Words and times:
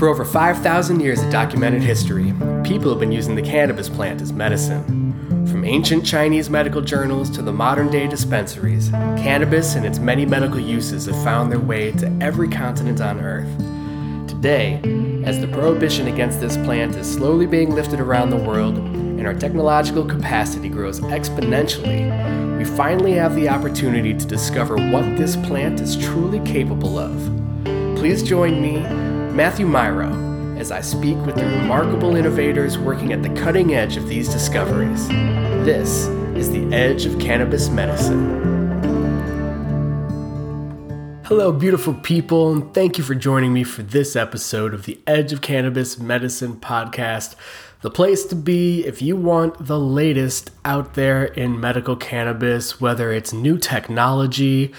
For 0.00 0.08
over 0.08 0.24
5,000 0.24 1.00
years 1.00 1.22
of 1.22 1.30
documented 1.30 1.82
history, 1.82 2.32
people 2.64 2.88
have 2.88 2.98
been 2.98 3.12
using 3.12 3.34
the 3.34 3.42
cannabis 3.42 3.90
plant 3.90 4.22
as 4.22 4.32
medicine. 4.32 5.46
From 5.46 5.62
ancient 5.62 6.06
Chinese 6.06 6.48
medical 6.48 6.80
journals 6.80 7.28
to 7.32 7.42
the 7.42 7.52
modern 7.52 7.90
day 7.90 8.06
dispensaries, 8.06 8.88
cannabis 8.88 9.74
and 9.74 9.84
its 9.84 9.98
many 9.98 10.24
medical 10.24 10.58
uses 10.58 11.04
have 11.04 11.22
found 11.22 11.52
their 11.52 11.60
way 11.60 11.92
to 11.92 12.06
every 12.22 12.48
continent 12.48 13.02
on 13.02 13.20
Earth. 13.20 13.54
Today, 14.26 14.80
as 15.26 15.38
the 15.38 15.48
prohibition 15.48 16.06
against 16.06 16.40
this 16.40 16.56
plant 16.56 16.96
is 16.96 17.06
slowly 17.06 17.44
being 17.44 17.74
lifted 17.74 18.00
around 18.00 18.30
the 18.30 18.36
world 18.36 18.78
and 18.78 19.26
our 19.26 19.34
technological 19.34 20.06
capacity 20.06 20.70
grows 20.70 21.00
exponentially, 21.00 22.56
we 22.56 22.64
finally 22.64 23.12
have 23.12 23.34
the 23.34 23.50
opportunity 23.50 24.14
to 24.14 24.24
discover 24.24 24.76
what 24.76 25.18
this 25.18 25.36
plant 25.36 25.78
is 25.78 25.94
truly 25.94 26.40
capable 26.50 26.98
of. 26.98 27.14
Please 27.98 28.22
join 28.22 28.62
me, 28.62 29.09
Matthew 29.32 29.64
Myro, 29.64 30.58
as 30.58 30.72
I 30.72 30.80
speak 30.80 31.16
with 31.24 31.36
the 31.36 31.44
remarkable 31.44 32.16
innovators 32.16 32.76
working 32.76 33.12
at 33.12 33.22
the 33.22 33.28
cutting 33.30 33.74
edge 33.74 33.96
of 33.96 34.08
these 34.08 34.28
discoveries. 34.28 35.06
This 35.64 36.08
is 36.36 36.50
the 36.50 36.66
Edge 36.74 37.06
of 37.06 37.16
Cannabis 37.20 37.68
Medicine. 37.68 38.40
Hello, 41.26 41.52
beautiful 41.52 41.94
people, 41.94 42.52
and 42.52 42.74
thank 42.74 42.98
you 42.98 43.04
for 43.04 43.14
joining 43.14 43.52
me 43.52 43.62
for 43.62 43.84
this 43.84 44.16
episode 44.16 44.74
of 44.74 44.84
the 44.84 45.00
Edge 45.06 45.32
of 45.32 45.40
Cannabis 45.40 45.96
Medicine 45.96 46.56
podcast. 46.56 47.36
The 47.82 47.90
place 47.90 48.24
to 48.26 48.34
be 48.34 48.84
if 48.84 49.00
you 49.00 49.14
want 49.14 49.64
the 49.64 49.78
latest 49.78 50.50
out 50.64 50.94
there 50.94 51.24
in 51.24 51.60
medical 51.60 51.94
cannabis, 51.94 52.80
whether 52.80 53.12
it's 53.12 53.32
new 53.32 53.58
technology, 53.58 54.74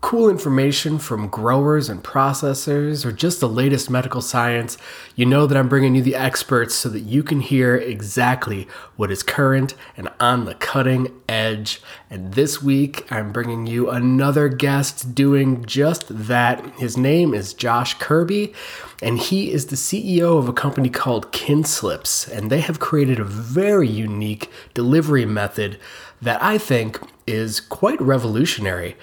cool 0.00 0.30
information 0.30 0.96
from 0.96 1.26
growers 1.26 1.88
and 1.88 2.04
processors 2.04 3.04
or 3.04 3.10
just 3.10 3.40
the 3.40 3.48
latest 3.48 3.90
medical 3.90 4.22
science, 4.22 4.78
you 5.16 5.26
know 5.26 5.44
that 5.44 5.58
I'm 5.58 5.68
bringing 5.68 5.96
you 5.96 6.02
the 6.02 6.14
experts 6.14 6.74
so 6.76 6.88
that 6.90 7.00
you 7.00 7.24
can 7.24 7.40
hear 7.40 7.74
exactly 7.74 8.68
what 8.94 9.10
is 9.10 9.24
current 9.24 9.74
and 9.96 10.08
on 10.20 10.44
the 10.44 10.54
cutting 10.54 11.08
edge. 11.28 11.82
And 12.08 12.34
this 12.34 12.62
week, 12.62 13.10
I'm 13.10 13.32
bringing 13.32 13.66
you 13.66 13.90
another 13.90 14.48
guest 14.48 15.16
doing 15.16 15.64
just 15.64 16.04
that. 16.08 16.64
His 16.78 16.96
name 16.96 17.34
is 17.34 17.52
Josh 17.52 17.94
Kirby, 17.94 18.54
and 19.02 19.18
he 19.18 19.50
is 19.50 19.66
the 19.66 19.76
CEO 19.76 20.38
of 20.38 20.48
a 20.48 20.52
company 20.52 20.90
called 20.90 21.32
Kinslips, 21.32 22.30
and 22.30 22.50
they 22.50 22.60
have 22.60 22.78
created 22.78 23.18
a 23.18 23.24
very 23.24 23.88
unique 23.88 24.48
delivery 24.74 25.26
method 25.26 25.76
that 26.22 26.40
I 26.40 26.56
think 26.56 27.00
is 27.26 27.58
quite 27.60 28.00
revolutionary. 28.00 28.96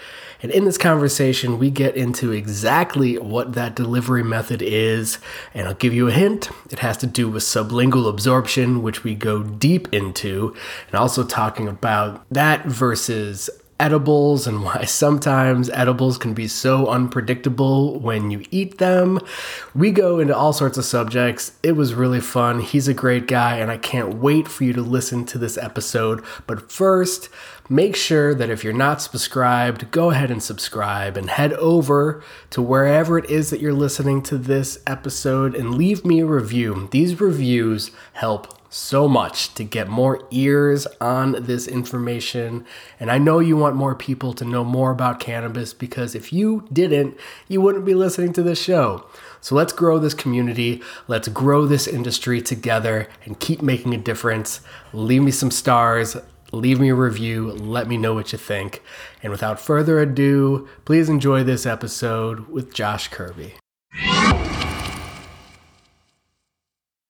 And 0.45 0.53
in 0.53 0.65
this 0.65 0.77
conversation, 0.77 1.57
we 1.57 1.71
get 1.71 1.95
into 1.95 2.31
exactly 2.31 3.17
what 3.17 3.53
that 3.53 3.75
delivery 3.75 4.23
method 4.23 4.61
is. 4.61 5.17
And 5.55 5.67
I'll 5.67 5.73
give 5.73 5.91
you 5.91 6.07
a 6.07 6.11
hint 6.11 6.51
it 6.69 6.77
has 6.77 6.97
to 6.97 7.07
do 7.07 7.27
with 7.27 7.41
sublingual 7.41 8.07
absorption, 8.07 8.83
which 8.83 9.03
we 9.03 9.16
go 9.16 9.41
deep 9.41 9.91
into, 9.91 10.55
and 10.85 10.93
also 10.97 11.23
talking 11.23 11.67
about 11.67 12.23
that 12.29 12.63
versus 12.67 13.49
edibles 13.79 14.45
and 14.45 14.63
why 14.63 14.83
sometimes 14.85 15.69
edibles 15.71 16.19
can 16.19 16.35
be 16.35 16.47
so 16.47 16.89
unpredictable 16.89 17.99
when 17.99 18.29
you 18.29 18.45
eat 18.51 18.77
them. 18.77 19.19
We 19.73 19.89
go 19.89 20.19
into 20.19 20.35
all 20.35 20.53
sorts 20.53 20.77
of 20.77 20.85
subjects. 20.85 21.53
It 21.63 21.71
was 21.71 21.95
really 21.95 22.21
fun. 22.21 22.59
He's 22.59 22.88
a 22.88 22.93
great 22.93 23.27
guy, 23.27 23.57
and 23.57 23.71
I 23.71 23.77
can't 23.77 24.16
wait 24.16 24.47
for 24.47 24.63
you 24.63 24.73
to 24.73 24.81
listen 24.83 25.25
to 25.25 25.39
this 25.39 25.57
episode. 25.57 26.23
But 26.45 26.71
first, 26.71 27.29
make 27.69 27.95
sure 27.95 28.35
that 28.35 28.49
if 28.49 28.63
you're 28.63 28.73
not 28.73 29.02
subscribed, 29.02 29.89
go 29.91 30.11
ahead 30.11 30.31
and 30.31 30.41
subscribe 30.41 31.17
and 31.17 31.30
head 31.30 31.53
over 31.53 32.23
to 32.52 32.61
wherever 32.61 33.17
it 33.17 33.30
is 33.30 33.49
that 33.49 33.59
you're 33.59 33.73
listening 33.73 34.22
to 34.23 34.38
this 34.38 34.80
episode 34.85 35.55
and 35.55 35.75
leave 35.75 36.05
me 36.05 36.19
a 36.19 36.25
review. 36.25 36.88
These 36.91 37.19
reviews 37.19 37.91
help 38.13 38.55
so 38.75 39.07
much 39.07 39.53
to 39.53 39.63
get 39.63 39.88
more 39.88 40.28
ears 40.31 40.85
on 41.00 41.31
this 41.40 41.66
information. 41.66 42.66
And 43.00 43.09
I 43.09 43.17
know 43.17 43.40
you 43.40 43.56
want 43.56 43.78
more 43.78 43.95
people 43.95 44.34
to 44.34 44.44
know 44.44 44.66
more 44.66 44.91
about 44.91 45.22
cannabis 45.22 45.73
because 45.73 46.13
if 46.13 46.34
you 46.34 46.67
didn't, 46.73 47.17
you 47.47 47.61
wouldn't 47.61 47.85
be 47.85 47.94
listening 47.94 48.34
to 48.34 48.44
this 48.44 48.61
show. 48.61 49.06
So 49.40 49.56
let's 49.56 49.72
grow 49.72 49.97
this 49.97 50.13
community. 50.13 50.81
Let's 51.07 51.29
grow 51.29 51.66
this 51.66 51.88
industry 51.88 52.41
together 52.41 53.07
and 53.23 53.40
keep 53.40 53.61
making 53.61 53.94
a 53.94 53.97
difference. 53.97 54.59
Leave 54.91 55.22
me 55.22 55.31
some 55.31 55.51
stars 55.51 56.17
leave 56.55 56.79
me 56.79 56.89
a 56.89 56.95
review, 56.95 57.51
let 57.51 57.88
me 57.88 57.97
know 57.97 58.13
what 58.13 58.31
you 58.31 58.38
think. 58.38 58.81
And 59.21 59.31
without 59.31 59.59
further 59.59 59.99
ado, 59.99 60.67
please 60.85 61.09
enjoy 61.09 61.43
this 61.43 61.66
episode 61.66 62.47
with 62.47 62.73
Josh 62.73 63.09
Kirby. 63.09 63.53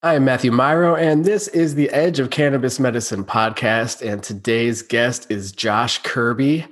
I 0.04 0.14
am 0.14 0.26
Matthew 0.26 0.52
Myro, 0.52 1.00
and 1.00 1.26
this 1.26 1.48
is 1.48 1.76
the 1.76 1.90
Edge 1.90 2.20
of 2.20 2.30
Cannabis 2.30 2.80
Medicine 2.80 3.24
podcast. 3.24 4.08
And 4.08 4.22
today's 4.22 4.82
guest 4.82 5.32
is 5.32 5.52
Josh 5.52 6.04
Kirby. 6.04 6.68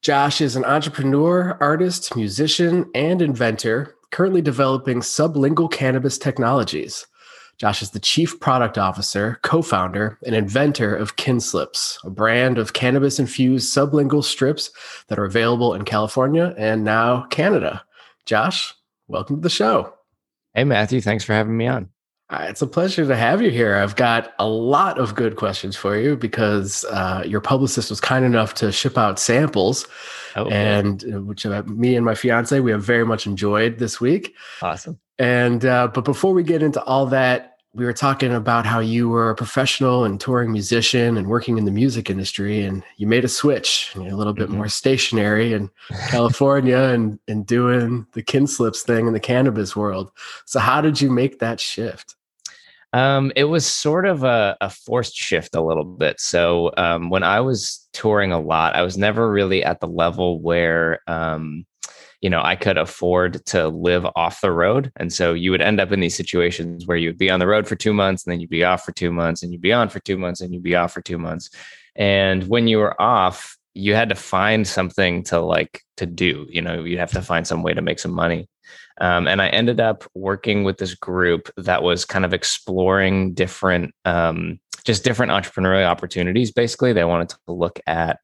Josh 0.00 0.40
is 0.40 0.56
an 0.56 0.64
entrepreneur, 0.64 1.58
artist, 1.60 2.16
musician, 2.16 2.90
and 2.94 3.20
inventor 3.20 3.94
currently 4.10 4.40
developing 4.40 5.00
sublingual 5.00 5.70
cannabis 5.70 6.16
technologies. 6.18 7.06
Josh 7.58 7.82
is 7.82 7.90
the 7.90 7.98
chief 7.98 8.38
product 8.38 8.78
officer, 8.78 9.40
co 9.42 9.62
founder, 9.62 10.16
and 10.24 10.34
inventor 10.34 10.94
of 10.94 11.16
Kinslips, 11.16 11.98
a 12.04 12.10
brand 12.10 12.56
of 12.56 12.72
cannabis 12.72 13.18
infused 13.18 13.74
sublingual 13.74 14.22
strips 14.22 14.70
that 15.08 15.18
are 15.18 15.24
available 15.24 15.74
in 15.74 15.84
California 15.84 16.54
and 16.56 16.84
now 16.84 17.26
Canada. 17.30 17.82
Josh, 18.26 18.72
welcome 19.08 19.36
to 19.36 19.42
the 19.42 19.50
show. 19.50 19.92
Hey, 20.54 20.62
Matthew. 20.62 21.00
Thanks 21.00 21.24
for 21.24 21.32
having 21.32 21.56
me 21.56 21.66
on. 21.66 21.88
Uh, 22.30 22.46
it's 22.48 22.62
a 22.62 22.66
pleasure 22.66 23.06
to 23.06 23.16
have 23.16 23.42
you 23.42 23.50
here. 23.50 23.74
I've 23.74 23.96
got 23.96 24.34
a 24.38 24.46
lot 24.46 24.98
of 24.98 25.14
good 25.14 25.36
questions 25.36 25.74
for 25.74 25.96
you 25.96 26.14
because 26.14 26.84
uh, 26.90 27.24
your 27.26 27.40
publicist 27.40 27.90
was 27.90 28.00
kind 28.00 28.24
enough 28.24 28.54
to 28.54 28.70
ship 28.70 28.98
out 28.98 29.18
samples, 29.18 29.86
oh, 30.36 30.46
and 30.48 31.04
uh, 31.12 31.22
which 31.22 31.46
uh, 31.46 31.62
me 31.64 31.96
and 31.96 32.04
my 32.04 32.14
fiance 32.14 32.60
we 32.60 32.70
have 32.70 32.84
very 32.84 33.06
much 33.06 33.26
enjoyed 33.26 33.78
this 33.78 33.98
week. 33.98 34.34
Awesome. 34.60 34.98
And 35.18 35.64
uh, 35.64 35.88
but 35.88 36.04
before 36.04 36.34
we 36.34 36.42
get 36.42 36.62
into 36.62 36.82
all 36.84 37.06
that, 37.06 37.47
we 37.74 37.84
were 37.84 37.92
talking 37.92 38.32
about 38.32 38.66
how 38.66 38.80
you 38.80 39.08
were 39.08 39.30
a 39.30 39.34
professional 39.34 40.04
and 40.04 40.20
touring 40.20 40.52
musician 40.52 41.16
and 41.16 41.28
working 41.28 41.58
in 41.58 41.64
the 41.64 41.70
music 41.70 42.08
industry, 42.10 42.62
and 42.62 42.82
you 42.96 43.06
made 43.06 43.24
a 43.24 43.28
switch. 43.28 43.92
You're 43.94 44.08
a 44.08 44.16
little 44.16 44.32
bit 44.32 44.48
mm-hmm. 44.48 44.56
more 44.56 44.68
stationary 44.68 45.52
in 45.52 45.70
California 46.08 46.78
and 46.78 47.18
and 47.28 47.46
doing 47.46 48.06
the 48.12 48.22
Kinslips 48.22 48.82
thing 48.82 49.06
in 49.06 49.12
the 49.12 49.20
cannabis 49.20 49.76
world. 49.76 50.10
So 50.46 50.60
how 50.60 50.80
did 50.80 51.00
you 51.00 51.10
make 51.10 51.40
that 51.40 51.60
shift? 51.60 52.16
Um, 52.94 53.32
it 53.36 53.44
was 53.44 53.66
sort 53.66 54.06
of 54.06 54.24
a, 54.24 54.56
a, 54.62 54.70
forced 54.70 55.14
shift 55.14 55.54
a 55.54 55.60
little 55.60 55.84
bit. 55.84 56.18
So 56.20 56.72
um, 56.78 57.10
when 57.10 57.22
I 57.22 57.40
was 57.40 57.86
touring 57.92 58.32
a 58.32 58.40
lot, 58.40 58.74
I 58.74 58.80
was 58.80 58.96
never 58.96 59.30
really 59.30 59.62
at 59.62 59.80
the 59.80 59.86
level 59.86 60.40
where 60.40 61.00
um, 61.06 61.66
you 62.20 62.28
know, 62.28 62.42
I 62.42 62.56
could 62.56 62.76
afford 62.76 63.44
to 63.46 63.68
live 63.68 64.06
off 64.16 64.40
the 64.40 64.50
road. 64.50 64.90
And 64.96 65.12
so 65.12 65.34
you 65.34 65.50
would 65.52 65.62
end 65.62 65.80
up 65.80 65.92
in 65.92 66.00
these 66.00 66.16
situations 66.16 66.86
where 66.86 66.96
you'd 66.96 67.18
be 67.18 67.30
on 67.30 67.38
the 67.38 67.46
road 67.46 67.68
for 67.68 67.76
two 67.76 67.92
months 67.92 68.24
and 68.24 68.32
then 68.32 68.40
you'd 68.40 68.50
be 68.50 68.64
off 68.64 68.84
for 68.84 68.92
two 68.92 69.12
months 69.12 69.42
and 69.42 69.52
you'd 69.52 69.60
be 69.60 69.72
on 69.72 69.88
for 69.88 70.00
two 70.00 70.18
months 70.18 70.40
and 70.40 70.52
you'd 70.52 70.62
be 70.62 70.74
off 70.74 70.92
for 70.92 71.00
two 71.00 71.18
months. 71.18 71.48
And 71.94 72.48
when 72.48 72.66
you 72.66 72.78
were 72.78 73.00
off, 73.00 73.56
you 73.74 73.94
had 73.94 74.08
to 74.08 74.14
find 74.16 74.66
something 74.66 75.22
to 75.24 75.40
like 75.40 75.82
to 75.98 76.06
do. 76.06 76.46
You 76.48 76.62
know, 76.62 76.82
you'd 76.82 76.98
have 76.98 77.12
to 77.12 77.22
find 77.22 77.46
some 77.46 77.62
way 77.62 77.74
to 77.74 77.82
make 77.82 78.00
some 78.00 78.12
money. 78.12 78.48
Um, 79.00 79.28
and 79.28 79.40
I 79.40 79.48
ended 79.48 79.78
up 79.78 80.04
working 80.14 80.64
with 80.64 80.78
this 80.78 80.94
group 80.94 81.48
that 81.56 81.84
was 81.84 82.04
kind 82.04 82.24
of 82.24 82.34
exploring 82.34 83.34
different, 83.34 83.94
um, 84.04 84.58
just 84.84 85.04
different 85.04 85.30
entrepreneurial 85.30 85.86
opportunities. 85.86 86.50
Basically, 86.50 86.92
they 86.92 87.04
wanted 87.04 87.28
to 87.28 87.38
look 87.46 87.78
at 87.86 88.18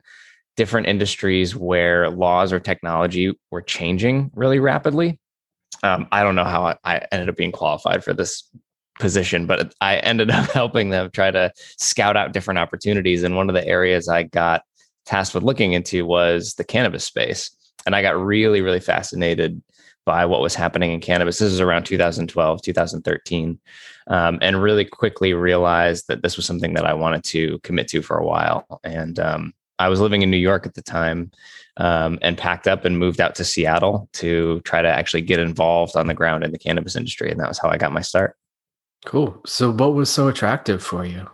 different 0.56 0.86
industries 0.86 1.56
where 1.56 2.10
laws 2.10 2.52
or 2.52 2.60
technology 2.60 3.32
were 3.50 3.62
changing 3.62 4.30
really 4.34 4.58
rapidly. 4.58 5.18
Um, 5.82 6.06
I 6.12 6.22
don't 6.22 6.36
know 6.36 6.44
how 6.44 6.76
I, 6.84 7.06
ended 7.10 7.28
up 7.28 7.36
being 7.36 7.52
qualified 7.52 8.04
for 8.04 8.14
this 8.14 8.48
position, 8.98 9.46
but 9.46 9.74
I 9.80 9.96
ended 9.96 10.30
up 10.30 10.50
helping 10.50 10.90
them 10.90 11.10
try 11.10 11.30
to 11.30 11.52
scout 11.78 12.16
out 12.16 12.32
different 12.32 12.58
opportunities. 12.58 13.22
And 13.22 13.36
one 13.36 13.48
of 13.48 13.54
the 13.54 13.66
areas 13.66 14.08
I 14.08 14.24
got 14.24 14.62
tasked 15.06 15.34
with 15.34 15.44
looking 15.44 15.72
into 15.72 16.06
was 16.06 16.54
the 16.54 16.64
cannabis 16.64 17.04
space. 17.04 17.50
And 17.86 17.94
I 17.94 18.02
got 18.02 18.18
really, 18.18 18.62
really 18.62 18.80
fascinated 18.80 19.62
by 20.06 20.26
what 20.26 20.40
was 20.40 20.54
happening 20.54 20.92
in 20.92 21.00
cannabis. 21.00 21.38
This 21.38 21.52
is 21.52 21.60
around 21.60 21.84
2012, 21.84 22.62
2013, 22.62 23.58
um, 24.08 24.38
and 24.42 24.62
really 24.62 24.84
quickly 24.84 25.32
realized 25.32 26.08
that 26.08 26.22
this 26.22 26.36
was 26.36 26.46
something 26.46 26.74
that 26.74 26.84
I 26.84 26.94
wanted 26.94 27.24
to 27.24 27.58
commit 27.60 27.88
to 27.88 28.02
for 28.02 28.18
a 28.18 28.24
while. 28.24 28.80
And 28.84 29.18
um, 29.18 29.54
I 29.78 29.88
was 29.88 30.00
living 30.00 30.22
in 30.22 30.30
New 30.30 30.36
York 30.36 30.66
at 30.66 30.74
the 30.74 30.82
time 30.82 31.30
um, 31.76 32.18
and 32.22 32.38
packed 32.38 32.68
up 32.68 32.84
and 32.84 32.98
moved 32.98 33.20
out 33.20 33.34
to 33.36 33.44
Seattle 33.44 34.08
to 34.14 34.60
try 34.60 34.82
to 34.82 34.88
actually 34.88 35.22
get 35.22 35.40
involved 35.40 35.96
on 35.96 36.06
the 36.06 36.14
ground 36.14 36.44
in 36.44 36.52
the 36.52 36.58
cannabis 36.58 36.96
industry. 36.96 37.30
And 37.30 37.40
that 37.40 37.48
was 37.48 37.58
how 37.58 37.68
I 37.68 37.76
got 37.76 37.92
my 37.92 38.00
start. 38.00 38.36
Cool. 39.04 39.40
So, 39.44 39.70
what 39.70 39.94
was 39.94 40.10
so 40.10 40.28
attractive 40.28 40.82
for 40.82 41.04
you? 41.04 41.28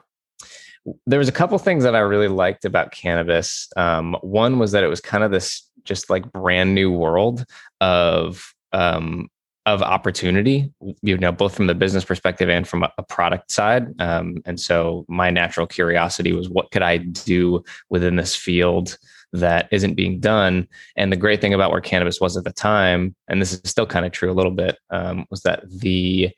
There 1.06 1.18
was 1.18 1.28
a 1.28 1.32
couple 1.32 1.58
things 1.58 1.84
that 1.84 1.94
I 1.94 2.00
really 2.00 2.28
liked 2.28 2.64
about 2.64 2.90
cannabis. 2.90 3.68
Um, 3.76 4.16
one 4.22 4.58
was 4.58 4.72
that 4.72 4.82
it 4.82 4.88
was 4.88 5.00
kind 5.00 5.22
of 5.22 5.30
this 5.30 5.68
just 5.84 6.10
like 6.10 6.32
brand 6.32 6.74
new 6.74 6.90
world 6.90 7.44
of 7.80 8.54
um, 8.72 9.28
of 9.66 9.82
opportunity, 9.82 10.72
you 11.02 11.18
know, 11.18 11.32
both 11.32 11.54
from 11.54 11.66
the 11.66 11.74
business 11.74 12.04
perspective 12.04 12.48
and 12.48 12.66
from 12.66 12.82
a, 12.82 13.02
product 13.08 13.50
side. 13.50 13.88
Um, 14.00 14.38
and 14.46 14.58
so 14.58 15.04
my 15.08 15.30
natural 15.30 15.66
curiosity 15.66 16.32
was 16.32 16.48
what 16.48 16.70
could 16.70 16.82
I 16.82 16.98
do 16.98 17.62
within 17.90 18.16
this 18.16 18.34
field 18.34 18.96
that 19.32 19.68
isn't 19.70 19.94
being 19.94 20.18
done? 20.18 20.66
And 20.96 21.12
the 21.12 21.16
great 21.16 21.40
thing 21.40 21.52
about 21.52 21.72
where 21.72 21.80
cannabis 21.80 22.20
was 22.20 22.36
at 22.36 22.44
the 22.44 22.52
time, 22.52 23.14
and 23.28 23.40
this 23.40 23.52
is 23.52 23.60
still 23.64 23.86
kind 23.86 24.06
of 24.06 24.12
true 24.12 24.30
a 24.30 24.34
little 24.34 24.52
bit, 24.52 24.78
um, 24.90 25.26
was 25.30 25.42
that 25.42 25.62
the 25.68 26.30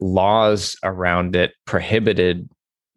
laws 0.00 0.76
around 0.82 1.36
it 1.36 1.52
prohibited 1.66 2.48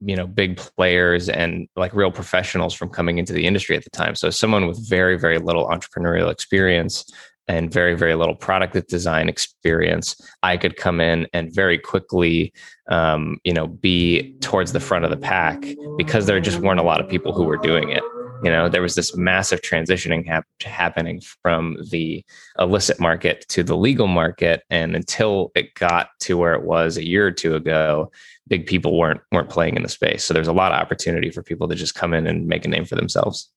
you 0.01 0.15
know 0.15 0.27
big 0.27 0.57
players 0.57 1.29
and 1.29 1.67
like 1.75 1.93
real 1.93 2.11
professionals 2.11 2.73
from 2.73 2.89
coming 2.89 3.17
into 3.17 3.31
the 3.31 3.45
industry 3.45 3.77
at 3.77 3.83
the 3.83 3.89
time 3.91 4.13
so 4.13 4.29
someone 4.29 4.67
with 4.67 4.89
very 4.89 5.17
very 5.17 5.37
little 5.37 5.67
entrepreneurial 5.69 6.29
experience 6.29 7.05
and 7.47 7.71
very 7.71 7.95
very 7.95 8.15
little 8.15 8.35
product 8.35 8.87
design 8.87 9.29
experience 9.29 10.15
i 10.43 10.57
could 10.57 10.75
come 10.75 10.99
in 10.99 11.27
and 11.33 11.53
very 11.53 11.77
quickly 11.77 12.53
um, 12.87 13.39
you 13.43 13.53
know 13.53 13.67
be 13.67 14.35
towards 14.41 14.73
the 14.73 14.79
front 14.79 15.05
of 15.05 15.11
the 15.11 15.17
pack 15.17 15.63
because 15.97 16.25
there 16.25 16.39
just 16.39 16.59
weren't 16.59 16.79
a 16.79 16.83
lot 16.83 17.01
of 17.01 17.09
people 17.09 17.33
who 17.33 17.43
were 17.43 17.57
doing 17.57 17.89
it. 17.89 18.03
You 18.43 18.51
know 18.51 18.69
there 18.69 18.81
was 18.81 18.95
this 18.95 19.15
massive 19.15 19.61
transitioning 19.61 20.27
hap- 20.27 20.45
happening 20.61 21.21
from 21.41 21.77
the 21.89 22.23
illicit 22.59 22.99
market 22.99 23.45
to 23.49 23.63
the 23.63 23.77
legal 23.77 24.07
market 24.07 24.63
and 24.69 24.95
until 24.95 25.51
it 25.55 25.73
got 25.75 26.09
to 26.21 26.37
where 26.37 26.53
it 26.53 26.63
was 26.63 26.97
a 26.97 27.05
year 27.05 27.25
or 27.25 27.31
two 27.31 27.55
ago 27.55 28.11
big 28.47 28.67
people 28.67 28.97
weren't 28.97 29.21
weren't 29.31 29.49
playing 29.49 29.75
in 29.75 29.83
the 29.83 29.89
space. 29.89 30.23
So 30.23 30.33
there's 30.33 30.49
a 30.49 30.53
lot 30.53 30.73
of 30.73 30.79
opportunity 30.79 31.31
for 31.31 31.41
people 31.41 31.67
to 31.69 31.75
just 31.75 31.95
come 31.95 32.13
in 32.13 32.27
and 32.27 32.45
make 32.45 32.65
a 32.65 32.69
name 32.69 32.85
for 32.85 32.95
themselves 32.95 33.49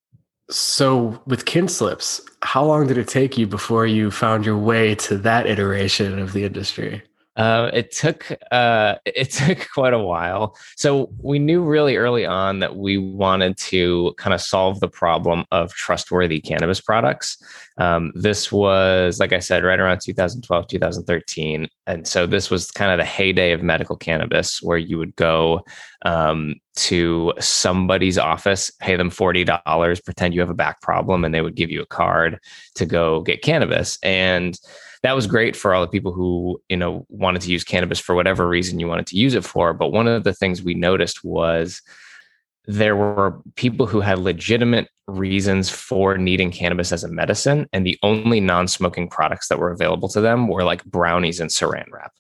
so 0.51 1.21
with 1.27 1.45
Kinslips, 1.45 2.21
how 2.43 2.65
long 2.65 2.87
did 2.87 2.99
it 2.99 3.09
take 3.09 3.37
you 3.37 3.47
before 3.47 3.87
you 3.87 4.11
found 4.11 4.47
your 4.47 4.57
way 4.57 4.95
to 4.97 5.19
that 5.19 5.47
iteration 5.47 6.19
of 6.19 6.33
the 6.33 6.45
industry? 6.45 7.03
Uh, 7.39 7.71
it 7.73 7.93
took 7.93 8.31
uh, 8.51 8.97
it 9.07 9.31
took 9.31 9.69
quite 9.73 9.95
a 9.95 9.99
while. 9.99 10.57
So 10.77 11.11
we 11.23 11.39
knew 11.39 11.63
really 11.63 11.97
early 11.97 12.27
on 12.27 12.59
that 12.59 12.77
we 12.77 12.99
wanted 12.99 13.57
to 13.59 14.13
kind 14.19 14.35
of 14.35 14.41
solve 14.41 14.81
the 14.81 14.89
problem 14.89 15.45
of 15.53 15.73
trustworthy 15.73 16.41
cannabis 16.41 16.81
products. 16.81 17.41
Um, 17.79 18.11
this 18.17 18.51
was, 18.51 19.21
like 19.21 19.33
I 19.33 19.39
said, 19.39 19.63
right 19.63 19.79
around 19.79 20.01
2012, 20.01 20.67
2013, 20.67 21.69
and 21.87 22.09
so 22.09 22.27
this 22.27 22.51
was 22.51 22.73
kind 22.73 22.91
of 22.91 22.99
the 22.99 23.05
heyday 23.05 23.53
of 23.53 23.63
medical 23.63 23.97
cannabis, 23.97 24.61
where 24.61 24.79
you 24.79 24.99
would 24.99 25.15
go 25.15 25.61
um, 26.05 26.57
to 26.75 27.33
somebody's 27.39 28.19
office, 28.19 28.73
pay 28.81 28.97
them 28.97 29.11
forty 29.11 29.45
dollars, 29.45 30.01
pretend 30.01 30.35
you 30.35 30.41
have 30.41 30.51
a 30.51 30.55
back 30.55 30.83
problem, 30.83 31.25
and 31.25 31.33
they 31.33 31.41
would 31.41 31.55
give 31.55 31.71
you 31.71 31.83
a 31.83 31.87
card 31.87 32.41
to 32.75 32.85
go 32.85 33.21
get 33.21 33.43
cannabis 33.43 33.97
and 34.03 34.59
that 35.03 35.15
was 35.15 35.27
great 35.27 35.55
for 35.55 35.75
all 35.75 35.83
the 35.83 35.89
people 35.89 36.13
who 36.13 36.61
you 36.69 36.77
know 36.77 37.07
wanted 37.09 37.43
to 37.43 37.51
use 37.51 37.65
cannabis 37.65 37.99
for 37.99 38.15
whatever 38.15 38.49
reason 38.49 38.81
you 38.81 38.89
wanted 38.89 39.07
to 39.09 39.17
use 39.17 39.35
it 39.35 39.45
for. 39.45 39.73
But 39.73 39.93
one 39.93 40.09
of 40.09 40.25
the 40.25 40.35
things 40.35 40.63
we 40.63 40.75
noticed 40.75 41.25
was 41.25 41.83
there 42.67 42.97
were 42.97 43.41
people 43.57 43.87
who 43.87 44.01
had 44.01 44.19
legitimate 44.19 44.89
reasons 45.07 45.71
for 45.71 46.19
needing 46.19 46.51
cannabis 46.51 46.93
as 46.93 47.03
a 47.03 47.09
medicine 47.09 47.67
and 47.73 47.87
the 47.87 47.99
only 48.03 48.41
non-smoking 48.41 49.09
products 49.09 49.49
that 49.49 49.59
were 49.59 49.71
available 49.71 50.09
to 50.11 50.21
them 50.21 50.49
were 50.49 50.63
like 50.65 50.85
brownies 50.85 51.41
and 51.41 51.49
saran 51.49 51.87
wrap 51.91 52.13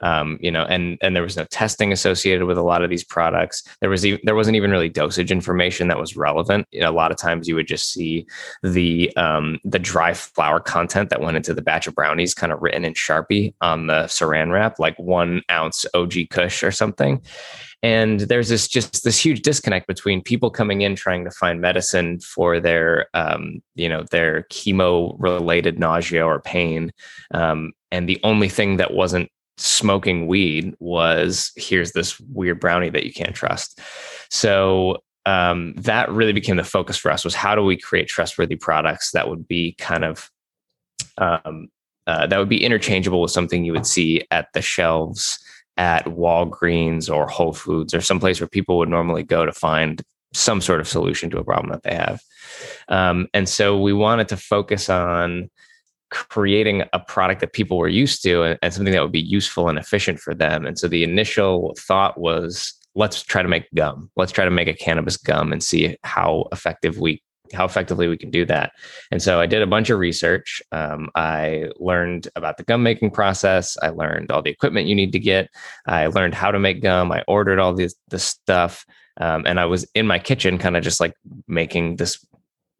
um, 0.00 0.38
you 0.40 0.50
know, 0.50 0.64
and 0.64 0.98
and 1.00 1.14
there 1.14 1.22
was 1.22 1.36
no 1.36 1.44
testing 1.44 1.92
associated 1.92 2.44
with 2.44 2.58
a 2.58 2.62
lot 2.62 2.82
of 2.82 2.90
these 2.90 3.04
products. 3.04 3.62
There 3.80 3.90
was 3.90 4.06
even, 4.06 4.20
there 4.24 4.34
wasn't 4.34 4.56
even 4.56 4.70
really 4.70 4.88
dosage 4.88 5.32
information 5.32 5.88
that 5.88 5.98
was 5.98 6.16
relevant. 6.16 6.66
You 6.70 6.80
know, 6.80 6.90
a 6.90 6.92
lot 6.92 7.10
of 7.10 7.16
times 7.16 7.48
you 7.48 7.54
would 7.54 7.66
just 7.66 7.92
see 7.92 8.26
the 8.62 9.14
um, 9.16 9.58
the 9.64 9.78
dry 9.78 10.14
flower 10.14 10.60
content 10.60 11.10
that 11.10 11.20
went 11.20 11.36
into 11.36 11.54
the 11.54 11.62
batch 11.62 11.86
of 11.86 11.94
brownies 11.94 12.34
kind 12.34 12.52
of 12.52 12.62
written 12.62 12.84
in 12.84 12.94
Sharpie 12.94 13.54
on 13.60 13.86
the 13.86 14.04
Saran 14.04 14.52
wrap, 14.52 14.78
like 14.78 14.98
one 14.98 15.42
ounce 15.50 15.86
OG 15.94 16.14
Kush 16.30 16.62
or 16.62 16.70
something. 16.70 17.22
And 17.82 18.20
there's 18.20 18.48
this 18.48 18.66
just 18.66 19.04
this 19.04 19.24
huge 19.24 19.42
disconnect 19.42 19.86
between 19.86 20.20
people 20.20 20.50
coming 20.50 20.80
in 20.80 20.96
trying 20.96 21.24
to 21.24 21.30
find 21.30 21.60
medicine 21.60 22.18
for 22.18 22.58
their, 22.58 23.06
um, 23.14 23.62
you 23.76 23.88
know, 23.88 24.04
their 24.10 24.42
chemo 24.50 25.14
related 25.18 25.78
nausea 25.78 26.26
or 26.26 26.40
pain, 26.40 26.92
um, 27.32 27.72
and 27.92 28.08
the 28.08 28.20
only 28.24 28.48
thing 28.48 28.78
that 28.78 28.94
wasn't 28.94 29.30
smoking 29.60 30.26
weed 30.26 30.74
was 30.78 31.52
here's 31.56 31.92
this 31.92 32.18
weird 32.20 32.60
brownie 32.60 32.90
that 32.90 33.04
you 33.04 33.12
can't 33.12 33.34
trust. 33.34 33.80
So 34.30 34.98
um, 35.26 35.74
that 35.76 36.10
really 36.10 36.32
became 36.32 36.56
the 36.56 36.64
focus 36.64 36.96
for 36.96 37.10
us 37.10 37.24
was 37.24 37.34
how 37.34 37.54
do 37.54 37.62
we 37.62 37.76
create 37.76 38.08
trustworthy 38.08 38.56
products 38.56 39.10
that 39.12 39.28
would 39.28 39.46
be 39.46 39.74
kind 39.78 40.04
of 40.04 40.30
um, 41.18 41.68
uh, 42.06 42.26
that 42.26 42.38
would 42.38 42.48
be 42.48 42.64
interchangeable 42.64 43.20
with 43.20 43.30
something 43.30 43.64
you 43.64 43.72
would 43.72 43.86
see 43.86 44.22
at 44.30 44.48
the 44.54 44.62
shelves 44.62 45.38
at 45.76 46.06
Walgreens 46.06 47.14
or 47.14 47.26
Whole 47.26 47.52
Foods 47.52 47.92
or 47.92 48.00
someplace 48.00 48.40
where 48.40 48.48
people 48.48 48.78
would 48.78 48.88
normally 48.88 49.22
go 49.22 49.44
to 49.44 49.52
find 49.52 50.02
some 50.32 50.60
sort 50.60 50.80
of 50.80 50.88
solution 50.88 51.30
to 51.30 51.38
a 51.38 51.44
problem 51.44 51.70
that 51.70 51.82
they 51.82 51.94
have. 51.94 52.20
Um, 52.88 53.28
and 53.34 53.48
so 53.48 53.78
we 53.78 53.92
wanted 53.92 54.28
to 54.28 54.36
focus 54.36 54.88
on 54.88 55.50
creating 56.10 56.84
a 56.92 56.98
product 56.98 57.40
that 57.40 57.52
people 57.52 57.78
were 57.78 57.88
used 57.88 58.22
to 58.22 58.42
and, 58.42 58.58
and, 58.62 58.72
something 58.72 58.92
that 58.92 59.02
would 59.02 59.12
be 59.12 59.20
useful 59.20 59.68
and 59.68 59.78
efficient 59.78 60.18
for 60.18 60.34
them. 60.34 60.64
And 60.64 60.78
so 60.78 60.88
the 60.88 61.04
initial 61.04 61.74
thought 61.78 62.18
was 62.18 62.72
let's 62.94 63.22
try 63.22 63.42
to 63.42 63.48
make 63.48 63.72
gum. 63.74 64.10
Let's 64.16 64.32
try 64.32 64.44
to 64.44 64.50
make 64.50 64.68
a 64.68 64.74
cannabis 64.74 65.16
gum 65.16 65.52
and 65.52 65.62
see 65.62 65.96
how 66.02 66.48
effective 66.52 66.98
we 66.98 67.22
how 67.54 67.64
effectively 67.64 68.08
we 68.08 68.16
can 68.16 68.30
do 68.30 68.44
that. 68.44 68.72
And 69.10 69.22
so 69.22 69.40
I 69.40 69.46
did 69.46 69.62
a 69.62 69.66
bunch 69.66 69.88
of 69.90 69.98
research. 69.98 70.62
Um, 70.72 71.08
I 71.14 71.70
learned 71.78 72.28
about 72.36 72.58
the 72.58 72.62
gum 72.62 72.82
making 72.82 73.10
process. 73.12 73.76
I 73.82 73.88
learned 73.88 74.30
all 74.30 74.42
the 74.42 74.50
equipment 74.50 74.86
you 74.86 74.94
need 74.94 75.12
to 75.12 75.18
get. 75.18 75.48
I 75.86 76.06
learned 76.08 76.34
how 76.34 76.50
to 76.50 76.58
make 76.58 76.82
gum. 76.82 77.10
I 77.10 77.24
ordered 77.26 77.58
all 77.58 77.72
this 77.72 77.94
the 78.08 78.18
stuff. 78.18 78.84
Um, 79.20 79.44
and 79.46 79.58
I 79.58 79.64
was 79.64 79.84
in 79.94 80.06
my 80.06 80.18
kitchen, 80.18 80.58
kind 80.58 80.76
of 80.76 80.84
just 80.84 81.00
like 81.00 81.14
making 81.48 81.96
this 81.96 82.24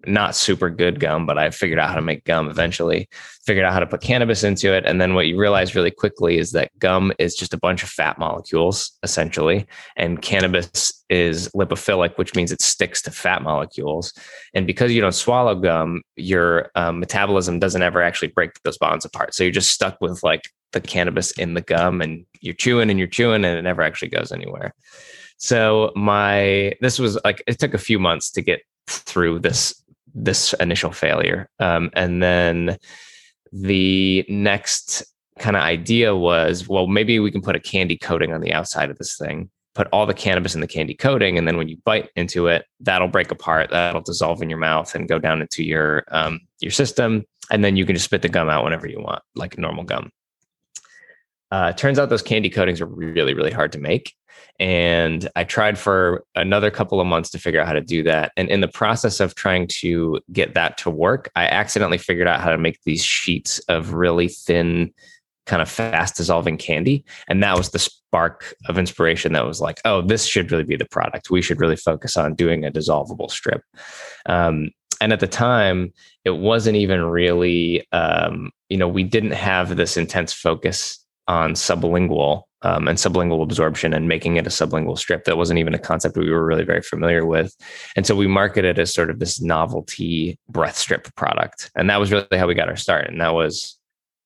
not 0.06 0.36
super 0.36 0.70
good 0.70 1.00
gum, 1.00 1.26
but 1.26 1.38
I 1.38 1.50
figured 1.50 1.78
out 1.78 1.88
how 1.88 1.96
to 1.96 2.02
make 2.02 2.24
gum 2.24 2.48
eventually, 2.48 3.08
figured 3.44 3.64
out 3.64 3.72
how 3.72 3.80
to 3.80 3.86
put 3.86 4.00
cannabis 4.00 4.44
into 4.44 4.72
it. 4.72 4.84
And 4.86 5.00
then 5.00 5.14
what 5.14 5.26
you 5.26 5.36
realize 5.36 5.74
really 5.74 5.90
quickly 5.90 6.38
is 6.38 6.52
that 6.52 6.70
gum 6.78 7.12
is 7.18 7.34
just 7.34 7.52
a 7.52 7.58
bunch 7.58 7.82
of 7.82 7.88
fat 7.88 8.18
molecules, 8.18 8.92
essentially. 9.02 9.66
And 9.96 10.22
cannabis 10.22 10.92
is 11.10 11.48
lipophilic, 11.48 12.16
which 12.16 12.36
means 12.36 12.52
it 12.52 12.62
sticks 12.62 13.02
to 13.02 13.10
fat 13.10 13.42
molecules. 13.42 14.12
And 14.54 14.66
because 14.66 14.92
you 14.92 15.00
don't 15.00 15.12
swallow 15.12 15.56
gum, 15.56 16.02
your 16.16 16.70
um, 16.76 17.00
metabolism 17.00 17.58
doesn't 17.58 17.82
ever 17.82 18.00
actually 18.00 18.28
break 18.28 18.50
those 18.62 18.78
bonds 18.78 19.04
apart. 19.04 19.34
So 19.34 19.42
you're 19.42 19.52
just 19.52 19.70
stuck 19.70 20.00
with 20.00 20.22
like 20.22 20.42
the 20.72 20.81
cannabis 20.81 21.32
in 21.32 21.55
the 21.55 21.60
gum 21.62 22.00
and 22.00 22.24
you're 22.40 22.55
chewing 22.55 22.90
and 22.90 22.98
you're 22.98 23.08
chewing 23.08 23.44
and 23.44 23.58
it 23.58 23.62
never 23.62 23.82
actually 23.82 24.10
goes 24.10 24.31
anywhere. 24.31 24.74
So 25.38 25.93
my 25.96 26.74
this 26.81 26.98
was 26.98 27.19
like 27.24 27.43
it 27.46 27.58
took 27.58 27.74
a 27.74 27.78
few 27.78 27.98
months 27.98 28.31
to 28.32 28.43
get 28.43 28.60
through 28.88 29.38
this 29.38 29.74
this 30.15 30.53
initial 30.55 30.93
failure. 30.93 31.48
Um, 31.58 31.91
and 31.94 32.22
then 32.22 32.79
the 33.53 34.24
next 34.29 35.05
kind 35.38 35.56
of 35.56 35.62
idea 35.62 36.15
was, 36.17 36.69
well, 36.69 36.86
maybe 36.86 37.19
we 37.20 37.31
can 37.31 37.43
put 37.43 37.56
a 37.56 37.60
candy 37.60 37.96
coating 37.96 38.32
on 38.32 38.41
the 38.41 38.53
outside 38.53 38.91
of 38.91 38.98
this 38.98 39.17
thing, 39.17 39.50
put 39.74 39.88
all 39.93 40.06
the 40.06 40.15
cannabis 40.15 40.55
in 40.55 40.60
the 40.60 40.67
candy 40.67 40.94
coating, 40.94 41.38
and 41.38 41.46
then 41.46 41.56
when 41.56 41.69
you 41.69 41.77
bite 41.84 42.10
into 42.17 42.48
it, 42.48 42.67
that'll 42.81 43.08
break 43.08 43.31
apart, 43.31 43.70
that'll 43.70 44.00
dissolve 44.00 44.43
in 44.43 44.50
your 44.50 44.58
mouth 44.58 44.94
and 44.94 45.08
go 45.08 45.19
down 45.19 45.41
into 45.41 45.62
your 45.62 46.05
um, 46.08 46.41
your 46.60 46.72
system, 46.72 47.24
and 47.50 47.65
then 47.65 47.77
you 47.77 47.86
can 47.86 47.94
just 47.94 48.06
spit 48.06 48.22
the 48.22 48.29
gum 48.29 48.48
out 48.48 48.65
whenever 48.65 48.88
you 48.88 49.00
want, 49.00 49.22
like 49.34 49.56
normal 49.58 49.84
gum. 49.84 50.10
Uh, 51.50 51.72
turns 51.72 51.98
out 51.98 52.08
those 52.08 52.22
candy 52.22 52.50
coatings 52.50 52.81
are 52.81 52.86
really, 52.86 53.34
really 53.34 53.50
hard 53.50 53.72
to 53.72 53.78
make. 53.78 54.14
And 54.60 55.28
I 55.36 55.44
tried 55.44 55.78
for 55.78 56.24
another 56.34 56.70
couple 56.70 57.00
of 57.00 57.06
months 57.06 57.31
to 57.31 57.38
figure 57.38 57.60
out 57.60 57.67
how 57.67 57.72
to 57.72 57.81
do 57.81 58.02
that. 58.05 58.32
And 58.36 58.48
in 58.48 58.60
the 58.60 58.69
process 58.69 59.20
of 59.20 59.34
trying 59.34 59.69
to 59.81 60.20
get 60.32 60.55
that 60.55 60.76
to 60.78 60.90
work, 60.90 61.31
I 61.36 61.44
accidentally 61.44 61.98
figured 61.98 62.26
out 62.26 62.40
how 62.40 62.50
to 62.50 62.58
make 62.58 62.82
these 62.82 63.02
sheets 63.02 63.60
of 63.69 63.94
really 63.94 64.28
thin, 64.28 64.93
kind 65.46 65.62
of 65.62 65.69
fast 65.70 66.17
dissolving 66.17 66.56
candy. 66.56 67.05
And 67.28 67.43
that 67.43 67.56
was 67.56 67.70
the 67.70 67.78
spark 67.78 68.55
of 68.69 68.78
inspiration 68.78 69.32
that 69.32 69.46
was 69.46 69.60
like, 69.60 69.81
oh, 69.84 70.02
this 70.02 70.26
should 70.26 70.50
really 70.50 70.64
be 70.64 70.76
the 70.76 70.88
product. 70.88 71.31
We 71.31 71.43
should 71.43 71.60
really 71.60 71.76
focus 71.76 72.17
on 72.17 72.34
doing 72.34 72.64
a 72.64 72.70
dissolvable 72.70 73.31
strip. 73.31 73.62
Um, 74.26 74.70
and 75.00 75.12
at 75.12 75.20
the 75.20 75.28
time, 75.28 75.93
it 76.24 76.31
wasn't 76.31 76.76
even 76.76 77.02
really, 77.05 77.86
um, 77.93 78.50
you 78.69 78.76
know, 78.76 78.88
we 78.88 79.05
didn't 79.05 79.32
have 79.32 79.76
this 79.76 79.96
intense 79.96 80.32
focus 80.32 80.98
on 81.29 81.53
sublingual 81.53 82.43
um, 82.63 82.89
and 82.89 82.99
sublingual 82.99 83.43
absorption 83.43 83.94
and 83.94 84.08
making 84.08 84.37
it 84.37 84.47
a 84.47 84.51
sublingual 84.51 84.99
strip. 84.99 85.25
That 85.25 85.37
wasn't 85.37 85.61
even 85.61 85.75
a 85.75 85.79
concept 85.79 86.17
we 86.17 86.31
were 86.31 86.44
really 86.44 86.65
very 86.65 86.82
familiar 86.82 87.25
with. 87.25 87.55
And 87.94 88.06
so 88.06 88.17
we 88.17 88.27
marketed 88.27 88.79
as 88.79 88.93
sort 88.93 89.11
of 89.11 89.20
this 89.20 89.41
novelty 89.41 90.39
breath 90.49 90.77
strip 90.77 91.15
product. 91.15 91.70
And 91.77 91.89
that 91.91 92.01
was 92.01 92.11
really 92.11 92.27
how 92.32 92.49
we 92.49 92.55
got 92.55 92.69
our 92.69 92.77
start. 92.77 93.08
And 93.08 93.20
that 93.20 93.35
was 93.35 93.79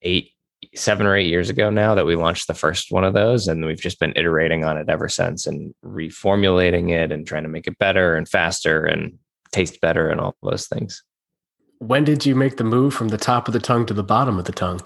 eight, 0.03 0.31
seven 0.75 1.07
or 1.07 1.17
eight 1.17 1.27
years 1.27 1.51
ago 1.51 1.69
now 1.69 1.95
that 1.95 2.07
we 2.07 2.17
launched 2.17 2.47
the 2.47 2.55
first 2.55 2.91
one 2.91 3.05
of 3.05 3.15
those. 3.15 3.49
And 3.49 3.67
we've 3.67 3.81
just 3.81 4.01
been 4.01 4.15
iterating 4.17 4.65
on 4.65 4.79
it 4.79 4.89
ever 4.89 5.09
since 5.09 5.47
and 5.47 5.75
reformulating 5.85 6.91
it 6.91 7.13
and 7.13 7.27
trying 7.27 7.43
to 7.43 7.49
make 7.49 7.67
it 7.67 7.79
better 7.79 8.15
and 8.15 8.29
faster 8.29 8.87
and 8.87 9.19
taste 9.51 9.81
better 9.81 10.09
and 10.09 10.21
all 10.21 10.37
those 10.43 10.69
things. 10.69 11.03
When 11.81 12.05
did 12.05 12.25
you 12.25 12.37
make 12.37 12.57
the 12.57 12.65
move 12.65 12.95
from 12.95 13.09
the 13.09 13.19
top 13.19 13.49
of 13.49 13.53
the 13.53 13.61
tongue 13.61 13.87
to 13.87 13.95
the 13.95 14.05
bottom 14.05 14.39
of 14.39 14.45
the 14.45 14.53
tongue? 14.53 14.81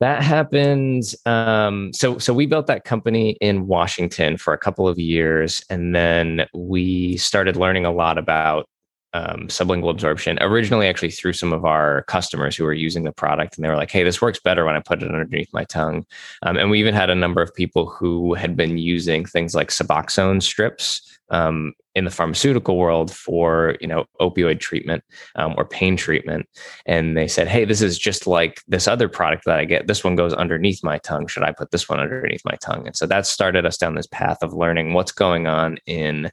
That 0.00 0.22
happened. 0.22 1.14
Um, 1.26 1.92
so, 1.92 2.16
so 2.16 2.32
we 2.32 2.46
built 2.46 2.66
that 2.68 2.84
company 2.84 3.36
in 3.42 3.66
Washington 3.66 4.38
for 4.38 4.54
a 4.54 4.58
couple 4.58 4.88
of 4.88 4.98
years, 4.98 5.62
and 5.68 5.94
then 5.94 6.46
we 6.54 7.18
started 7.18 7.56
learning 7.56 7.84
a 7.84 7.92
lot 7.92 8.16
about 8.16 8.66
um, 9.12 9.48
sublingual 9.48 9.90
absorption. 9.90 10.38
Originally, 10.40 10.88
actually, 10.88 11.10
through 11.10 11.34
some 11.34 11.52
of 11.52 11.66
our 11.66 12.04
customers 12.04 12.56
who 12.56 12.64
were 12.64 12.72
using 12.72 13.04
the 13.04 13.12
product, 13.12 13.56
and 13.56 13.64
they 13.64 13.68
were 13.68 13.76
like, 13.76 13.90
"Hey, 13.90 14.02
this 14.02 14.22
works 14.22 14.40
better 14.40 14.64
when 14.64 14.76
I 14.76 14.80
put 14.80 15.02
it 15.02 15.10
underneath 15.10 15.52
my 15.52 15.64
tongue." 15.64 16.06
Um, 16.42 16.56
and 16.56 16.70
we 16.70 16.78
even 16.80 16.94
had 16.94 17.10
a 17.10 17.14
number 17.14 17.42
of 17.42 17.54
people 17.54 17.86
who 17.86 18.32
had 18.34 18.56
been 18.56 18.78
using 18.78 19.26
things 19.26 19.54
like 19.54 19.68
Suboxone 19.68 20.42
strips 20.42 21.18
um, 21.30 21.72
in 21.94 22.04
the 22.04 22.10
pharmaceutical 22.10 22.76
world 22.76 23.12
for 23.12 23.76
you 23.80 23.86
know 23.86 24.04
opioid 24.20 24.60
treatment 24.60 25.02
um, 25.36 25.54
or 25.56 25.64
pain 25.64 25.96
treatment. 25.96 26.46
And 26.86 27.16
they 27.16 27.28
said 27.28 27.48
hey 27.48 27.64
this 27.64 27.82
is 27.82 27.98
just 27.98 28.26
like 28.26 28.62
this 28.68 28.86
other 28.86 29.08
product 29.08 29.44
that 29.46 29.58
i 29.58 29.64
get. 29.64 29.86
This 29.86 30.04
one 30.04 30.16
goes 30.16 30.34
underneath 30.34 30.84
my 30.84 30.98
tongue. 30.98 31.26
Should 31.26 31.42
i 31.42 31.52
put 31.52 31.70
this 31.70 31.88
one 31.88 32.00
underneath 32.00 32.42
my 32.44 32.56
tongue? 32.62 32.86
And 32.86 32.96
so 32.96 33.06
that 33.06 33.26
started 33.26 33.66
us 33.66 33.78
down 33.78 33.94
this 33.94 34.08
path 34.08 34.38
of 34.42 34.52
learning 34.52 34.92
what's 34.92 35.12
going 35.12 35.46
on 35.46 35.78
in 35.86 36.30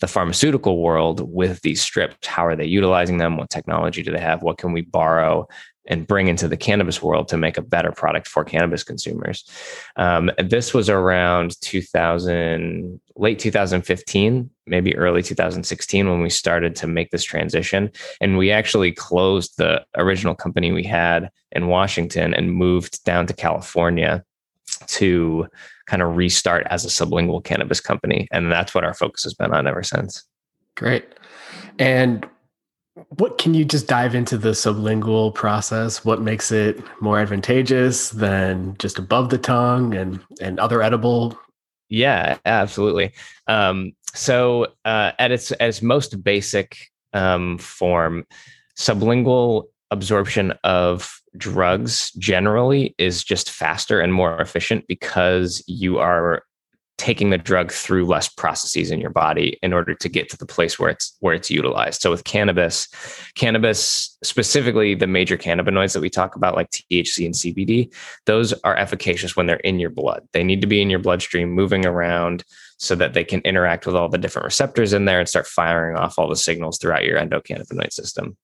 the 0.00 0.06
pharmaceutical 0.06 0.82
world 0.82 1.26
with 1.32 1.62
these 1.62 1.80
strips. 1.80 2.26
How 2.26 2.44
are 2.46 2.56
they 2.56 2.66
utilizing 2.66 3.16
them? 3.16 3.36
What 3.36 3.48
technology 3.48 4.02
do 4.02 4.12
they 4.12 4.20
have? 4.20 4.42
What 4.42 4.58
can 4.58 4.72
we 4.72 4.82
borrow 4.82 5.48
and 5.86 6.06
bring 6.06 6.28
into 6.28 6.48
the 6.48 6.56
cannabis 6.56 7.02
world 7.02 7.28
to 7.28 7.36
make 7.36 7.58
a 7.58 7.62
better 7.62 7.92
product 7.92 8.28
for 8.28 8.44
cannabis 8.44 8.82
consumers. 8.82 9.48
Um, 9.96 10.30
this 10.38 10.74
was 10.74 10.88
around 10.90 11.60
2000, 11.60 13.00
late 13.16 13.38
2015, 13.38 14.50
maybe 14.66 14.96
early 14.96 15.22
2016 15.22 16.08
when 16.08 16.20
we 16.20 16.30
started 16.30 16.76
to 16.76 16.86
make 16.86 17.10
this 17.10 17.24
transition. 17.24 17.90
And 18.20 18.36
we 18.36 18.50
actually 18.50 18.92
closed 18.92 19.56
the 19.56 19.84
original 19.96 20.34
company 20.34 20.72
we 20.72 20.84
had 20.84 21.30
in 21.52 21.68
Washington 21.68 22.34
and 22.34 22.52
moved 22.52 23.04
down 23.04 23.26
to 23.26 23.34
California 23.34 24.24
to 24.86 25.46
kind 25.86 26.02
of 26.02 26.16
restart 26.16 26.66
as 26.68 26.84
a 26.84 26.88
sublingual 26.88 27.42
cannabis 27.42 27.80
company. 27.80 28.28
And 28.32 28.50
that's 28.50 28.74
what 28.74 28.84
our 28.84 28.94
focus 28.94 29.22
has 29.22 29.34
been 29.34 29.52
on 29.52 29.66
ever 29.66 29.82
since. 29.82 30.24
Great. 30.74 31.06
And 31.78 32.26
what 33.10 33.38
can 33.38 33.54
you 33.54 33.64
just 33.64 33.86
dive 33.86 34.14
into 34.14 34.38
the 34.38 34.50
sublingual 34.50 35.34
process? 35.34 36.04
What 36.04 36.22
makes 36.22 36.50
it 36.50 36.80
more 37.00 37.18
advantageous 37.18 38.10
than 38.10 38.76
just 38.78 38.98
above 38.98 39.30
the 39.30 39.38
tongue 39.38 39.94
and 39.94 40.20
and 40.40 40.58
other 40.58 40.82
edible? 40.82 41.38
Yeah, 41.88 42.38
absolutely. 42.46 43.12
Um, 43.46 43.92
so 44.14 44.68
uh, 44.84 45.12
at 45.18 45.30
its 45.30 45.52
at 45.52 45.60
its 45.60 45.82
most 45.82 46.22
basic 46.24 46.78
um, 47.12 47.58
form, 47.58 48.26
sublingual 48.78 49.64
absorption 49.90 50.52
of 50.64 51.20
drugs 51.36 52.10
generally 52.12 52.94
is 52.98 53.22
just 53.22 53.50
faster 53.50 54.00
and 54.00 54.12
more 54.12 54.40
efficient 54.40 54.86
because 54.88 55.62
you 55.66 55.98
are 55.98 56.42
taking 56.98 57.28
the 57.28 57.38
drug 57.38 57.70
through 57.70 58.06
less 58.06 58.28
processes 58.28 58.90
in 58.90 59.00
your 59.00 59.10
body 59.10 59.58
in 59.62 59.72
order 59.72 59.94
to 59.94 60.08
get 60.08 60.30
to 60.30 60.36
the 60.36 60.46
place 60.46 60.78
where 60.78 60.88
it's 60.88 61.14
where 61.20 61.34
it's 61.34 61.50
utilized. 61.50 62.00
So 62.00 62.10
with 62.10 62.24
cannabis, 62.24 62.88
cannabis 63.34 64.16
specifically 64.22 64.94
the 64.94 65.06
major 65.06 65.36
cannabinoids 65.36 65.92
that 65.92 66.00
we 66.00 66.08
talk 66.08 66.36
about 66.36 66.54
like 66.54 66.70
THC 66.70 67.26
and 67.26 67.34
CBD, 67.34 67.92
those 68.24 68.52
are 68.64 68.76
efficacious 68.76 69.36
when 69.36 69.46
they're 69.46 69.56
in 69.56 69.78
your 69.78 69.90
blood. 69.90 70.26
They 70.32 70.42
need 70.42 70.62
to 70.62 70.66
be 70.66 70.80
in 70.80 70.90
your 70.90 70.98
bloodstream 70.98 71.50
moving 71.50 71.84
around 71.84 72.44
so 72.78 72.94
that 72.94 73.12
they 73.12 73.24
can 73.24 73.40
interact 73.40 73.86
with 73.86 73.96
all 73.96 74.08
the 74.08 74.18
different 74.18 74.44
receptors 74.44 74.92
in 74.92 75.04
there 75.04 75.20
and 75.20 75.28
start 75.28 75.46
firing 75.46 75.96
off 75.96 76.18
all 76.18 76.28
the 76.28 76.36
signals 76.36 76.78
throughout 76.78 77.04
your 77.04 77.18
endocannabinoid 77.18 77.92
system. 77.92 78.36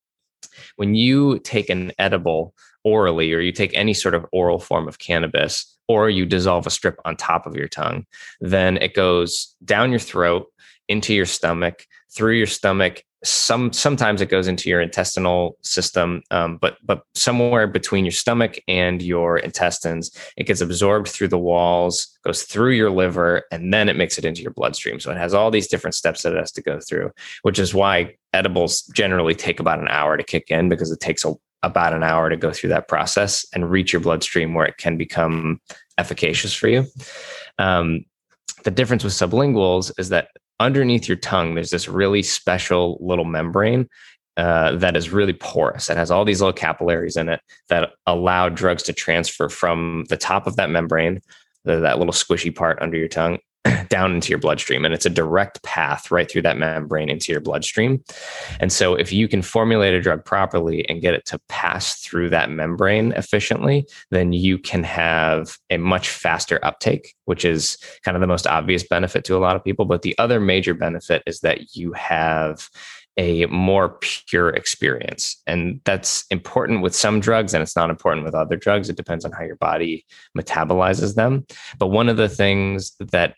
When 0.75 0.95
you 0.95 1.39
take 1.39 1.69
an 1.69 1.91
edible 1.97 2.53
orally 2.83 3.33
or 3.33 3.39
you 3.39 3.51
take 3.51 3.75
any 3.75 3.93
sort 3.93 4.13
of 4.13 4.25
oral 4.31 4.59
form 4.59 4.87
of 4.87 4.99
cannabis, 4.99 5.72
or 5.87 6.09
you 6.09 6.25
dissolve 6.25 6.67
a 6.67 6.69
strip 6.69 6.99
on 7.05 7.15
top 7.15 7.45
of 7.45 7.55
your 7.55 7.67
tongue, 7.67 8.05
then 8.39 8.77
it 8.77 8.93
goes 8.93 9.55
down 9.63 9.91
your 9.91 9.99
throat, 9.99 10.47
into 10.87 11.13
your 11.13 11.25
stomach, 11.25 11.85
through 12.15 12.33
your 12.33 12.47
stomach. 12.47 13.03
Some 13.25 13.71
sometimes 13.71 14.19
it 14.19 14.27
goes 14.27 14.49
into 14.49 14.69
your 14.69 14.81
intestinal 14.81 15.57
system, 15.61 16.23
um, 16.29 16.57
but 16.57 16.77
but 16.83 17.03
somewhere 17.13 17.67
between 17.67 18.03
your 18.03 18.11
stomach 18.11 18.59
and 18.67 19.01
your 19.01 19.37
intestines, 19.37 20.11
it 20.35 20.45
gets 20.45 20.59
absorbed 20.59 21.07
through 21.07 21.29
the 21.29 21.37
walls, 21.37 22.19
goes 22.25 22.43
through 22.43 22.71
your 22.71 22.91
liver, 22.91 23.43
and 23.49 23.73
then 23.73 23.87
it 23.87 23.95
makes 23.95 24.17
it 24.17 24.25
into 24.25 24.41
your 24.41 24.51
bloodstream. 24.51 24.99
So 24.99 25.09
it 25.09 25.17
has 25.17 25.33
all 25.33 25.51
these 25.51 25.67
different 25.67 25.95
steps 25.95 26.23
that 26.23 26.33
it 26.33 26.39
has 26.39 26.51
to 26.51 26.61
go 26.61 26.81
through, 26.81 27.11
which 27.43 27.59
is 27.59 27.73
why 27.73 28.15
edibles 28.33 28.81
generally 28.93 29.35
take 29.35 29.61
about 29.61 29.79
an 29.79 29.87
hour 29.87 30.17
to 30.17 30.23
kick 30.23 30.49
in 30.49 30.67
because 30.67 30.91
it 30.91 30.99
takes 30.99 31.23
a, 31.23 31.33
about 31.63 31.93
an 31.93 32.03
hour 32.03 32.29
to 32.29 32.37
go 32.37 32.51
through 32.51 32.69
that 32.69 32.87
process 32.87 33.45
and 33.53 33.71
reach 33.71 33.93
your 33.93 34.01
bloodstream 34.01 34.53
where 34.53 34.65
it 34.65 34.77
can 34.77 34.97
become 34.97 35.59
efficacious 35.97 36.53
for 36.53 36.67
you. 36.67 36.85
Um, 37.57 38.05
the 38.63 38.71
difference 38.71 39.03
with 39.03 39.13
sublinguals 39.13 39.91
is 39.97 40.09
that 40.09 40.29
underneath 40.59 41.07
your 41.07 41.17
tongue, 41.17 41.55
there's 41.55 41.71
this 41.71 41.87
really 41.87 42.21
special 42.21 42.97
little 43.01 43.25
membrane 43.25 43.87
uh, 44.37 44.75
that 44.77 44.97
is 44.97 45.09
really 45.09 45.33
porous. 45.33 45.89
It 45.89 45.97
has 45.97 46.11
all 46.11 46.25
these 46.25 46.41
little 46.41 46.53
capillaries 46.53 47.17
in 47.17 47.29
it 47.29 47.41
that 47.69 47.91
allow 48.07 48.49
drugs 48.49 48.83
to 48.83 48.93
transfer 48.93 49.49
from 49.49 50.05
the 50.09 50.17
top 50.17 50.47
of 50.47 50.55
that 50.55 50.69
membrane, 50.69 51.21
the, 51.65 51.79
that 51.79 51.99
little 51.99 52.13
squishy 52.13 52.53
part 52.53 52.81
under 52.81 52.97
your 52.97 53.07
tongue, 53.07 53.37
down 53.89 54.13
into 54.13 54.29
your 54.29 54.39
bloodstream. 54.39 54.85
And 54.85 54.93
it's 54.93 55.05
a 55.05 55.09
direct 55.09 55.63
path 55.63 56.11
right 56.11 56.29
through 56.29 56.41
that 56.43 56.57
membrane 56.57 57.09
into 57.09 57.31
your 57.31 57.41
bloodstream. 57.41 58.03
And 58.59 58.71
so, 58.71 58.95
if 58.95 59.11
you 59.11 59.27
can 59.27 59.41
formulate 59.41 59.93
a 59.93 60.01
drug 60.01 60.25
properly 60.25 60.87
and 60.89 61.01
get 61.01 61.13
it 61.13 61.25
to 61.27 61.39
pass 61.49 61.99
through 61.99 62.29
that 62.29 62.49
membrane 62.49 63.11
efficiently, 63.13 63.85
then 64.11 64.33
you 64.33 64.57
can 64.57 64.83
have 64.83 65.57
a 65.69 65.77
much 65.77 66.09
faster 66.09 66.59
uptake, 66.63 67.15
which 67.25 67.45
is 67.45 67.77
kind 68.03 68.15
of 68.15 68.21
the 68.21 68.27
most 68.27 68.47
obvious 68.47 68.83
benefit 68.83 69.23
to 69.25 69.37
a 69.37 69.39
lot 69.39 69.55
of 69.55 69.63
people. 69.63 69.85
But 69.85 70.01
the 70.01 70.17
other 70.17 70.39
major 70.39 70.73
benefit 70.73 71.23
is 71.25 71.39
that 71.41 71.75
you 71.75 71.93
have 71.93 72.69
a 73.17 73.45
more 73.47 73.99
pure 73.99 74.49
experience. 74.49 75.41
And 75.45 75.81
that's 75.85 76.25
important 76.31 76.81
with 76.81 76.95
some 76.95 77.19
drugs 77.19 77.53
and 77.53 77.61
it's 77.61 77.75
not 77.75 77.91
important 77.91 78.25
with 78.25 78.33
other 78.33 78.57
drugs. 78.57 78.89
It 78.89 78.97
depends 78.97 79.23
on 79.23 79.31
how 79.31 79.43
your 79.43 79.55
body 79.55 80.05
metabolizes 80.35 81.15
them. 81.15 81.45
But 81.77 81.87
one 81.87 82.09
of 82.09 82.17
the 82.17 82.29
things 82.29 82.93
that 82.99 83.35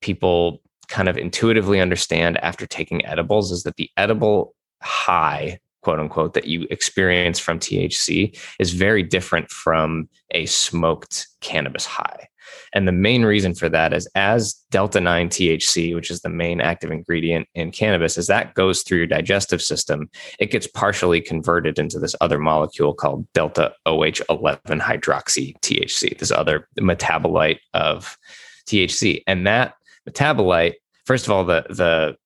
people 0.00 0.60
kind 0.88 1.08
of 1.08 1.16
intuitively 1.16 1.80
understand 1.80 2.38
after 2.38 2.66
taking 2.66 3.04
edibles 3.04 3.50
is 3.50 3.64
that 3.64 3.76
the 3.76 3.90
edible 3.96 4.54
high 4.82 5.58
quote 5.82 6.00
unquote 6.00 6.34
that 6.34 6.46
you 6.46 6.66
experience 6.70 7.38
from 7.38 7.60
THC 7.60 8.36
is 8.58 8.72
very 8.72 9.04
different 9.04 9.48
from 9.50 10.08
a 10.32 10.44
smoked 10.46 11.28
cannabis 11.40 11.86
high. 11.86 12.26
And 12.74 12.88
the 12.88 12.92
main 12.92 13.24
reason 13.24 13.54
for 13.54 13.68
that 13.68 13.92
is 13.92 14.08
as 14.16 14.54
delta 14.72 15.00
9 15.00 15.28
THC, 15.28 15.94
which 15.94 16.10
is 16.10 16.22
the 16.22 16.28
main 16.28 16.60
active 16.60 16.90
ingredient 16.90 17.46
in 17.54 17.70
cannabis, 17.70 18.18
as 18.18 18.26
that 18.26 18.54
goes 18.54 18.82
through 18.82 18.98
your 18.98 19.06
digestive 19.06 19.62
system, 19.62 20.10
it 20.40 20.50
gets 20.50 20.66
partially 20.66 21.20
converted 21.20 21.78
into 21.78 22.00
this 22.00 22.16
other 22.20 22.38
molecule 22.38 22.92
called 22.92 23.30
delta 23.32 23.72
OH11 23.86 24.80
hydroxy 24.80 25.56
THC, 25.60 26.18
this 26.18 26.32
other 26.32 26.68
metabolite 26.80 27.58
of 27.74 28.18
THC. 28.66 29.22
And 29.28 29.46
that 29.46 29.74
metabolite, 30.08 30.74
first 31.04 31.26
of 31.26 31.32
all, 31.32 31.44
the 31.44 31.64
the 31.70 32.16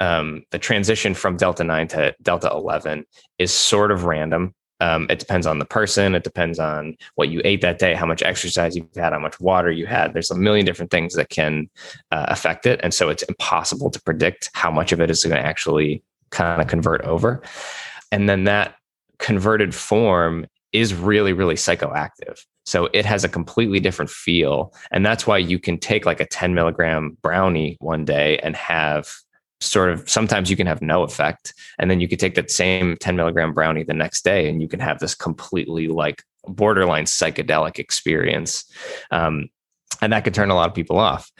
um, 0.00 0.44
the 0.50 0.58
transition 0.58 1.14
from 1.14 1.36
delta 1.36 1.62
9 1.62 1.88
to 1.88 2.14
delta 2.22 2.50
11 2.50 3.04
is 3.38 3.52
sort 3.52 3.92
of 3.92 4.04
random. 4.04 4.54
Um, 4.80 5.06
it 5.08 5.20
depends 5.20 5.46
on 5.46 5.60
the 5.60 5.64
person. 5.64 6.16
It 6.16 6.24
depends 6.24 6.58
on 6.58 6.96
what 7.14 7.28
you 7.28 7.40
ate 7.44 7.60
that 7.60 7.78
day, 7.78 7.94
how 7.94 8.04
much 8.04 8.20
exercise 8.20 8.74
you've 8.74 8.88
had, 8.96 9.12
how 9.12 9.20
much 9.20 9.38
water 9.38 9.70
you 9.70 9.86
had. 9.86 10.12
There's 10.12 10.32
a 10.32 10.36
million 10.36 10.66
different 10.66 10.90
things 10.90 11.14
that 11.14 11.28
can 11.28 11.70
uh, 12.10 12.26
affect 12.28 12.66
it. 12.66 12.80
And 12.82 12.92
so 12.92 13.08
it's 13.08 13.22
impossible 13.22 13.90
to 13.90 14.02
predict 14.02 14.50
how 14.54 14.72
much 14.72 14.90
of 14.90 15.00
it 15.00 15.08
is 15.08 15.22
going 15.22 15.40
to 15.40 15.46
actually 15.46 16.02
kind 16.30 16.60
of 16.60 16.66
convert 16.66 17.02
over. 17.02 17.42
And 18.10 18.28
then 18.28 18.42
that 18.44 18.74
converted 19.20 19.72
form 19.72 20.46
is 20.72 20.94
really, 20.94 21.32
really 21.32 21.54
psychoactive. 21.54 22.44
So 22.64 22.88
it 22.92 23.04
has 23.04 23.24
a 23.24 23.28
completely 23.28 23.80
different 23.80 24.10
feel. 24.10 24.72
And 24.90 25.04
that's 25.04 25.26
why 25.26 25.38
you 25.38 25.58
can 25.58 25.78
take 25.78 26.06
like 26.06 26.20
a 26.20 26.26
10 26.26 26.54
milligram 26.54 27.16
brownie 27.22 27.76
one 27.80 28.04
day 28.04 28.38
and 28.38 28.54
have 28.56 29.08
sort 29.60 29.90
of 29.90 30.08
sometimes 30.08 30.50
you 30.50 30.56
can 30.56 30.66
have 30.66 30.82
no 30.82 31.02
effect. 31.02 31.54
And 31.78 31.90
then 31.90 32.00
you 32.00 32.08
could 32.08 32.18
take 32.18 32.34
that 32.34 32.50
same 32.50 32.96
10 32.98 33.16
milligram 33.16 33.52
brownie 33.52 33.84
the 33.84 33.94
next 33.94 34.24
day 34.24 34.48
and 34.48 34.60
you 34.60 34.68
can 34.68 34.80
have 34.80 34.98
this 34.98 35.14
completely 35.14 35.88
like 35.88 36.22
borderline 36.46 37.04
psychedelic 37.04 37.78
experience. 37.78 38.64
Um, 39.10 39.48
and 40.00 40.12
that 40.12 40.24
could 40.24 40.34
turn 40.34 40.50
a 40.50 40.54
lot 40.54 40.68
of 40.68 40.74
people 40.74 40.98
off. 40.98 41.30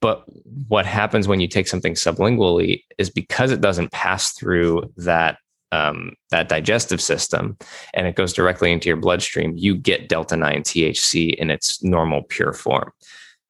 But 0.00 0.24
what 0.68 0.86
happens 0.86 1.28
when 1.28 1.40
you 1.40 1.48
take 1.48 1.68
something 1.68 1.92
sublingually 1.92 2.84
is 2.96 3.10
because 3.10 3.50
it 3.50 3.60
doesn't 3.60 3.92
pass 3.92 4.32
through 4.32 4.90
that 4.96 5.36
um, 5.72 6.12
that 6.30 6.48
digestive 6.48 7.00
system 7.00 7.56
and 7.94 8.06
it 8.06 8.16
goes 8.16 8.32
directly 8.32 8.72
into 8.72 8.88
your 8.88 8.96
bloodstream, 8.96 9.56
you 9.56 9.76
get 9.76 10.08
delta 10.08 10.36
9 10.36 10.62
THC 10.62 11.34
in 11.34 11.50
its 11.50 11.82
normal 11.82 12.22
pure 12.24 12.52
form. 12.52 12.92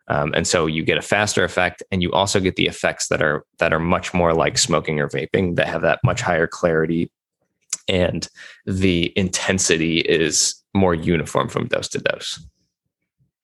Um, 0.09 0.33
and 0.35 0.47
so 0.47 0.67
you 0.67 0.83
get 0.83 0.99
a 0.99 1.03
faster 1.03 1.45
effect 1.45 1.83
and 1.93 2.03
you 2.03 2.11
also 2.12 2.41
get 2.41 2.57
the 2.57 2.67
effects 2.67 3.09
that 3.09 3.23
are 3.23 3.45
that 3.59 3.73
are 3.73 3.79
much 3.79 4.12
more 4.12 4.35
like 4.35 4.59
smoking 4.59 4.99
or 4.99 5.09
vaping 5.09 5.55
that 5.55 5.69
have 5.69 5.83
that 5.83 6.00
much 6.03 6.21
higher 6.21 6.49
clarity 6.49 7.11
and 7.87 8.29
the 8.67 9.12
intensity 9.17 9.99
is 10.00 10.55
more 10.75 10.95
uniform 10.95 11.49
from 11.49 11.67
dose 11.67 11.89
to 11.89 11.99
dose. 11.99 12.45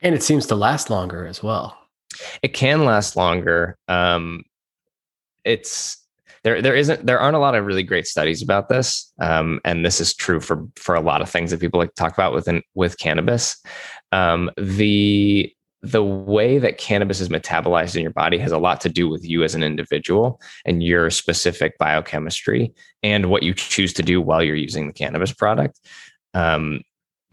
And 0.00 0.14
it 0.14 0.23
seems 0.23 0.47
to 0.47 0.54
last 0.54 0.90
longer 0.90 1.26
as 1.26 1.42
well. 1.42 1.76
It 2.42 2.54
can 2.54 2.85
last 2.85 3.16
longer. 3.16 3.76
Um, 3.88 4.45
it's 5.45 5.99
there. 6.47 6.62
There 6.62 6.76
isn't. 6.76 7.05
There 7.05 7.19
aren't 7.19 7.35
a 7.35 7.41
lot 7.41 7.57
of 7.57 7.67
really 7.67 7.83
great 7.83 8.07
studies 8.07 8.41
about 8.41 8.69
this, 8.69 9.12
um, 9.21 9.61
and 9.65 9.85
this 9.85 10.00
is 10.00 10.15
true 10.15 10.38
for 10.38 10.65
for 10.76 10.95
a 10.95 11.00
lot 11.00 11.21
of 11.21 11.29
things 11.29 11.50
that 11.50 11.59
people 11.59 11.81
like 11.81 11.93
talk 11.97 12.15
about 12.15 12.33
within 12.33 12.62
with 12.75 12.99
cannabis. 12.99 13.61
Um, 14.12 14.53
the 14.57 15.53
the 15.83 16.05
way 16.05 16.59
that 16.59 16.79
cannabis 16.79 17.21
is 17.21 17.31
metabolized 17.31 17.97
in 17.97 18.03
your 18.03 18.12
body 18.12 18.38
has 18.38 18.53
a 18.53 18.59
lot 18.59 18.81
to 18.83 18.88
do 18.88 19.09
with 19.09 19.25
you 19.25 19.43
as 19.43 19.57
an 19.57 19.65
individual 19.65 20.41
and 20.65 20.85
your 20.85 21.11
specific 21.11 21.76
biochemistry 21.79 22.73
and 23.03 23.26
what 23.29 23.43
you 23.43 23.53
choose 23.53 23.93
to 23.95 24.03
do 24.05 24.21
while 24.21 24.43
you're 24.43 24.55
using 24.55 24.87
the 24.87 24.93
cannabis 24.93 25.33
product. 25.33 25.81
Um, 26.33 26.83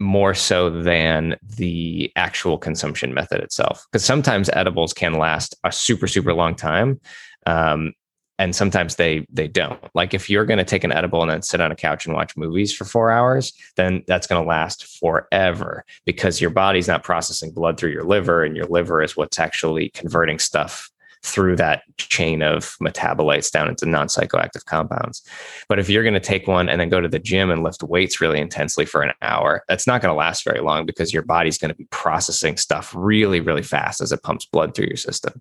more 0.00 0.34
so 0.34 0.70
than 0.70 1.36
the 1.56 2.10
actual 2.16 2.58
consumption 2.58 3.14
method 3.14 3.40
itself. 3.40 3.86
Because 3.92 4.04
sometimes 4.04 4.50
edibles 4.52 4.92
can 4.92 5.14
last 5.14 5.54
a 5.62 5.70
super, 5.70 6.08
super 6.08 6.34
long 6.34 6.56
time. 6.56 7.00
Um, 7.46 7.92
and 8.38 8.54
sometimes 8.54 8.96
they 8.96 9.26
they 9.30 9.48
don't. 9.48 9.80
Like 9.94 10.14
if 10.14 10.28
you're 10.28 10.44
going 10.44 10.58
to 10.58 10.64
take 10.64 10.84
an 10.84 10.92
edible 10.92 11.22
and 11.22 11.30
then 11.30 11.42
sit 11.42 11.60
on 11.60 11.70
a 11.70 11.76
couch 11.76 12.06
and 12.06 12.14
watch 12.14 12.36
movies 12.36 12.74
for 12.74 12.84
4 12.84 13.10
hours, 13.10 13.52
then 13.76 14.02
that's 14.06 14.26
going 14.26 14.42
to 14.42 14.48
last 14.48 14.98
forever 14.98 15.84
because 16.04 16.40
your 16.40 16.50
body's 16.50 16.88
not 16.88 17.04
processing 17.04 17.52
blood 17.52 17.78
through 17.78 17.92
your 17.92 18.04
liver 18.04 18.44
and 18.44 18.56
your 18.56 18.66
liver 18.66 19.02
is 19.02 19.16
what's 19.16 19.38
actually 19.38 19.90
converting 19.90 20.38
stuff 20.38 20.90
through 21.24 21.56
that 21.56 21.82
chain 21.96 22.42
of 22.42 22.76
metabolites 22.82 23.50
down 23.50 23.68
into 23.68 23.86
non 23.86 24.08
psychoactive 24.08 24.64
compounds. 24.66 25.22
But 25.68 25.78
if 25.78 25.88
you're 25.88 26.02
going 26.02 26.14
to 26.14 26.20
take 26.20 26.46
one 26.46 26.68
and 26.68 26.80
then 26.80 26.90
go 26.90 27.00
to 27.00 27.08
the 27.08 27.18
gym 27.18 27.50
and 27.50 27.62
lift 27.62 27.82
weights 27.82 28.20
really 28.20 28.38
intensely 28.38 28.84
for 28.84 29.02
an 29.02 29.12
hour, 29.22 29.64
that's 29.66 29.86
not 29.86 30.02
going 30.02 30.12
to 30.12 30.18
last 30.18 30.44
very 30.44 30.60
long 30.60 30.84
because 30.84 31.14
your 31.14 31.22
body's 31.22 31.56
going 31.56 31.70
to 31.70 31.74
be 31.74 31.86
processing 31.86 32.58
stuff 32.58 32.92
really, 32.94 33.40
really 33.40 33.62
fast 33.62 34.02
as 34.02 34.12
it 34.12 34.22
pumps 34.22 34.44
blood 34.44 34.74
through 34.74 34.86
your 34.86 34.98
system. 34.98 35.40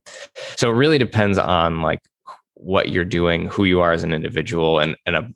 So 0.55 0.69
it 0.69 0.75
really 0.75 0.97
depends 0.97 1.38
on 1.38 1.81
like 1.81 2.00
what 2.63 2.89
you're 2.89 3.05
doing, 3.05 3.48
who 3.48 3.65
you 3.65 3.82
are 3.82 3.91
as 3.91 4.03
an 4.03 4.13
individual, 4.13 4.79
and, 4.79 4.96
and 5.05 5.15
a 5.15 5.29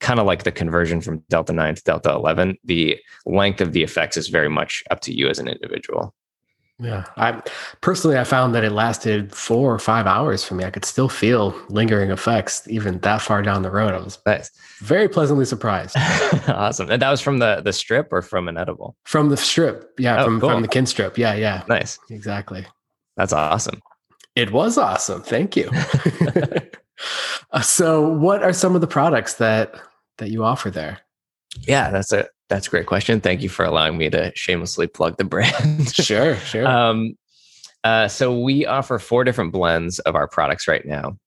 kind 0.00 0.18
of 0.18 0.26
like 0.26 0.42
the 0.42 0.52
conversion 0.52 1.00
from 1.00 1.18
delta 1.28 1.52
9 1.52 1.76
to 1.76 1.82
delta 1.84 2.10
11 2.10 2.58
the 2.64 2.98
length 3.24 3.60
of 3.60 3.72
the 3.72 3.84
effects 3.84 4.16
is 4.16 4.26
very 4.26 4.50
much 4.50 4.82
up 4.90 4.98
to 4.98 5.14
you 5.14 5.28
as 5.28 5.38
an 5.38 5.46
individual 5.46 6.12
yeah, 6.82 7.04
I 7.16 7.40
personally 7.80 8.18
I 8.18 8.24
found 8.24 8.54
that 8.56 8.64
it 8.64 8.72
lasted 8.72 9.32
four 9.32 9.72
or 9.72 9.78
five 9.78 10.06
hours 10.06 10.42
for 10.42 10.54
me. 10.54 10.64
I 10.64 10.70
could 10.70 10.84
still 10.84 11.08
feel 11.08 11.54
lingering 11.68 12.10
effects 12.10 12.66
even 12.66 12.98
that 13.00 13.22
far 13.22 13.40
down 13.40 13.62
the 13.62 13.70
road. 13.70 13.94
I 13.94 13.98
was 13.98 14.18
nice. 14.26 14.50
very 14.80 15.08
pleasantly 15.08 15.44
surprised. 15.44 15.96
awesome, 16.48 16.90
and 16.90 17.00
that 17.00 17.10
was 17.10 17.20
from 17.20 17.38
the 17.38 17.60
the 17.62 17.72
strip 17.72 18.12
or 18.12 18.20
from 18.20 18.48
an 18.48 18.56
edible? 18.56 18.96
From 19.04 19.28
the 19.28 19.36
strip, 19.36 19.92
yeah, 19.98 20.22
oh, 20.22 20.24
from 20.24 20.40
cool. 20.40 20.50
from 20.50 20.62
the 20.62 20.68
kin 20.68 20.86
strip. 20.86 21.16
Yeah, 21.16 21.34
yeah, 21.34 21.62
nice, 21.68 22.00
exactly. 22.10 22.66
That's 23.16 23.32
awesome. 23.32 23.80
It 24.34 24.50
was 24.50 24.78
awesome. 24.78 25.22
Thank 25.22 25.56
you. 25.56 25.70
uh, 27.52 27.60
so, 27.60 28.08
what 28.08 28.42
are 28.42 28.52
some 28.52 28.74
of 28.74 28.80
the 28.80 28.86
products 28.86 29.34
that 29.34 29.74
that 30.18 30.30
you 30.30 30.44
offer 30.44 30.70
there? 30.70 31.00
Yeah, 31.66 31.90
that's 31.90 32.12
a 32.12 32.28
that's 32.48 32.66
a 32.66 32.70
great 32.70 32.86
question. 32.86 33.20
Thank 33.20 33.42
you 33.42 33.48
for 33.48 33.64
allowing 33.64 33.98
me 33.98 34.10
to 34.10 34.32
shamelessly 34.34 34.86
plug 34.86 35.16
the 35.16 35.24
brand. 35.24 35.94
sure, 35.94 36.36
sure. 36.36 36.66
Um, 36.72 37.16
uh, 37.84 38.06
so 38.06 38.38
we 38.38 38.64
offer 38.64 39.00
four 39.00 39.24
different 39.24 39.52
blends 39.52 39.98
of 40.00 40.14
our 40.14 40.28
products 40.28 40.68
right 40.68 40.86
now. 40.86 41.18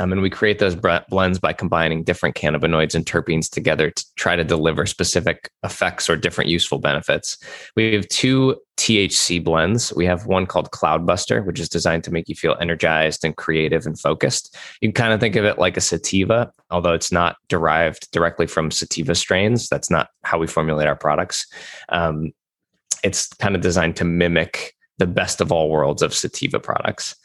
Um, 0.00 0.12
and 0.12 0.22
we 0.22 0.30
create 0.30 0.58
those 0.58 0.76
blends 1.08 1.38
by 1.38 1.52
combining 1.52 2.02
different 2.02 2.36
cannabinoids 2.36 2.94
and 2.94 3.04
terpenes 3.04 3.48
together 3.48 3.90
to 3.90 4.04
try 4.16 4.36
to 4.36 4.44
deliver 4.44 4.86
specific 4.86 5.50
effects 5.62 6.10
or 6.10 6.16
different 6.16 6.50
useful 6.50 6.78
benefits. 6.78 7.38
We 7.76 7.94
have 7.94 8.08
two 8.08 8.56
THC 8.76 9.42
blends. 9.42 9.92
We 9.94 10.04
have 10.06 10.26
one 10.26 10.46
called 10.46 10.70
Cloudbuster, 10.72 11.44
which 11.44 11.60
is 11.60 11.68
designed 11.68 12.04
to 12.04 12.10
make 12.10 12.28
you 12.28 12.34
feel 12.34 12.56
energized 12.60 13.24
and 13.24 13.36
creative 13.36 13.86
and 13.86 13.98
focused. 13.98 14.56
You 14.80 14.88
can 14.88 14.94
kind 14.94 15.12
of 15.12 15.20
think 15.20 15.36
of 15.36 15.44
it 15.44 15.58
like 15.58 15.76
a 15.76 15.80
sativa, 15.80 16.52
although 16.70 16.92
it's 16.92 17.12
not 17.12 17.36
derived 17.48 18.10
directly 18.10 18.46
from 18.46 18.70
sativa 18.70 19.14
strains. 19.14 19.68
That's 19.68 19.90
not 19.90 20.08
how 20.24 20.38
we 20.38 20.46
formulate 20.46 20.88
our 20.88 20.96
products. 20.96 21.46
Um, 21.90 22.32
it's 23.04 23.28
kind 23.34 23.54
of 23.54 23.60
designed 23.60 23.96
to 23.96 24.04
mimic 24.04 24.74
the 24.98 25.06
best 25.06 25.40
of 25.40 25.52
all 25.52 25.70
worlds 25.70 26.02
of 26.02 26.14
sativa 26.14 26.60
products. 26.60 27.16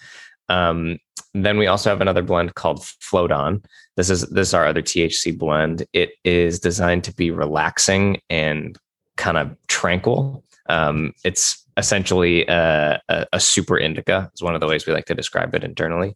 Um, 0.49 0.97
then 1.33 1.57
we 1.57 1.67
also 1.67 1.89
have 1.89 2.01
another 2.01 2.23
blend 2.23 2.55
called 2.55 2.83
Float 2.83 3.31
On. 3.31 3.61
This 3.95 4.09
is 4.09 4.21
this 4.29 4.49
is 4.49 4.53
our 4.53 4.65
other 4.65 4.81
THC 4.81 5.37
blend. 5.37 5.85
It 5.93 6.11
is 6.23 6.59
designed 6.59 7.03
to 7.05 7.13
be 7.13 7.31
relaxing 7.31 8.19
and 8.29 8.77
kind 9.17 9.37
of 9.37 9.55
tranquil. 9.67 10.43
Um, 10.67 11.13
it's 11.23 11.65
essentially 11.77 12.45
a, 12.47 13.01
a, 13.09 13.25
a, 13.33 13.39
super 13.39 13.77
indica. 13.77 14.29
Is 14.33 14.41
one 14.41 14.53
of 14.53 14.61
the 14.61 14.67
ways 14.67 14.85
we 14.85 14.93
like 14.93 15.05
to 15.05 15.15
describe 15.15 15.55
it 15.55 15.63
internally. 15.63 16.15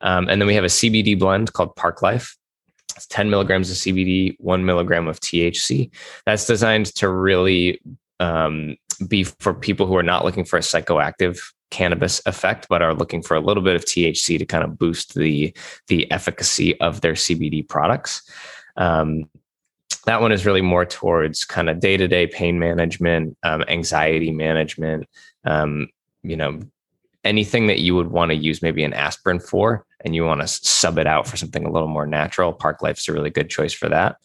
Um, 0.00 0.28
and 0.28 0.40
then 0.40 0.46
we 0.46 0.54
have 0.54 0.64
a 0.64 0.68
CBD 0.68 1.18
blend 1.18 1.52
called 1.52 1.74
Park 1.76 2.02
Life. 2.02 2.36
It's 2.94 3.06
10 3.06 3.30
milligrams 3.30 3.70
of 3.70 3.76
CBD, 3.76 4.36
one 4.38 4.64
milligram 4.64 5.06
of 5.06 5.20
THC. 5.20 5.90
That's 6.24 6.46
designed 6.46 6.86
to 6.96 7.08
really 7.08 7.80
um, 8.20 8.76
be 9.08 9.24
for 9.24 9.54
people 9.54 9.86
who 9.86 9.96
are 9.96 10.02
not 10.02 10.24
looking 10.24 10.44
for 10.44 10.56
a 10.56 10.62
psychoactive 10.62 11.40
cannabis 11.70 12.22
effect, 12.26 12.66
but 12.68 12.82
are 12.82 12.94
looking 12.94 13.22
for 13.22 13.34
a 13.34 13.40
little 13.40 13.62
bit 13.62 13.76
of 13.76 13.84
THC 13.84 14.38
to 14.38 14.46
kind 14.46 14.64
of 14.64 14.78
boost 14.78 15.14
the 15.14 15.56
the 15.88 16.10
efficacy 16.10 16.78
of 16.80 17.00
their 17.00 17.14
CBD 17.14 17.66
products. 17.68 18.22
Um, 18.76 19.28
that 20.06 20.20
one 20.20 20.32
is 20.32 20.46
really 20.46 20.62
more 20.62 20.84
towards 20.84 21.44
kind 21.44 21.68
of 21.68 21.80
day 21.80 21.96
to 21.96 22.06
day 22.06 22.26
pain 22.26 22.58
management, 22.58 23.36
um, 23.42 23.64
anxiety 23.68 24.30
management. 24.30 25.06
Um, 25.44 25.88
you 26.22 26.36
know, 26.36 26.60
anything 27.24 27.66
that 27.66 27.80
you 27.80 27.94
would 27.94 28.10
want 28.10 28.30
to 28.30 28.36
use 28.36 28.62
maybe 28.62 28.84
an 28.84 28.94
aspirin 28.94 29.40
for, 29.40 29.84
and 30.04 30.14
you 30.14 30.24
want 30.24 30.40
to 30.40 30.46
sub 30.46 30.98
it 30.98 31.06
out 31.06 31.26
for 31.26 31.36
something 31.36 31.64
a 31.64 31.70
little 31.70 31.88
more 31.88 32.06
natural. 32.06 32.52
Park 32.52 32.82
Life's 32.82 33.08
a 33.08 33.12
really 33.12 33.30
good 33.30 33.50
choice 33.50 33.72
for 33.72 33.88
that. 33.88 34.16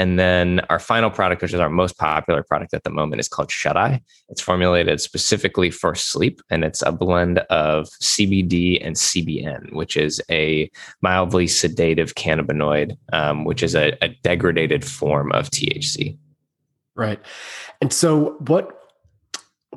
And 0.00 0.18
then 0.18 0.60
our 0.70 0.78
final 0.78 1.10
product, 1.10 1.42
which 1.42 1.52
is 1.52 1.60
our 1.60 1.68
most 1.68 1.98
popular 1.98 2.42
product 2.42 2.72
at 2.72 2.84
the 2.84 2.90
moment, 2.90 3.20
is 3.20 3.28
called 3.28 3.50
Shut 3.50 3.76
Eye. 3.76 4.00
It's 4.30 4.40
formulated 4.40 4.98
specifically 4.98 5.70
for 5.70 5.94
sleep, 5.94 6.40
and 6.48 6.64
it's 6.64 6.80
a 6.80 6.90
blend 6.90 7.40
of 7.50 7.90
CBD 8.02 8.80
and 8.82 8.96
CBN, 8.96 9.74
which 9.74 9.98
is 9.98 10.18
a 10.30 10.70
mildly 11.02 11.46
sedative 11.46 12.14
cannabinoid, 12.14 12.96
um, 13.12 13.44
which 13.44 13.62
is 13.62 13.74
a, 13.74 13.92
a 14.00 14.08
degraded 14.22 14.86
form 14.86 15.32
of 15.32 15.50
THC. 15.50 16.16
Right. 16.94 17.20
And 17.82 17.92
so, 17.92 18.36
what 18.46 18.70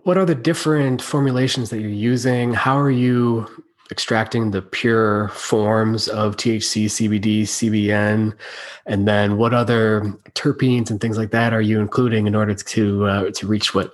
what 0.03 0.17
are 0.17 0.25
the 0.25 0.35
different 0.35 1.01
formulations 1.01 1.69
that 1.69 1.81
you're 1.81 1.89
using? 1.89 2.53
How 2.53 2.79
are 2.79 2.89
you 2.89 3.62
extracting 3.91 4.51
the 4.51 4.61
pure 4.61 5.29
forms 5.29 6.07
of 6.07 6.37
THC, 6.37 6.85
CBD, 6.85 7.43
CBN, 7.43 8.35
and 8.85 9.07
then 9.07 9.37
what 9.37 9.53
other 9.53 10.01
terpenes 10.35 10.89
and 10.89 10.99
things 10.99 11.17
like 11.17 11.31
that 11.31 11.53
are 11.53 11.61
you 11.61 11.79
including 11.79 12.27
in 12.27 12.35
order 12.35 12.53
to 12.53 13.05
uh, 13.05 13.31
to 13.31 13.47
reach 13.47 13.73
what 13.73 13.93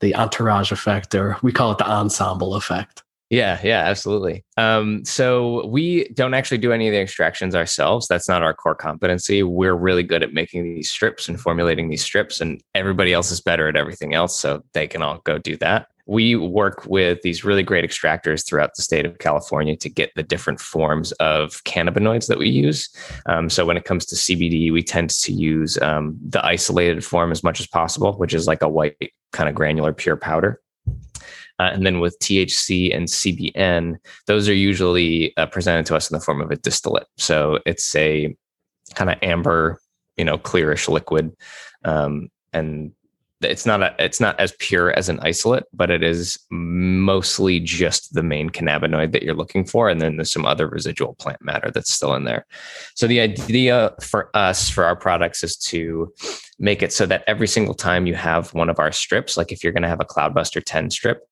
the 0.00 0.14
entourage 0.14 0.72
effect, 0.72 1.14
or 1.14 1.36
we 1.42 1.52
call 1.52 1.72
it 1.72 1.78
the 1.78 1.88
ensemble 1.88 2.54
effect? 2.54 3.02
Yeah, 3.30 3.60
yeah, 3.62 3.80
absolutely. 3.80 4.42
Um, 4.56 5.04
so 5.04 5.66
we 5.66 6.08
don't 6.14 6.32
actually 6.32 6.58
do 6.58 6.72
any 6.72 6.88
of 6.88 6.92
the 6.92 7.00
extractions 7.00 7.54
ourselves. 7.54 8.08
That's 8.08 8.26
not 8.26 8.42
our 8.42 8.54
core 8.54 8.74
competency. 8.74 9.42
We're 9.42 9.74
really 9.74 10.02
good 10.02 10.22
at 10.22 10.32
making 10.32 10.64
these 10.64 10.90
strips 10.90 11.28
and 11.28 11.38
formulating 11.38 11.90
these 11.90 12.02
strips, 12.02 12.40
and 12.40 12.62
everybody 12.74 13.12
else 13.12 13.30
is 13.30 13.42
better 13.42 13.68
at 13.68 13.76
everything 13.76 14.14
else. 14.14 14.38
So 14.40 14.64
they 14.72 14.86
can 14.86 15.02
all 15.02 15.20
go 15.24 15.36
do 15.36 15.56
that 15.58 15.88
we 16.08 16.34
work 16.34 16.86
with 16.86 17.20
these 17.20 17.44
really 17.44 17.62
great 17.62 17.84
extractors 17.84 18.44
throughout 18.44 18.74
the 18.74 18.82
state 18.82 19.04
of 19.04 19.18
California 19.18 19.76
to 19.76 19.90
get 19.90 20.10
the 20.16 20.22
different 20.22 20.58
forms 20.58 21.12
of 21.12 21.62
cannabinoids 21.64 22.28
that 22.28 22.38
we 22.38 22.48
use. 22.48 22.88
Um, 23.26 23.50
so 23.50 23.66
when 23.66 23.76
it 23.76 23.84
comes 23.84 24.06
to 24.06 24.16
CBD, 24.16 24.72
we 24.72 24.82
tend 24.82 25.10
to 25.10 25.32
use 25.32 25.76
um, 25.82 26.18
the 26.26 26.44
isolated 26.44 27.04
form 27.04 27.30
as 27.30 27.44
much 27.44 27.60
as 27.60 27.66
possible, 27.66 28.14
which 28.14 28.32
is 28.32 28.46
like 28.46 28.62
a 28.62 28.68
white 28.68 28.96
kind 29.32 29.50
of 29.50 29.54
granular 29.54 29.92
pure 29.92 30.16
powder. 30.16 30.62
Uh, 31.60 31.70
and 31.72 31.84
then 31.84 32.00
with 32.00 32.18
THC 32.20 32.96
and 32.96 33.06
CBN, 33.06 33.96
those 34.26 34.48
are 34.48 34.54
usually 34.54 35.36
uh, 35.36 35.44
presented 35.44 35.84
to 35.86 35.96
us 35.96 36.10
in 36.10 36.16
the 36.16 36.24
form 36.24 36.40
of 36.40 36.50
a 36.50 36.56
distillate. 36.56 37.06
So 37.18 37.58
it's 37.66 37.94
a 37.94 38.34
kind 38.94 39.10
of 39.10 39.18
amber, 39.20 39.78
you 40.16 40.24
know, 40.24 40.38
clearish 40.38 40.88
liquid. 40.88 41.36
Um, 41.84 42.30
and 42.54 42.92
it's 43.40 43.64
not 43.64 43.82
a, 43.82 43.94
it's 43.98 44.20
not 44.20 44.38
as 44.40 44.52
pure 44.58 44.90
as 44.92 45.08
an 45.08 45.20
isolate, 45.20 45.64
but 45.72 45.90
it 45.90 46.02
is 46.02 46.38
mostly 46.50 47.60
just 47.60 48.14
the 48.14 48.22
main 48.22 48.50
cannabinoid 48.50 49.12
that 49.12 49.22
you're 49.22 49.34
looking 49.34 49.64
for, 49.64 49.88
and 49.88 50.00
then 50.00 50.16
there's 50.16 50.32
some 50.32 50.46
other 50.46 50.68
residual 50.68 51.14
plant 51.14 51.42
matter 51.42 51.70
that's 51.70 51.92
still 51.92 52.14
in 52.14 52.24
there. 52.24 52.46
So 52.94 53.06
the 53.06 53.20
idea 53.20 53.94
for 54.00 54.30
us 54.34 54.68
for 54.68 54.84
our 54.84 54.96
products 54.96 55.44
is 55.44 55.56
to 55.56 56.12
make 56.58 56.82
it 56.82 56.92
so 56.92 57.06
that 57.06 57.24
every 57.26 57.46
single 57.46 57.74
time 57.74 58.06
you 58.06 58.14
have 58.14 58.52
one 58.54 58.68
of 58.68 58.78
our 58.80 58.90
strips, 58.90 59.36
like 59.36 59.52
if 59.52 59.62
you're 59.62 59.72
going 59.72 59.82
to 59.82 59.88
have 59.88 60.00
a 60.00 60.04
Cloudbuster 60.04 60.62
10 60.64 60.90
strip, 60.90 61.27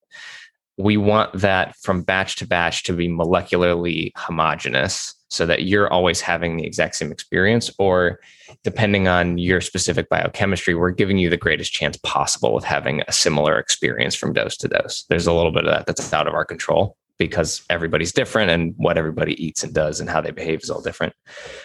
we 0.78 0.96
want 0.96 1.32
that 1.32 1.74
from 1.76 2.02
batch 2.02 2.36
to 2.36 2.46
batch 2.46 2.82
to 2.84 2.92
be 2.92 3.08
molecularly 3.08 4.12
homogeneous 4.16 5.14
so 5.28 5.46
that 5.46 5.64
you're 5.64 5.92
always 5.92 6.20
having 6.20 6.56
the 6.56 6.64
exact 6.64 6.94
same 6.94 7.10
experience 7.10 7.70
or 7.78 8.20
depending 8.62 9.08
on 9.08 9.38
your 9.38 9.60
specific 9.60 10.08
biochemistry 10.08 10.74
we're 10.74 10.90
giving 10.90 11.18
you 11.18 11.28
the 11.28 11.36
greatest 11.36 11.72
chance 11.72 11.96
possible 11.98 12.54
with 12.54 12.64
having 12.64 13.02
a 13.08 13.12
similar 13.12 13.58
experience 13.58 14.14
from 14.14 14.32
dose 14.32 14.56
to 14.56 14.68
dose. 14.68 15.04
There's 15.08 15.26
a 15.26 15.32
little 15.32 15.52
bit 15.52 15.64
of 15.64 15.70
that 15.70 15.86
that's 15.86 16.12
out 16.12 16.28
of 16.28 16.34
our 16.34 16.44
control 16.44 16.96
because 17.18 17.62
everybody's 17.70 18.12
different 18.12 18.50
and 18.50 18.74
what 18.76 18.98
everybody 18.98 19.42
eats 19.42 19.64
and 19.64 19.72
does 19.72 20.00
and 20.00 20.10
how 20.10 20.20
they 20.20 20.30
behave 20.30 20.62
is 20.62 20.70
all 20.70 20.82
different. 20.82 21.14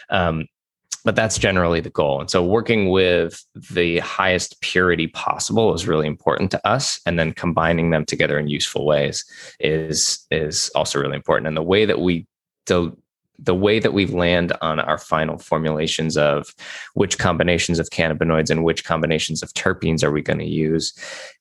Um, 0.10 0.48
but 1.04 1.16
that's 1.16 1.38
generally 1.38 1.82
the 1.82 1.90
goal. 1.90 2.20
And 2.20 2.30
so 2.30 2.44
working 2.44 2.90
with 2.90 3.44
the 3.72 4.00
highest 4.00 4.62
purity 4.62 5.08
possible 5.08 5.74
is 5.74 5.88
really 5.88 6.08
important 6.08 6.52
to 6.52 6.68
us. 6.68 7.00
And 7.06 7.18
then 7.18 7.34
combining 7.34 7.90
them 7.90 8.06
together 8.06 8.38
in 8.38 8.48
useful 8.48 8.86
ways 8.86 9.26
is, 9.60 10.26
is 10.30 10.70
also 10.76 11.00
really 11.00 11.16
important. 11.16 11.48
And 11.48 11.58
the 11.58 11.64
way 11.64 11.86
that 11.86 12.00
we 12.00 12.28
do, 12.66 12.98
the 13.40 13.56
way 13.56 13.80
that 13.80 13.94
we 13.94 14.06
land 14.06 14.54
on 14.62 14.80
our 14.80 15.00
final 15.00 15.40
formulations 15.40 16.16
of 16.16 16.54
which 16.94 17.18
combinations 17.18 17.80
of 17.80 17.90
cannabinoids 17.90 18.52
and 18.52 18.64
which 18.64 18.86
combinations 18.86 19.42
of 19.42 19.52
terpenes 19.54 20.04
are 20.04 20.12
we 20.12 20.22
going 20.22 20.38
to 20.38 20.46
use 20.46 20.94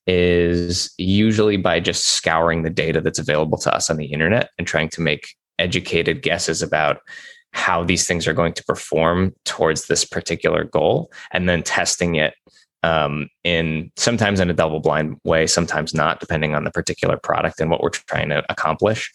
is 0.07 0.95
usually 0.97 1.59
by 1.59 1.79
just 1.79 2.07
scouring 2.07 2.63
the 2.63 2.71
data 2.71 3.03
that's 3.03 3.19
available 3.19 3.59
to 3.59 3.75
us 3.75 3.91
on 3.91 3.99
the 3.99 4.07
internet 4.07 4.49
and 4.57 4.67
trying 4.67 4.89
to 4.89 5.03
make 5.03 5.35
educated 5.59 6.23
guesses 6.23 6.63
about 6.63 7.03
how 7.53 7.85
these 7.85 8.07
things 8.07 8.27
are 8.27 8.33
going 8.33 8.53
to 8.55 8.65
perform 8.65 9.35
towards 9.45 9.87
this 9.87 10.05
particular 10.05 10.65
goal 10.65 11.11
and 11.33 11.49
then 11.49 11.63
testing 11.63 12.15
it 12.15 12.35
um, 12.83 13.29
in 13.45 13.91
sometimes 13.97 14.41
in 14.41 14.51
a 14.51 14.55
double 14.55 14.81
blind 14.81 15.19
way, 15.25 15.47
sometimes 15.47 15.95
not, 15.95 16.21
depending 16.21 16.55
on 16.55 16.65
the 16.65 16.71
particular 16.71 17.17
product 17.17 17.61
and 17.61 17.71
what 17.71 17.83
we're 17.83 17.91
trying 17.91 18.29
to 18.31 18.43
accomplish. 18.49 19.13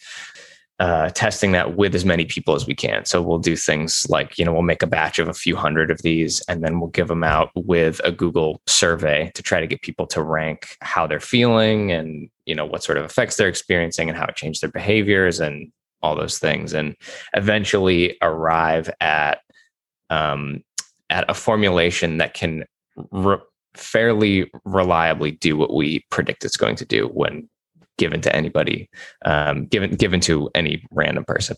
Uh, 0.78 1.08
testing 1.08 1.52
that 1.52 1.74
with 1.74 1.94
as 1.94 2.04
many 2.04 2.26
people 2.26 2.54
as 2.54 2.66
we 2.66 2.74
can. 2.74 3.02
So 3.06 3.22
we'll 3.22 3.38
do 3.38 3.56
things 3.56 4.06
like, 4.10 4.36
you 4.36 4.44
know, 4.44 4.52
we'll 4.52 4.60
make 4.60 4.82
a 4.82 4.86
batch 4.86 5.18
of 5.18 5.26
a 5.26 5.32
few 5.32 5.56
hundred 5.56 5.90
of 5.90 6.02
these 6.02 6.42
and 6.50 6.62
then 6.62 6.80
we'll 6.80 6.90
give 6.90 7.08
them 7.08 7.24
out 7.24 7.50
with 7.54 7.98
a 8.04 8.12
Google 8.12 8.60
survey 8.66 9.32
to 9.36 9.42
try 9.42 9.58
to 9.58 9.66
get 9.66 9.80
people 9.80 10.06
to 10.08 10.22
rank 10.22 10.76
how 10.82 11.06
they're 11.06 11.18
feeling 11.18 11.92
and, 11.92 12.28
you 12.44 12.54
know, 12.54 12.66
what 12.66 12.84
sort 12.84 12.98
of 12.98 13.06
effects 13.06 13.36
they're 13.36 13.48
experiencing 13.48 14.10
and 14.10 14.18
how 14.18 14.26
it 14.26 14.36
changed 14.36 14.62
their 14.62 14.70
behaviors 14.70 15.40
and 15.40 15.72
all 16.02 16.14
those 16.14 16.38
things 16.38 16.72
and 16.72 16.94
eventually 17.34 18.16
arrive 18.22 18.90
at 19.00 19.40
um, 20.10 20.62
at 21.10 21.28
a 21.28 21.34
formulation 21.34 22.18
that 22.18 22.34
can 22.34 22.64
re- 23.10 23.38
fairly 23.74 24.50
reliably 24.64 25.32
do 25.32 25.56
what 25.56 25.74
we 25.74 26.04
predict 26.10 26.44
it's 26.44 26.56
going 26.56 26.76
to 26.76 26.84
do 26.84 27.06
when 27.08 27.48
given 27.98 28.20
to 28.20 28.34
anybody 28.34 28.88
um, 29.24 29.66
given 29.66 29.94
given 29.94 30.20
to 30.20 30.50
any 30.54 30.84
random 30.90 31.24
person. 31.24 31.56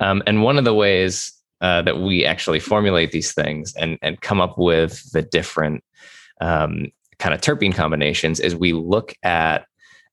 Um, 0.00 0.22
and 0.26 0.42
one 0.42 0.58
of 0.58 0.64
the 0.64 0.74
ways 0.74 1.32
uh, 1.60 1.82
that 1.82 1.98
we 1.98 2.24
actually 2.24 2.60
formulate 2.60 3.12
these 3.12 3.32
things 3.32 3.74
and 3.76 3.98
and 4.02 4.20
come 4.20 4.40
up 4.40 4.58
with 4.58 5.10
the 5.12 5.22
different 5.22 5.82
um, 6.40 6.86
kind 7.18 7.34
of 7.34 7.40
terpene 7.40 7.74
combinations 7.74 8.40
is 8.40 8.54
we 8.54 8.72
look 8.72 9.14
at 9.22 9.66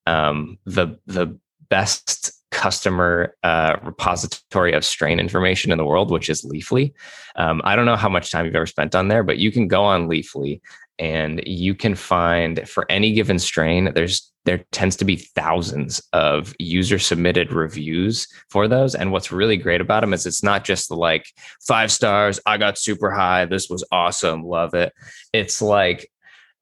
um, 0.06 0.58
the 0.66 0.98
the 1.06 1.38
best 1.70 2.32
customer 2.54 3.36
uh, 3.44 3.76
repository 3.84 4.74
of 4.74 4.86
strain 4.86 5.20
information 5.20 5.72
in 5.72 5.78
the 5.78 5.86
world, 5.86 6.12
which 6.12 6.30
is 6.30 6.44
Leafly. 6.44 6.94
Um, 7.36 7.62
I 7.66 7.76
don't 7.76 7.86
know 7.86 7.98
how 7.98 8.10
much 8.10 8.32
time 8.32 8.46
you've 8.46 8.56
ever 8.56 8.68
spent 8.68 8.96
on 8.96 9.10
there, 9.10 9.24
but 9.24 9.40
you 9.40 9.52
can 9.52 9.68
go 9.68 9.84
on 9.84 10.08
Leafly 10.08 10.62
and 11.00 11.42
you 11.46 11.74
can 11.74 11.96
find 11.96 12.70
for 12.70 12.86
any 12.90 13.14
given 13.14 13.40
strain, 13.40 13.92
there's 13.94 14.32
there 14.46 14.66
tends 14.72 14.98
to 14.98 15.06
be 15.06 15.16
thousands 15.16 16.02
of 16.12 16.54
user 16.60 17.00
submitted 17.00 17.54
reviews 17.54 18.28
for 18.50 18.68
those. 18.68 18.94
And 18.94 19.12
what's 19.12 19.32
really 19.32 19.56
great 19.56 19.80
about 19.80 20.02
them 20.02 20.14
is 20.14 20.26
it's 20.26 20.44
not 20.44 20.66
just 20.66 20.90
the 20.90 20.96
like 20.96 21.26
five 21.66 21.92
stars, 21.92 22.42
I 22.46 22.58
got 22.58 22.78
super 22.78 23.10
high, 23.10 23.46
this 23.46 23.70
was 23.70 23.86
awesome, 23.92 24.44
love 24.44 24.74
it. 24.74 24.92
It's 25.32 25.62
like 25.62 26.10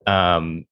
um, 0.06 0.64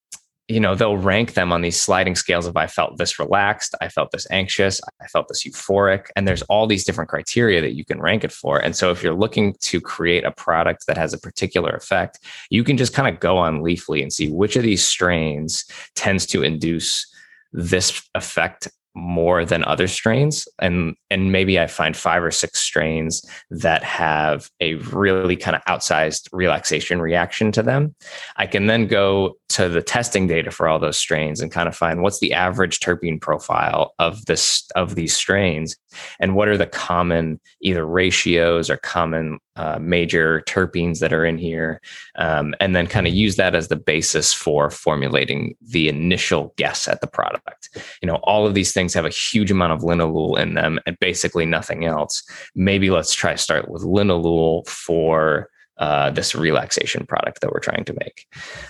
you 0.50 0.58
know 0.58 0.74
they'll 0.74 0.96
rank 0.96 1.34
them 1.34 1.52
on 1.52 1.62
these 1.62 1.80
sliding 1.80 2.16
scales 2.16 2.46
of 2.46 2.56
i 2.56 2.66
felt 2.66 2.98
this 2.98 3.18
relaxed 3.18 3.74
i 3.80 3.88
felt 3.88 4.10
this 4.10 4.26
anxious 4.30 4.80
i 5.00 5.06
felt 5.06 5.28
this 5.28 5.44
euphoric 5.44 6.06
and 6.16 6.26
there's 6.26 6.42
all 6.42 6.66
these 6.66 6.84
different 6.84 7.08
criteria 7.08 7.60
that 7.60 7.74
you 7.74 7.84
can 7.84 8.00
rank 8.00 8.24
it 8.24 8.32
for. 8.32 8.58
And 8.58 8.74
so 8.74 8.90
if 8.90 9.02
you're 9.02 9.14
looking 9.14 9.54
to 9.60 9.80
create 9.80 10.24
a 10.24 10.32
product 10.32 10.86
that 10.86 10.96
has 10.96 11.14
a 11.14 11.18
particular 11.18 11.70
effect 11.70 12.18
you 12.50 12.64
can 12.64 12.76
just 12.76 12.92
kind 12.92 13.12
of 13.12 13.20
go 13.20 13.38
on 13.38 13.60
leafly 13.60 14.02
and 14.02 14.12
see 14.12 14.28
which 14.28 14.56
of 14.56 14.62
these 14.62 14.84
strains 14.84 15.64
tends 15.94 16.26
to 16.26 16.42
induce 16.42 17.06
this 17.52 18.08
effect 18.14 18.68
more 18.94 19.44
than 19.44 19.64
other 19.64 19.86
strains. 19.86 20.48
And 20.58 20.96
and 21.10 21.32
maybe 21.32 21.58
i 21.58 21.66
find 21.66 21.96
five 21.96 22.22
or 22.22 22.30
six 22.30 22.60
strains 22.60 23.24
that 23.50 23.82
have 23.82 24.50
a 24.60 24.74
really 24.74 25.36
kind 25.36 25.56
of 25.56 25.62
outsized 25.64 26.28
relaxation 26.32 27.00
reaction 27.00 27.52
to 27.52 27.62
them. 27.62 27.94
I 28.36 28.46
can 28.46 28.66
then 28.66 28.86
go 28.86 29.36
to 29.50 29.68
the 29.68 29.82
testing 29.82 30.26
data 30.26 30.50
for 30.50 30.68
all 30.68 30.78
those 30.78 30.96
strains 30.96 31.40
and 31.40 31.50
kind 31.50 31.68
of 31.68 31.76
find 31.76 32.02
what's 32.02 32.20
the 32.20 32.32
average 32.32 32.80
terpene 32.80 33.20
profile 33.20 33.94
of 33.98 34.26
this 34.26 34.68
of 34.74 34.94
these 34.94 35.14
strains 35.14 35.76
and 36.18 36.34
what 36.34 36.48
are 36.48 36.58
the 36.58 36.66
common 36.66 37.40
either 37.60 37.84
ratios 37.84 38.70
or 38.70 38.76
common 38.76 39.38
uh, 39.56 39.78
major 39.80 40.42
terpenes 40.46 41.00
that 41.00 41.12
are 41.12 41.24
in 41.24 41.36
here 41.36 41.80
um, 42.16 42.54
and 42.60 42.74
then 42.74 42.86
kind 42.86 43.06
of 43.06 43.12
use 43.12 43.36
that 43.36 43.54
as 43.54 43.68
the 43.68 43.76
basis 43.76 44.32
for 44.32 44.70
formulating 44.70 45.54
the 45.60 45.88
initial 45.88 46.54
guess 46.56 46.88
at 46.88 47.00
the 47.00 47.06
product. 47.06 47.68
You 48.00 48.06
know 48.06 48.16
all 48.22 48.46
of 48.46 48.54
these 48.54 48.72
things 48.72 48.94
have 48.94 49.04
a 49.04 49.10
huge 49.10 49.50
amount 49.50 49.72
of 49.72 49.80
linalool 49.80 50.38
in 50.38 50.54
them 50.54 50.78
and 50.86 50.98
basically 51.00 51.46
nothing 51.46 51.84
else. 51.84 52.22
Maybe 52.54 52.90
let's 52.90 53.14
try 53.14 53.34
start 53.34 53.68
with 53.68 53.82
linalool 53.82 54.66
for 54.68 55.48
uh, 55.78 56.10
this 56.10 56.34
relaxation 56.34 57.06
product 57.06 57.40
that 57.40 57.50
we're 57.50 57.58
trying 57.58 57.84
to 57.86 57.94
make. 57.94 58.26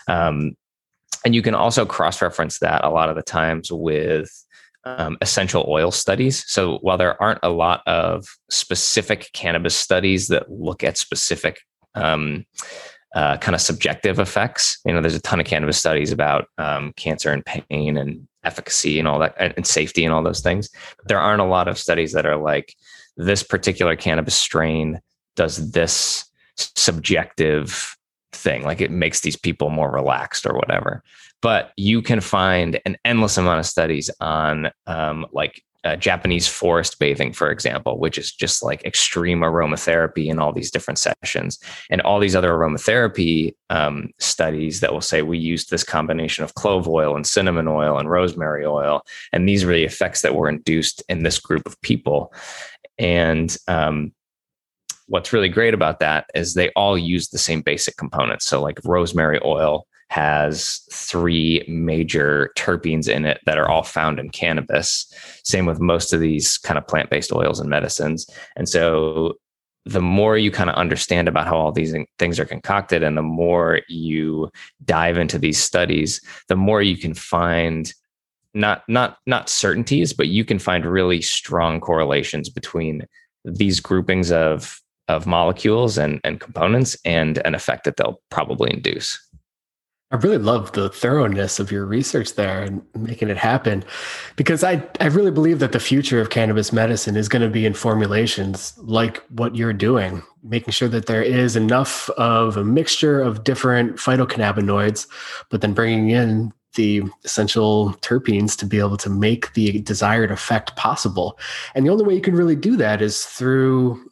Um, 0.08 0.56
and 1.24 1.34
you 1.34 1.42
can 1.42 1.54
also 1.54 1.84
cross 1.84 2.22
reference 2.22 2.60
that 2.60 2.84
a 2.84 2.88
lot 2.88 3.10
of 3.10 3.16
the 3.16 3.22
times 3.22 3.70
with 3.70 4.30
um, 4.84 5.18
essential 5.20 5.66
oil 5.68 5.90
studies. 5.90 6.44
So 6.50 6.78
while 6.78 6.98
there 6.98 7.20
aren't 7.22 7.40
a 7.42 7.50
lot 7.50 7.82
of 7.86 8.26
specific 8.50 9.30
cannabis 9.32 9.76
studies 9.76 10.28
that 10.28 10.50
look 10.50 10.82
at 10.82 10.96
specific 10.96 11.60
um, 11.94 12.46
uh, 13.14 13.36
kind 13.38 13.54
of 13.54 13.60
subjective 13.60 14.18
effects, 14.18 14.78
you 14.84 14.92
know, 14.92 15.00
there's 15.00 15.14
a 15.14 15.20
ton 15.20 15.40
of 15.40 15.46
cannabis 15.46 15.78
studies 15.78 16.12
about 16.12 16.46
um, 16.58 16.92
cancer 16.96 17.30
and 17.30 17.44
pain 17.44 17.96
and 17.96 18.26
efficacy 18.44 18.98
and 18.98 19.06
all 19.06 19.18
that 19.18 19.34
and 19.38 19.66
safety 19.66 20.04
and 20.04 20.14
all 20.14 20.22
those 20.22 20.40
things. 20.40 20.70
But 20.96 21.08
there 21.08 21.20
aren't 21.20 21.42
a 21.42 21.46
lot 21.46 21.68
of 21.68 21.78
studies 21.78 22.12
that 22.12 22.26
are 22.26 22.36
like 22.36 22.74
this 23.16 23.42
particular 23.42 23.96
cannabis 23.96 24.34
strain 24.34 25.00
does 25.36 25.72
this 25.72 26.24
subjective 26.56 27.96
thing 28.32 28.62
like 28.62 28.80
it 28.80 28.90
makes 28.90 29.20
these 29.20 29.36
people 29.36 29.70
more 29.70 29.90
relaxed 29.90 30.46
or 30.46 30.54
whatever 30.54 31.02
but 31.42 31.72
you 31.76 32.02
can 32.02 32.20
find 32.20 32.80
an 32.84 32.96
endless 33.04 33.36
amount 33.38 33.60
of 33.60 33.66
studies 33.66 34.10
on 34.20 34.70
um, 34.86 35.26
like 35.32 35.62
uh, 35.82 35.96
Japanese 35.96 36.46
forest 36.46 36.98
bathing, 36.98 37.32
for 37.32 37.50
example, 37.50 37.98
which 37.98 38.18
is 38.18 38.30
just 38.32 38.62
like 38.62 38.84
extreme 38.84 39.40
aromatherapy 39.40 40.26
in 40.26 40.38
all 40.38 40.52
these 40.52 40.70
different 40.70 40.98
sessions, 40.98 41.58
and 41.88 42.02
all 42.02 42.20
these 42.20 42.36
other 42.36 42.50
aromatherapy 42.50 43.54
um, 43.70 44.10
studies 44.18 44.80
that 44.80 44.92
will 44.92 45.00
say 45.00 45.22
we 45.22 45.38
used 45.38 45.70
this 45.70 45.84
combination 45.84 46.44
of 46.44 46.54
clove 46.54 46.86
oil 46.86 47.16
and 47.16 47.26
cinnamon 47.26 47.66
oil 47.66 47.98
and 47.98 48.10
rosemary 48.10 48.66
oil, 48.66 49.00
and 49.32 49.48
these 49.48 49.64
were 49.64 49.72
the 49.72 49.84
effects 49.84 50.20
that 50.20 50.34
were 50.34 50.50
induced 50.50 51.02
in 51.08 51.22
this 51.22 51.38
group 51.38 51.64
of 51.64 51.80
people. 51.80 52.34
And 52.98 53.56
um, 53.66 54.12
what's 55.06 55.32
really 55.32 55.48
great 55.48 55.72
about 55.72 56.00
that 56.00 56.28
is 56.34 56.52
they 56.52 56.68
all 56.70 56.98
use 56.98 57.28
the 57.28 57.38
same 57.38 57.62
basic 57.62 57.96
components. 57.96 58.44
So, 58.44 58.60
like 58.60 58.78
rosemary 58.84 59.40
oil 59.42 59.86
has 60.10 60.80
three 60.92 61.64
major 61.68 62.50
terpenes 62.56 63.08
in 63.08 63.24
it 63.24 63.40
that 63.46 63.58
are 63.58 63.68
all 63.68 63.82
found 63.82 64.18
in 64.18 64.28
cannabis. 64.30 65.12
Same 65.44 65.66
with 65.66 65.80
most 65.80 66.12
of 66.12 66.20
these 66.20 66.58
kind 66.58 66.78
of 66.78 66.86
plant 66.86 67.10
based 67.10 67.32
oils 67.32 67.60
and 67.60 67.70
medicines. 67.70 68.28
And 68.56 68.68
so, 68.68 69.34
the 69.86 70.02
more 70.02 70.36
you 70.36 70.50
kind 70.50 70.68
of 70.68 70.76
understand 70.76 71.26
about 71.26 71.46
how 71.46 71.56
all 71.56 71.72
these 71.72 71.94
things 72.18 72.38
are 72.38 72.44
concocted 72.44 73.02
and 73.02 73.16
the 73.16 73.22
more 73.22 73.80
you 73.88 74.50
dive 74.84 75.16
into 75.16 75.38
these 75.38 75.56
studies 75.58 76.20
the 76.48 76.54
more 76.54 76.82
you 76.82 76.98
can 76.98 77.14
find 77.14 77.94
not 78.52 78.82
not 78.88 79.16
not 79.26 79.48
certainties 79.48 80.12
but 80.12 80.28
you 80.28 80.44
can 80.44 80.58
find 80.58 80.84
really 80.84 81.22
strong 81.22 81.80
correlations 81.80 82.50
between 82.50 83.06
these 83.46 83.80
groupings 83.80 84.30
of 84.30 84.82
of 85.10 85.26
molecules 85.26 85.98
and, 85.98 86.20
and 86.22 86.40
components 86.40 86.96
and 87.04 87.38
an 87.44 87.54
effect 87.54 87.84
that 87.84 87.96
they'll 87.96 88.20
probably 88.30 88.72
induce. 88.72 89.18
I 90.12 90.16
really 90.16 90.38
love 90.38 90.72
the 90.72 90.88
thoroughness 90.88 91.60
of 91.60 91.70
your 91.70 91.86
research 91.86 92.34
there 92.34 92.62
and 92.62 92.82
making 92.98 93.28
it 93.28 93.36
happen 93.36 93.84
because 94.34 94.64
I, 94.64 94.82
I 94.98 95.06
really 95.06 95.30
believe 95.30 95.60
that 95.60 95.70
the 95.70 95.78
future 95.78 96.20
of 96.20 96.30
cannabis 96.30 96.72
medicine 96.72 97.16
is 97.16 97.28
going 97.28 97.42
to 97.42 97.48
be 97.48 97.64
in 97.64 97.74
formulations 97.74 98.76
like 98.78 99.18
what 99.28 99.54
you're 99.54 99.72
doing, 99.72 100.20
making 100.42 100.72
sure 100.72 100.88
that 100.88 101.06
there 101.06 101.22
is 101.22 101.54
enough 101.54 102.10
of 102.10 102.56
a 102.56 102.64
mixture 102.64 103.22
of 103.22 103.44
different 103.44 103.98
phytocannabinoids, 103.98 105.06
but 105.48 105.60
then 105.60 105.74
bringing 105.74 106.10
in 106.10 106.52
the 106.74 107.02
essential 107.24 107.94
terpenes 108.00 108.58
to 108.58 108.66
be 108.66 108.80
able 108.80 108.96
to 108.96 109.10
make 109.10 109.52
the 109.54 109.80
desired 109.82 110.32
effect 110.32 110.74
possible. 110.74 111.38
And 111.76 111.86
the 111.86 111.90
only 111.90 112.04
way 112.04 112.14
you 112.14 112.20
can 112.20 112.34
really 112.34 112.56
do 112.56 112.76
that 112.76 113.00
is 113.00 113.24
through 113.24 114.04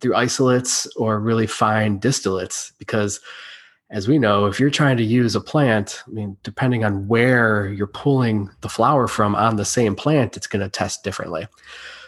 through 0.00 0.16
isolates 0.16 0.86
or 0.96 1.20
really 1.20 1.46
fine 1.46 2.00
distillates 2.00 2.72
because 2.78 3.20
as 3.92 4.08
we 4.08 4.18
know, 4.18 4.46
if 4.46 4.58
you're 4.58 4.70
trying 4.70 4.96
to 4.96 5.04
use 5.04 5.36
a 5.36 5.40
plant, 5.40 6.02
I 6.06 6.10
mean, 6.10 6.36
depending 6.42 6.82
on 6.82 7.06
where 7.08 7.68
you're 7.68 7.86
pulling 7.86 8.50
the 8.62 8.68
flower 8.70 9.06
from 9.06 9.36
on 9.36 9.56
the 9.56 9.66
same 9.66 9.94
plant, 9.94 10.34
it's 10.34 10.46
going 10.46 10.62
to 10.62 10.70
test 10.70 11.04
differently. 11.04 11.46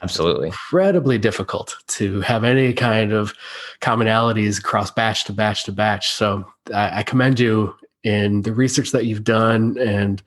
Absolutely. 0.03 0.49
Incredibly 0.49 1.19
difficult 1.19 1.77
to 1.89 2.23
have 2.23 2.43
any 2.43 2.73
kind 2.73 3.13
of 3.13 3.35
commonalities 3.83 4.59
across 4.59 4.91
batch 4.91 5.25
to 5.25 5.35
batch 5.35 5.65
to 5.65 5.73
batch. 5.73 6.11
So 6.13 6.47
I, 6.73 7.01
I 7.01 7.03
commend 7.03 7.39
you 7.39 7.75
in 8.03 8.43
the 8.43 8.55
research 8.55 8.91
that 8.93 9.07
you've 9.07 9.25
done 9.25 9.79
and 9.79 10.23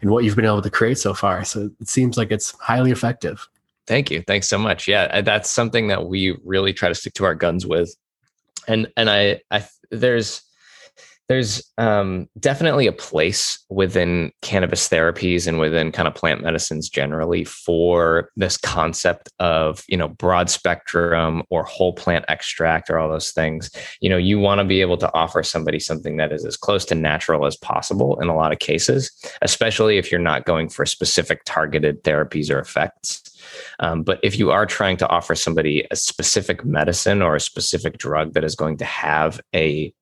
and 0.00 0.10
what 0.10 0.24
you've 0.24 0.36
been 0.36 0.46
able 0.46 0.62
to 0.62 0.70
create 0.70 0.98
so 0.98 1.14
far. 1.14 1.44
So 1.44 1.70
it 1.80 1.88
seems 1.88 2.16
like 2.16 2.30
it's 2.30 2.52
highly 2.60 2.90
effective. 2.90 3.46
Thank 3.86 4.10
you. 4.10 4.22
Thanks 4.22 4.48
so 4.48 4.58
much. 4.58 4.86
Yeah, 4.86 5.20
that's 5.22 5.50
something 5.50 5.88
that 5.88 6.06
we 6.06 6.38
really 6.44 6.72
try 6.72 6.88
to 6.88 6.94
stick 6.94 7.14
to 7.14 7.24
our 7.24 7.34
guns 7.34 7.66
with. 7.66 7.94
And 8.68 8.90
and 8.96 9.10
I 9.10 9.40
I 9.50 9.66
there's 9.90 10.42
there's 11.30 11.62
um, 11.78 12.28
definitely 12.40 12.88
a 12.88 12.92
place 12.92 13.64
within 13.70 14.32
cannabis 14.42 14.88
therapies 14.88 15.46
and 15.46 15.60
within 15.60 15.92
kind 15.92 16.08
of 16.08 16.14
plant 16.16 16.42
medicines 16.42 16.88
generally 16.88 17.44
for 17.44 18.30
this 18.34 18.56
concept 18.56 19.30
of 19.38 19.84
you 19.88 19.96
know 19.96 20.08
broad 20.08 20.50
spectrum 20.50 21.44
or 21.48 21.62
whole 21.62 21.92
plant 21.92 22.24
extract 22.26 22.90
or 22.90 22.98
all 22.98 23.08
those 23.08 23.30
things. 23.30 23.70
You 24.00 24.10
know 24.10 24.16
you 24.16 24.40
want 24.40 24.58
to 24.58 24.64
be 24.64 24.80
able 24.80 24.96
to 24.98 25.14
offer 25.14 25.44
somebody 25.44 25.78
something 25.78 26.16
that 26.16 26.32
is 26.32 26.44
as 26.44 26.56
close 26.56 26.84
to 26.86 26.96
natural 26.96 27.46
as 27.46 27.56
possible 27.56 28.20
in 28.20 28.26
a 28.26 28.34
lot 28.34 28.52
of 28.52 28.58
cases 28.58 29.12
especially 29.42 29.98
if 29.98 30.10
you're 30.10 30.20
not 30.20 30.44
going 30.44 30.68
for 30.68 30.84
specific 30.84 31.42
targeted 31.44 32.02
therapies 32.02 32.50
or 32.50 32.58
effects. 32.58 33.22
Um, 33.78 34.02
but 34.02 34.18
if 34.22 34.38
you 34.38 34.50
are 34.50 34.66
trying 34.66 34.96
to 34.98 35.08
offer 35.08 35.34
somebody 35.34 35.86
a 35.90 35.96
specific 35.96 36.64
medicine 36.64 37.22
or 37.22 37.36
a 37.36 37.40
specific 37.40 37.98
drug 37.98 38.34
that 38.34 38.44
is 38.44 38.54
going 38.54 38.76
to 38.78 38.84
have 38.84 39.40
a 39.54 39.92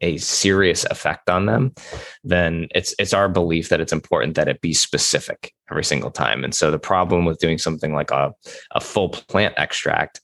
a 0.00 0.16
serious 0.18 0.84
effect 0.84 1.30
on 1.30 1.46
them, 1.46 1.74
then 2.22 2.68
it's 2.74 2.94
it's 2.98 3.14
our 3.14 3.28
belief 3.28 3.68
that 3.68 3.80
it's 3.80 3.92
important 3.92 4.34
that 4.34 4.48
it 4.48 4.60
be 4.60 4.74
specific 4.74 5.52
every 5.70 5.84
single 5.84 6.10
time. 6.10 6.44
And 6.44 6.54
so 6.54 6.70
the 6.70 6.78
problem 6.78 7.24
with 7.24 7.38
doing 7.38 7.58
something 7.58 7.94
like 7.94 8.10
a, 8.10 8.32
a 8.72 8.80
full 8.80 9.08
plant 9.08 9.54
extract 9.56 10.20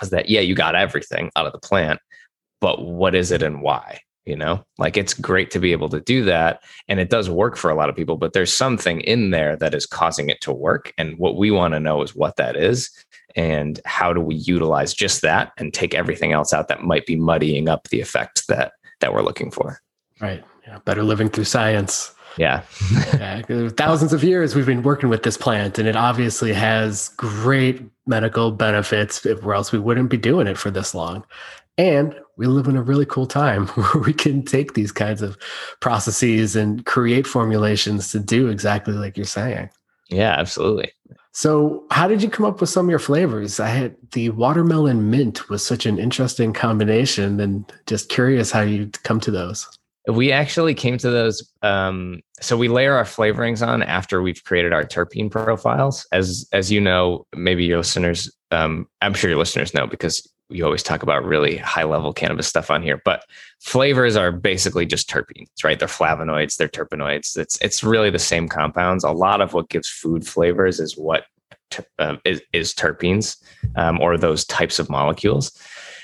is 0.00 0.10
that 0.10 0.28
yeah, 0.28 0.40
you 0.40 0.54
got 0.54 0.74
everything 0.74 1.30
out 1.36 1.46
of 1.46 1.52
the 1.52 1.58
plant, 1.58 2.00
but 2.60 2.84
what 2.84 3.14
is 3.14 3.30
it 3.30 3.42
and 3.42 3.62
why? 3.62 4.00
You 4.24 4.36
know, 4.36 4.64
like 4.78 4.96
it's 4.96 5.14
great 5.14 5.50
to 5.50 5.58
be 5.58 5.72
able 5.72 5.88
to 5.88 6.00
do 6.00 6.24
that. 6.26 6.62
And 6.86 7.00
it 7.00 7.10
does 7.10 7.28
work 7.28 7.56
for 7.56 7.70
a 7.70 7.74
lot 7.74 7.88
of 7.88 7.96
people, 7.96 8.16
but 8.16 8.32
there's 8.32 8.54
something 8.54 9.00
in 9.00 9.30
there 9.30 9.56
that 9.56 9.74
is 9.74 9.84
causing 9.84 10.30
it 10.30 10.40
to 10.42 10.52
work. 10.52 10.92
And 10.96 11.18
what 11.18 11.36
we 11.36 11.50
want 11.50 11.74
to 11.74 11.80
know 11.80 12.02
is 12.02 12.14
what 12.14 12.36
that 12.36 12.56
is 12.56 12.88
and 13.34 13.80
how 13.84 14.12
do 14.12 14.20
we 14.20 14.36
utilize 14.36 14.94
just 14.94 15.22
that 15.22 15.52
and 15.58 15.74
take 15.74 15.94
everything 15.94 16.30
else 16.30 16.52
out 16.52 16.68
that 16.68 16.84
might 16.84 17.04
be 17.04 17.16
muddying 17.16 17.68
up 17.68 17.88
the 17.88 18.00
effect 18.00 18.46
that 18.46 18.74
that 19.02 19.12
we're 19.12 19.22
looking 19.22 19.50
for. 19.50 19.80
Right. 20.20 20.42
Yeah. 20.66 20.78
Better 20.84 21.02
living 21.02 21.28
through 21.28 21.44
science. 21.44 22.14
Yeah. 22.38 22.62
yeah. 23.14 23.42
Thousands 23.76 24.12
of 24.12 24.24
years 24.24 24.54
we've 24.54 24.66
been 24.66 24.82
working 24.82 25.10
with 25.10 25.22
this 25.22 25.36
plant, 25.36 25.78
and 25.78 25.86
it 25.86 25.96
obviously 25.96 26.52
has 26.54 27.08
great 27.10 27.82
medical 28.06 28.50
benefits, 28.50 29.24
or 29.26 29.54
else 29.54 29.70
we 29.70 29.78
wouldn't 29.78 30.10
be 30.10 30.16
doing 30.16 30.46
it 30.46 30.56
for 30.56 30.70
this 30.70 30.94
long. 30.94 31.24
And 31.78 32.14
we 32.36 32.46
live 32.46 32.66
in 32.66 32.76
a 32.76 32.82
really 32.82 33.06
cool 33.06 33.26
time 33.26 33.66
where 33.68 34.02
we 34.02 34.12
can 34.12 34.42
take 34.44 34.74
these 34.74 34.92
kinds 34.92 35.22
of 35.22 35.36
processes 35.80 36.56
and 36.56 36.84
create 36.86 37.26
formulations 37.26 38.10
to 38.12 38.18
do 38.18 38.48
exactly 38.48 38.94
like 38.94 39.16
you're 39.16 39.26
saying. 39.26 39.70
Yeah, 40.08 40.34
absolutely. 40.38 40.92
So, 41.34 41.84
how 41.90 42.08
did 42.08 42.22
you 42.22 42.28
come 42.28 42.44
up 42.44 42.60
with 42.60 42.68
some 42.68 42.86
of 42.86 42.90
your 42.90 42.98
flavors? 42.98 43.58
I 43.58 43.68
had 43.68 43.96
the 44.12 44.28
watermelon 44.30 45.10
mint 45.10 45.48
was 45.48 45.64
such 45.64 45.86
an 45.86 45.98
interesting 45.98 46.52
combination, 46.52 47.40
and 47.40 47.70
just 47.86 48.10
curious 48.10 48.50
how 48.50 48.60
you 48.60 48.90
come 49.02 49.18
to 49.20 49.30
those. 49.30 49.66
We 50.08 50.30
actually 50.30 50.74
came 50.74 50.98
to 50.98 51.10
those. 51.10 51.48
Um, 51.62 52.20
so 52.40 52.56
we 52.56 52.68
layer 52.68 52.94
our 52.94 53.04
flavorings 53.04 53.66
on 53.66 53.82
after 53.82 54.20
we've 54.20 54.42
created 54.44 54.72
our 54.72 54.84
terpene 54.84 55.30
profiles. 55.30 56.06
As 56.12 56.46
as 56.52 56.70
you 56.70 56.80
know, 56.80 57.26
maybe 57.34 57.64
your 57.64 57.78
listeners, 57.78 58.30
um, 58.50 58.86
I'm 59.00 59.14
sure 59.14 59.30
your 59.30 59.38
listeners 59.38 59.72
know 59.72 59.86
because 59.86 60.30
you 60.52 60.64
always 60.64 60.82
talk 60.82 61.02
about 61.02 61.24
really 61.24 61.56
high 61.56 61.84
level 61.84 62.12
cannabis 62.12 62.46
stuff 62.46 62.70
on 62.70 62.82
here. 62.82 63.00
But 63.04 63.24
flavors 63.60 64.16
are 64.16 64.32
basically 64.32 64.86
just 64.86 65.08
terpenes, 65.08 65.48
right? 65.64 65.78
They're 65.78 65.88
flavonoids, 65.88 66.56
they're 66.56 66.68
terpenoids. 66.68 67.36
It's 67.36 67.60
it's 67.60 67.82
really 67.82 68.10
the 68.10 68.18
same 68.18 68.48
compounds. 68.48 69.04
A 69.04 69.10
lot 69.10 69.40
of 69.40 69.54
what 69.54 69.68
gives 69.68 69.88
food 69.88 70.26
flavors 70.26 70.80
is 70.80 70.96
what 70.96 71.24
uh, 71.98 72.16
is, 72.24 72.42
is, 72.52 72.74
terpenes 72.74 73.42
um, 73.76 74.00
or 74.00 74.18
those 74.18 74.44
types 74.44 74.78
of 74.78 74.90
molecules. 74.90 75.58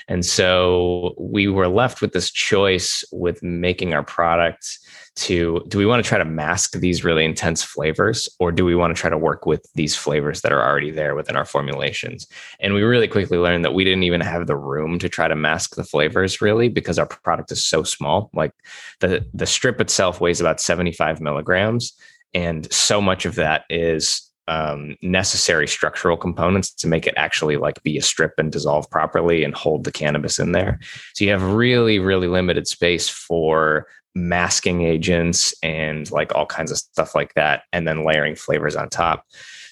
And 0.09 0.25
so 0.25 1.13
we 1.19 1.47
were 1.47 1.67
left 1.67 2.01
with 2.01 2.13
this 2.13 2.31
choice 2.31 3.03
with 3.11 3.43
making 3.43 3.93
our 3.93 4.03
product 4.03 4.79
to 5.17 5.63
do 5.67 5.77
we 5.77 5.85
want 5.85 6.03
to 6.03 6.07
try 6.07 6.17
to 6.17 6.25
mask 6.25 6.73
these 6.73 7.03
really 7.03 7.23
intense 7.23 7.61
flavors 7.61 8.27
or 8.39 8.51
do 8.51 8.65
we 8.65 8.75
want 8.75 8.95
to 8.95 8.99
try 8.99 9.09
to 9.09 9.17
work 9.17 9.45
with 9.45 9.65
these 9.75 9.95
flavors 9.95 10.41
that 10.41 10.51
are 10.51 10.63
already 10.63 10.91
there 10.91 11.13
within 11.13 11.35
our 11.35 11.45
formulations? 11.45 12.27
And 12.59 12.73
we 12.73 12.81
really 12.81 13.07
quickly 13.07 13.37
learned 13.37 13.63
that 13.65 13.73
we 13.73 13.83
didn't 13.83 14.03
even 14.03 14.21
have 14.21 14.47
the 14.47 14.57
room 14.57 14.97
to 14.99 15.09
try 15.09 15.27
to 15.27 15.35
mask 15.35 15.75
the 15.75 15.83
flavors 15.83 16.41
really 16.41 16.69
because 16.69 16.97
our 16.97 17.05
product 17.05 17.51
is 17.51 17.63
so 17.63 17.83
small. 17.83 18.31
Like 18.33 18.53
the 18.99 19.25
the 19.33 19.45
strip 19.45 19.79
itself 19.79 20.19
weighs 20.19 20.41
about 20.41 20.59
75 20.59 21.21
milligrams 21.21 21.93
and 22.33 22.71
so 22.71 23.01
much 23.01 23.25
of 23.25 23.35
that 23.35 23.65
is 23.69 24.28
um, 24.49 24.97
necessary 25.01 25.67
structural 25.67 26.17
components 26.17 26.71
to 26.73 26.87
make 26.87 27.05
it 27.05 27.13
actually 27.15 27.55
like 27.55 27.81
be 27.83 27.97
a 27.97 28.01
strip 28.01 28.33
and 28.37 28.51
dissolve 28.51 28.89
properly 28.89 29.43
and 29.43 29.53
hold 29.53 29.83
the 29.83 29.91
cannabis 29.91 30.39
in 30.39 30.51
there. 30.51 30.79
So 31.13 31.23
you 31.23 31.31
have 31.31 31.53
really, 31.53 31.99
really 31.99 32.27
limited 32.27 32.67
space 32.67 33.07
for 33.07 33.85
masking 34.15 34.81
agents 34.81 35.53
and 35.61 36.09
like 36.11 36.33
all 36.33 36.47
kinds 36.47 36.71
of 36.71 36.77
stuff 36.77 37.13
like 37.13 37.35
that, 37.35 37.63
and 37.71 37.87
then 37.87 38.03
layering 38.03 38.35
flavors 38.35 38.75
on 38.75 38.89
top. 38.89 39.23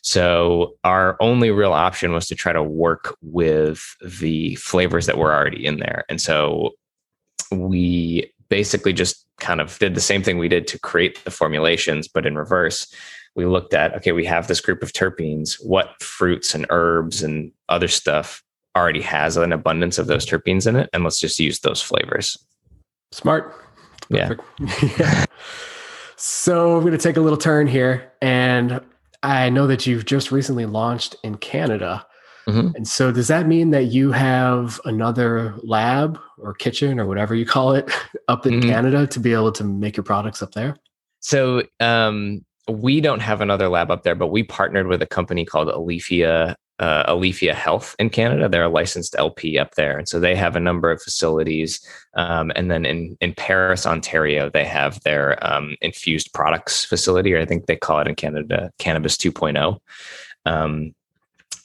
So 0.03 0.75
our 0.83 1.17
only 1.19 1.49
real 1.49 1.73
option 1.73 2.13
was 2.13 2.27
to 2.27 2.35
try 2.35 2.53
to 2.53 2.63
work 2.63 3.17
with 3.21 3.83
the 4.05 4.55
flavors 4.55 5.07
that 5.07 5.17
were 5.17 5.33
already 5.33 5.65
in 5.65 5.79
there. 5.79 6.05
And 6.07 6.21
so 6.21 6.75
we 7.51 8.31
basically 8.49 8.93
just 8.93 9.25
kind 9.39 9.59
of 9.59 9.77
did 9.79 9.95
the 9.95 10.01
same 10.01 10.23
thing 10.23 10.37
we 10.37 10.47
did 10.47 10.67
to 10.67 10.79
create 10.79 11.23
the 11.25 11.31
formulations, 11.31 12.07
but 12.07 12.25
in 12.25 12.37
reverse. 12.37 12.93
We 13.37 13.45
looked 13.45 13.73
at, 13.73 13.95
okay, 13.95 14.11
we 14.11 14.25
have 14.25 14.47
this 14.47 14.59
group 14.59 14.83
of 14.83 14.91
terpenes. 14.91 15.63
What 15.65 16.01
fruits 16.01 16.53
and 16.53 16.65
herbs 16.69 17.23
and 17.23 17.51
other 17.69 17.87
stuff 17.87 18.43
already 18.75 19.01
has 19.01 19.37
an 19.37 19.53
abundance 19.53 19.97
of 19.97 20.07
those 20.07 20.25
terpenes 20.25 20.67
in 20.67 20.75
it? 20.75 20.89
And 20.91 21.05
let's 21.05 21.19
just 21.19 21.39
use 21.39 21.59
those 21.59 21.81
flavors. 21.81 22.37
Smart. 23.13 23.55
Yeah. 24.09 24.33
yeah. 24.99 25.25
So 26.19 26.75
we're 26.75 26.81
going 26.81 26.91
to 26.93 26.97
take 26.97 27.15
a 27.15 27.21
little 27.21 27.37
turn 27.37 27.67
here. 27.67 28.11
And 28.23 28.81
I 29.21 29.49
know 29.49 29.67
that 29.67 29.85
you've 29.85 30.05
just 30.05 30.31
recently 30.31 30.65
launched 30.65 31.15
in 31.23 31.37
Canada. 31.37 32.05
Mm-hmm. 32.47 32.75
And 32.75 32.87
so 32.87 33.11
does 33.11 33.27
that 33.27 33.47
mean 33.47 33.69
that 33.69 33.85
you 33.85 34.11
have 34.11 34.81
another 34.85 35.53
lab 35.61 36.19
or 36.39 36.55
kitchen 36.55 36.99
or 36.99 37.05
whatever 37.05 37.35
you 37.35 37.45
call 37.45 37.73
it 37.73 37.91
up 38.27 38.47
in 38.47 38.55
mm-hmm. 38.55 38.69
Canada 38.69 39.05
to 39.05 39.19
be 39.19 39.31
able 39.31 39.51
to 39.53 39.63
make 39.63 39.95
your 39.95 40.03
products 40.03 40.41
up 40.41 40.53
there? 40.53 40.75
So 41.19 41.61
um, 41.79 42.43
we 42.69 43.01
don't 43.01 43.21
have 43.21 43.41
another 43.41 43.69
lab 43.69 43.91
up 43.91 44.03
there, 44.03 44.15
but 44.15 44.27
we 44.27 44.43
partnered 44.43 44.87
with 44.87 45.01
a 45.01 45.07
company 45.07 45.45
called 45.45 45.69
Aleafia 45.69 46.55
uh, 46.79 47.11
Aleafia 47.11 47.53
Health 47.53 47.95
in 47.97 48.09
Canada. 48.09 48.47
They're 48.47 48.63
a 48.63 48.69
licensed 48.69 49.15
LP 49.17 49.57
up 49.57 49.75
there, 49.75 49.97
and 49.97 50.07
so 50.07 50.19
they 50.19 50.35
have 50.35 50.55
a 50.55 50.59
number 50.59 50.91
of 50.91 51.01
facilities. 51.01 51.81
Um, 52.13 52.51
and 52.55 52.69
then 52.69 52.85
in 52.85 53.17
in 53.19 53.33
Paris, 53.33 53.85
Ontario, 53.85 54.49
they 54.49 54.65
have 54.65 55.01
their 55.01 55.43
um, 55.45 55.75
infused 55.81 56.33
products 56.33 56.85
facility, 56.85 57.33
or 57.33 57.39
I 57.39 57.45
think 57.45 57.65
they 57.65 57.75
call 57.75 57.99
it 57.99 58.07
in 58.07 58.15
Canada 58.15 58.71
Cannabis 58.77 59.17
2.0. 59.17 59.79
Um, 60.45 60.93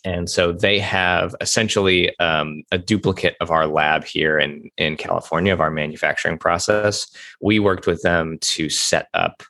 and 0.04 0.28
so 0.28 0.50
they 0.50 0.80
have 0.80 1.34
essentially 1.40 2.18
um, 2.18 2.64
a 2.72 2.78
duplicate 2.78 3.36
of 3.40 3.50
our 3.50 3.66
lab 3.66 4.04
here 4.04 4.38
in 4.38 4.70
in 4.78 4.96
California 4.96 5.52
of 5.52 5.60
our 5.60 5.70
manufacturing 5.70 6.38
process. 6.38 7.06
We 7.40 7.58
worked 7.58 7.86
with 7.86 8.02
them 8.02 8.38
to 8.40 8.68
set 8.70 9.08
up 9.14 9.42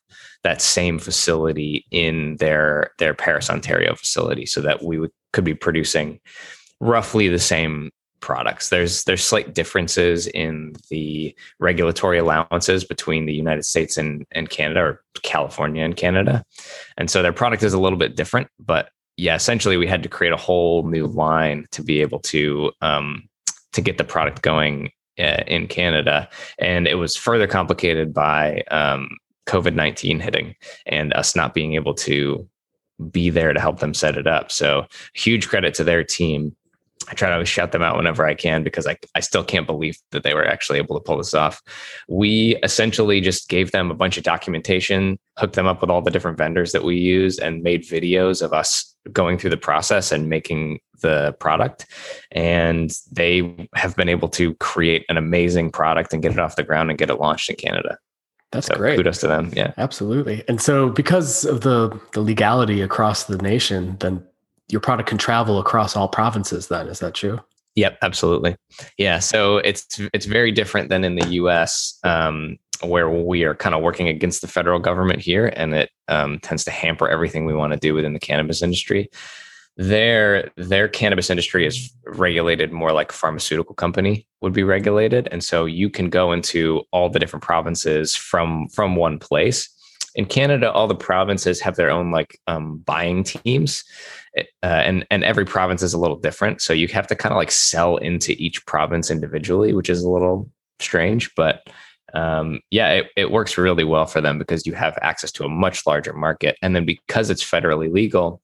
that 0.45 0.61
same 0.61 0.99
facility 0.99 1.87
in 1.91 2.37
their 2.37 2.93
their 2.99 3.15
Paris, 3.15 3.51
Ontario 3.51 3.95
facility, 3.95 4.47
so 4.47 4.61
that 4.61 4.83
we 4.83 4.99
would 4.99 5.13
could 5.33 5.45
be 5.45 5.55
producing 5.55 6.21
roughly 6.81 7.29
the 7.29 7.39
same 7.39 7.91
products. 8.21 8.71
There's 8.71 9.05
there's 9.05 9.23
slight 9.23 9.55
differences 9.55 10.27
in 10.29 10.75
the 10.89 11.35
regulatory 11.59 12.19
allowances 12.19 12.85
between 12.85 13.27
the 13.27 13.35
United 13.35 13.65
States 13.65 13.99
and, 13.99 14.25
and 14.33 14.49
Canada 14.49 14.81
or 14.81 15.03
California 15.23 15.85
and 15.85 15.97
Canada. 15.97 16.45
And 16.97 17.11
so 17.11 17.21
their 17.23 17.33
product 17.33 17.63
is 17.63 17.75
a 17.75 17.81
little 17.81 17.99
bit 17.99 18.17
different, 18.17 18.49
but 18.59 18.91
yeah, 19.19 19.35
essentially 19.35 19.77
we 19.77 19.87
had 19.87 20.03
to 20.05 20.09
create 20.09 20.33
a 20.33 20.39
whole 20.39 20.85
new 20.85 21.07
line 21.07 21.67
to 21.73 21.83
be 21.83 22.01
able 22.01 22.21
to 22.21 22.73
um, 22.81 23.29
to 23.73 23.83
get 23.83 23.99
the 23.99 24.05
product 24.05 24.41
going 24.41 24.91
uh, 25.19 25.43
in 25.47 25.67
Canada. 25.67 26.29
And 26.59 26.87
it 26.87 26.95
was 26.95 27.17
further 27.17 27.47
complicated 27.47 28.15
by 28.15 28.63
um, 28.71 29.19
COVID 29.47 29.75
19 29.75 30.21
hitting 30.21 30.55
and 30.87 31.13
us 31.15 31.35
not 31.35 31.55
being 31.55 31.75
able 31.75 31.95
to 31.95 32.49
be 33.11 33.31
there 33.31 33.53
to 33.53 33.61
help 33.61 33.81
them 33.81 33.95
set 33.95 34.17
it 34.17 34.27
up. 34.27 34.53
So, 34.53 34.87
huge 35.15 35.49
credit 35.49 35.75
to 35.75 35.85
their 35.85 36.05
team. 36.05 36.55
I 37.09 37.15
try 37.15 37.37
to 37.37 37.45
shout 37.45 37.73
them 37.73 37.83
out 37.83 37.97
whenever 37.97 38.25
I 38.25 38.35
can 38.35 38.63
because 38.63 38.87
I, 38.87 38.97
I 39.17 39.21
still 39.21 39.43
can't 39.43 39.67
believe 39.67 39.99
that 40.13 40.23
they 40.23 40.35
were 40.35 40.47
actually 40.47 40.79
able 40.79 40.95
to 40.95 41.03
pull 41.03 41.19
this 41.19 41.35
off. 41.35 41.61
We 42.09 42.57
essentially 42.63 43.21
just 43.21 43.49
gave 43.49 43.73
them 43.73 43.91
a 43.91 43.95
bunch 43.95 44.17
of 44.17 44.23
documentation, 44.23 45.19
hooked 45.37 45.55
them 45.55 45.67
up 45.67 45.81
with 45.81 45.91
all 45.91 46.01
the 46.01 46.13
different 46.13 46.39
vendors 46.39 46.71
that 46.73 46.85
we 46.85 46.97
use, 46.97 47.41
and 47.41 47.63
made 47.65 47.83
videos 47.83 48.41
of 48.41 48.53
us 48.53 48.95
going 49.11 49.37
through 49.37 49.51
the 49.51 49.57
process 49.57 50.13
and 50.13 50.29
making 50.29 50.79
the 51.01 51.35
product. 51.41 51.87
And 52.31 52.93
they 53.11 53.69
have 53.75 53.97
been 53.97 54.09
able 54.09 54.29
to 54.31 54.55
create 54.55 55.05
an 55.09 55.17
amazing 55.17 55.73
product 55.73 56.13
and 56.13 56.23
get 56.23 56.33
it 56.33 56.39
off 56.39 56.57
the 56.57 56.63
ground 56.63 56.91
and 56.91 56.99
get 56.99 57.11
it 57.11 57.19
launched 57.19 57.51
in 57.51 57.57
Canada. 57.57 57.99
That's 58.53 58.67
So 58.67 58.75
great. 58.75 58.97
Kudos 58.97 59.19
to 59.21 59.27
them. 59.27 59.51
Yeah. 59.55 59.73
Absolutely. 59.79 60.45
And 60.47 60.61
so 60.61 60.91
because 60.91 61.45
of 61.45 61.63
the 61.63 61.99
the 62.13 62.21
legality 62.21 62.83
across 62.83 63.25
the 63.25 63.39
nation, 63.39 63.97
then 64.01 64.25
your 64.69 64.81
product 64.81 65.09
can 65.09 65.19
travel 65.19 65.59
across 65.59 65.97
all 65.97 66.09
provinces 66.09 66.69
then, 66.69 66.89
is 66.89 67.01
that 67.01 67.15
true? 67.15 67.41
Yep, 67.75 67.99
absolutely. 68.03 68.57
Yeah, 68.99 69.19
so 69.19 69.59
it's 69.59 69.99
it's 70.13 70.27
very 70.27 70.53
different 70.53 70.91
than 70.91 71.05
in 71.05 71.15
the 71.17 71.27
U.S., 71.29 71.99
um, 72.05 72.59
where 72.83 73.09
we 73.09 73.45
are 73.45 73.55
kind 73.55 73.75
of 73.75 73.83
working 73.83 74.09
against 74.09 74.43
the 74.43 74.49
federal 74.49 74.79
government 74.79 75.21
here, 75.21 75.53
and 75.57 75.75
it 75.75 75.91
um, 76.09 76.39
tends 76.41 76.65
to 76.65 76.71
hamper 76.71 77.09
everything 77.09 77.47
we 77.47 77.55
want 77.55 77.73
to 77.73 77.79
do 77.79 77.95
within 77.95 78.13
the 78.13 78.21
cannabis 78.21 78.63
industry. 78.63 79.09
Their 79.77 80.51
their 80.57 80.87
cannabis 80.87 81.31
industry 81.31 81.67
is 81.67 81.93
regulated 82.05 82.73
more 82.73 82.93
like 82.93 83.11
a 83.11 83.15
pharmaceutical 83.15 83.75
company 83.75 84.27
would 84.43 84.53
be 84.53 84.65
regulated, 84.65 85.29
and 85.33 85.43
so 85.43 85.65
you 85.65 85.89
can 85.89 86.11
go 86.11 86.33
into 86.33 86.83
all 86.93 87.09
the 87.09 87.19
different 87.19 87.43
provinces 87.43 88.15
from 88.15 88.69
from 88.69 88.97
one 88.97 89.19
place. 89.19 89.69
In 90.15 90.27
Canada, 90.27 90.71
all 90.71 90.89
the 90.89 90.95
provinces 90.95 91.59
have 91.63 91.77
their 91.77 91.91
own 91.91 92.11
like 92.11 92.39
um, 92.47 92.79
buying 92.79 93.25
teams, 93.25 93.83
uh, 94.37 94.43
and 94.63 95.07
and 95.11 95.25
every 95.25 95.47
province 95.47 95.83
is 95.83 95.95
a 95.95 95.99
little 95.99 96.19
different. 96.19 96.61
So 96.61 96.75
you 96.75 96.87
have 96.89 97.07
to 97.07 97.17
kind 97.17 97.33
of 97.33 97.39
like 97.39 97.51
sell 97.51 97.97
into 97.97 98.33
each 98.33 98.67
province 98.67 99.11
individually, 99.11 99.73
which 99.73 99.89
is 99.89 100.05
a 100.05 100.11
little 100.11 100.51
strange, 100.81 101.35
but 101.35 101.63
um, 102.15 102.61
yeah, 102.71 102.91
it, 102.91 103.07
it 103.17 103.31
works 103.31 103.57
really 103.57 103.85
well 103.85 104.05
for 104.05 104.21
them 104.21 104.39
because 104.39 104.67
you 104.67 104.75
have 104.75 104.99
access 105.01 105.33
to 105.33 105.45
a 105.45 105.49
much 105.49 105.87
larger 105.87 106.13
market, 106.13 106.59
and 106.61 106.77
then 106.77 106.85
because 106.85 107.31
it's 107.31 107.43
federally 107.43 107.91
legal. 107.91 108.43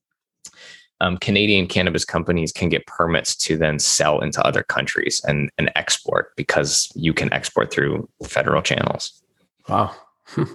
Um, 1.01 1.17
Canadian 1.19 1.67
cannabis 1.67 2.05
companies 2.05 2.53
can 2.53 2.69
get 2.69 2.87
permits 2.87 3.37
to 3.37 3.57
then 3.57 3.79
sell 3.79 4.21
into 4.21 4.45
other 4.45 4.63
countries 4.63 5.21
and, 5.25 5.51
and 5.59 5.71
export 5.77 6.35
because 6.37 6.91
you 6.95 7.13
can 7.13 7.33
export 7.33 7.71
through 7.71 8.09
federal 8.25 8.63
channels. 8.63 9.23
Wow. 9.69 9.95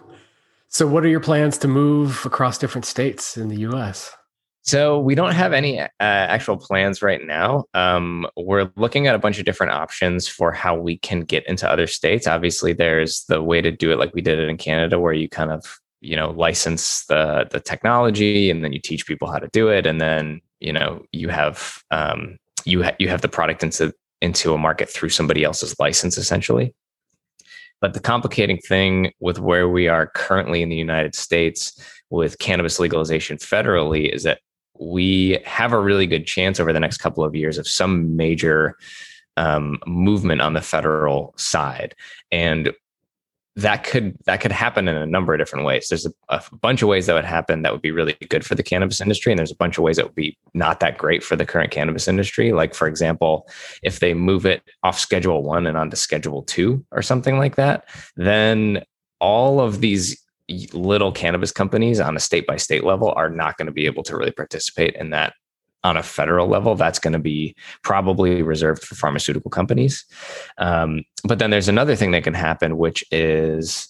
so 0.68 0.88
what 0.88 1.06
are 1.06 1.10
your 1.10 1.20
plans 1.20 1.58
to 1.60 1.68
move 1.68 2.26
across 2.26 2.58
different 2.58 2.86
states 2.86 3.38
in 3.38 3.48
the 3.48 3.60
US? 3.70 4.12
So 4.66 4.98
we 4.98 5.14
don't 5.14 5.34
have 5.34 5.52
any 5.52 5.82
uh, 5.82 5.88
actual 6.00 6.56
plans 6.56 7.02
right 7.02 7.22
now. 7.22 7.66
Um, 7.74 8.26
we're 8.38 8.72
looking 8.78 9.08
at 9.08 9.16
a 9.16 9.20
bunch 9.20 9.38
of 9.38 9.44
different 9.44 9.74
options 9.74 10.26
for 10.26 10.54
how 10.54 10.76
we 10.76 10.98
can 10.98 11.22
get 11.22 11.46
into 11.48 11.70
other 11.70 11.86
states. 11.86 12.28
Obviously, 12.28 12.72
there's 12.72 13.26
the 13.26 13.44
way 13.44 13.60
to 13.60 13.72
do 13.72 13.92
it 13.92 14.00
like 14.00 14.14
we 14.14 14.22
did 14.22 14.40
it 14.40 14.48
in 14.48 14.56
Canada, 14.56 15.00
where 15.02 15.12
you 15.12 15.28
kind 15.28 15.52
of 15.52 15.82
you 16.04 16.16
know 16.16 16.32
license 16.32 17.06
the 17.06 17.48
the 17.50 17.60
technology 17.60 18.52
and 18.52 18.64
then 18.64 18.74
you 18.74 18.80
teach 18.80 19.08
people 19.08 19.32
how 19.32 19.40
to 19.40 19.50
do 19.54 19.70
it, 19.70 19.86
and 19.86 20.00
then 20.02 20.42
you 20.60 20.74
know 20.74 21.04
you 21.12 21.30
have 21.30 21.82
um, 21.92 22.38
you 22.66 22.84
ha- 22.84 22.96
you 23.00 23.08
have 23.08 23.22
the 23.22 23.30
product 23.30 23.64
into 23.64 23.94
into 24.22 24.54
a 24.54 24.58
market 24.58 24.90
through 24.90 25.10
somebody 25.10 25.44
else's 25.44 25.76
license 25.80 26.18
essentially. 26.18 26.76
But 27.82 27.94
the 27.94 28.00
complicating 28.00 28.60
thing 28.60 29.12
with 29.20 29.40
where 29.40 29.68
we 29.68 29.88
are 29.88 30.08
currently 30.08 30.62
in 30.62 30.70
the 30.70 30.76
United 30.76 31.16
States 31.16 31.78
with 32.10 32.40
cannabis 32.40 32.80
legalization 32.80 33.38
federally 33.38 34.14
is 34.14 34.24
that 34.24 34.40
we 34.80 35.40
have 35.46 35.74
a 35.74 35.80
really 35.80 36.08
good 36.08 36.26
chance 36.26 36.60
over 36.60 36.72
the 36.72 36.80
next 36.80 36.98
couple 36.98 37.24
of 37.24 37.36
years 37.36 37.58
of 37.58 37.68
some 37.68 38.16
major 38.16 38.78
um, 39.36 39.80
movement 39.86 40.42
on 40.42 40.54
the 40.54 40.62
federal 40.62 41.34
side, 41.38 41.96
and 42.32 42.72
that 43.56 43.84
could 43.84 44.18
that 44.26 44.42
could 44.42 44.52
happen 44.52 44.88
in 44.88 44.96
a 44.96 45.06
number 45.06 45.34
of 45.34 45.40
different 45.40 45.66
ways. 45.66 45.88
There's 45.88 46.08
a, 46.08 46.12
a, 46.30 46.42
bunch 46.62 46.82
of 46.82 46.88
ways 46.88 47.06
that 47.06 47.14
would 47.14 47.24
happen 47.24 47.62
that 47.62 47.72
would 47.72 47.84
be 47.84 47.92
really 47.92 48.18
good 48.30 48.44
for 48.46 48.56
the 48.56 48.64
cannabis 48.64 49.00
industry, 49.00 49.32
and 49.32 49.38
there's 49.38 49.52
a 49.52 49.56
bunch 49.56 49.78
of 49.78 49.84
ways 49.84 49.98
that 49.98 50.06
would 50.06 50.16
be 50.16 50.38
not 50.56 50.80
that 50.80 50.98
great 50.98 51.24
for 51.24 51.36
the 51.36 51.46
current 51.46 51.70
cannabis 51.70 52.08
industry. 52.08 52.52
Like 52.52 52.74
for 52.74 52.88
example, 52.88 53.48
if 53.84 54.00
they 54.00 54.16
move 54.16 54.46
it 54.48 54.64
off 54.82 54.98
Schedule 54.98 55.44
One 55.44 55.68
and 55.68 55.78
onto 55.78 55.96
Schedule 55.96 56.42
Two 56.44 56.84
or 56.92 57.04
something 57.04 57.38
like 57.38 57.56
that, 57.58 57.88
then 58.16 58.84
all 59.20 59.60
of 59.60 59.82
these 59.82 60.20
little 60.74 61.12
cannabis 61.12 61.52
companies 61.52 62.00
on 62.00 62.16
a 62.16 62.20
state 62.20 62.48
by 62.48 62.58
state 62.58 62.84
level 62.84 63.14
are 63.16 63.30
not 63.30 63.58
going 63.58 63.68
to 63.68 63.72
be 63.72 63.86
able 63.86 64.04
to 64.04 64.18
really 64.18 64.32
participate 64.32 64.96
in 64.96 65.12
that 65.12 65.34
on 65.84 65.98
a 65.98 66.04
federal 66.04 66.48
level 66.48 66.76
that's 66.76 67.00
going 67.00 67.14
to 67.14 67.20
be 67.20 67.56
probably 67.82 68.42
reserved 68.42 68.84
for 68.84 68.96
pharmaceutical 68.96 69.52
companies. 69.52 70.06
Um, 70.58 71.04
but 71.24 71.40
then 71.40 71.50
there's 71.50 71.68
another 71.68 71.96
thing 71.96 72.12
that 72.12 72.24
can 72.24 72.34
happen 72.34 72.78
which 72.78 73.04
is 73.12 73.90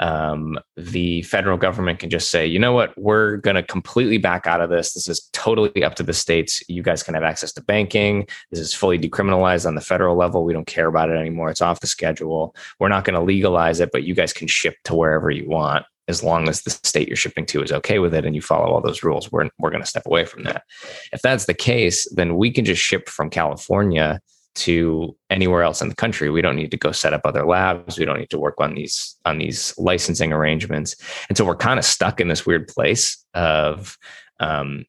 um, 0.00 0.58
the 0.76 1.22
federal 1.22 1.56
government 1.56 2.00
can 2.00 2.10
just 2.10 2.28
say 2.30 2.44
you 2.46 2.58
know 2.58 2.72
what? 2.72 2.96
We're 2.98 3.36
going 3.36 3.54
to 3.54 3.62
completely 3.62 4.18
back 4.18 4.46
out 4.46 4.60
of 4.60 4.68
this. 4.68 4.92
This 4.92 5.06
is 5.06 5.28
totally 5.32 5.84
up 5.84 5.94
to 5.96 6.02
the 6.02 6.12
states. 6.12 6.62
You 6.68 6.82
guys 6.82 7.04
can 7.04 7.14
have 7.14 7.22
access 7.22 7.52
to 7.52 7.62
banking. 7.62 8.26
This 8.50 8.58
is 8.58 8.74
fully 8.74 8.98
decriminalized 8.98 9.66
on 9.66 9.76
the 9.76 9.80
federal 9.80 10.16
level. 10.16 10.44
We 10.44 10.52
don't 10.52 10.66
care 10.66 10.88
about 10.88 11.10
it 11.10 11.16
anymore. 11.16 11.50
It's 11.50 11.62
off 11.62 11.78
the 11.78 11.86
schedule. 11.86 12.56
We're 12.80 12.88
not 12.88 13.04
going 13.04 13.14
to 13.14 13.24
legalize 13.24 13.80
it 13.80 13.90
but 13.92 14.02
you 14.02 14.14
guys 14.14 14.32
can 14.32 14.48
ship 14.48 14.76
to 14.84 14.94
wherever 14.94 15.30
you 15.30 15.48
want 15.48 15.86
as 16.08 16.22
long 16.22 16.48
as 16.48 16.62
the 16.62 16.70
state 16.70 17.08
you're 17.08 17.16
shipping 17.16 17.46
to 17.46 17.62
is 17.62 17.72
okay 17.72 17.98
with 17.98 18.14
it 18.14 18.24
and 18.24 18.34
you 18.34 18.42
follow 18.42 18.72
all 18.72 18.80
those 18.80 19.02
rules, 19.02 19.32
we're, 19.32 19.48
we're 19.58 19.70
going 19.70 19.82
to 19.82 19.88
step 19.88 20.06
away 20.06 20.24
from 20.24 20.44
that. 20.44 20.64
If 21.12 21.22
that's 21.22 21.46
the 21.46 21.54
case, 21.54 22.08
then 22.14 22.36
we 22.36 22.50
can 22.50 22.64
just 22.64 22.82
ship 22.82 23.08
from 23.08 23.30
California 23.30 24.20
to 24.56 25.16
anywhere 25.30 25.62
else 25.62 25.82
in 25.82 25.88
the 25.88 25.94
country. 25.94 26.30
We 26.30 26.42
don't 26.42 26.56
need 26.56 26.70
to 26.70 26.76
go 26.76 26.92
set 26.92 27.12
up 27.12 27.22
other 27.24 27.44
labs. 27.44 27.98
We 27.98 28.04
don't 28.04 28.18
need 28.18 28.30
to 28.30 28.38
work 28.38 28.54
on 28.58 28.74
these 28.74 29.16
on 29.24 29.38
these 29.38 29.74
licensing 29.78 30.32
arrangements. 30.32 30.94
And 31.28 31.36
so 31.36 31.44
we're 31.44 31.56
kind 31.56 31.78
of 31.78 31.84
stuck 31.84 32.20
in 32.20 32.28
this 32.28 32.46
weird 32.46 32.68
place 32.68 33.24
of 33.34 33.98
um, 34.40 34.84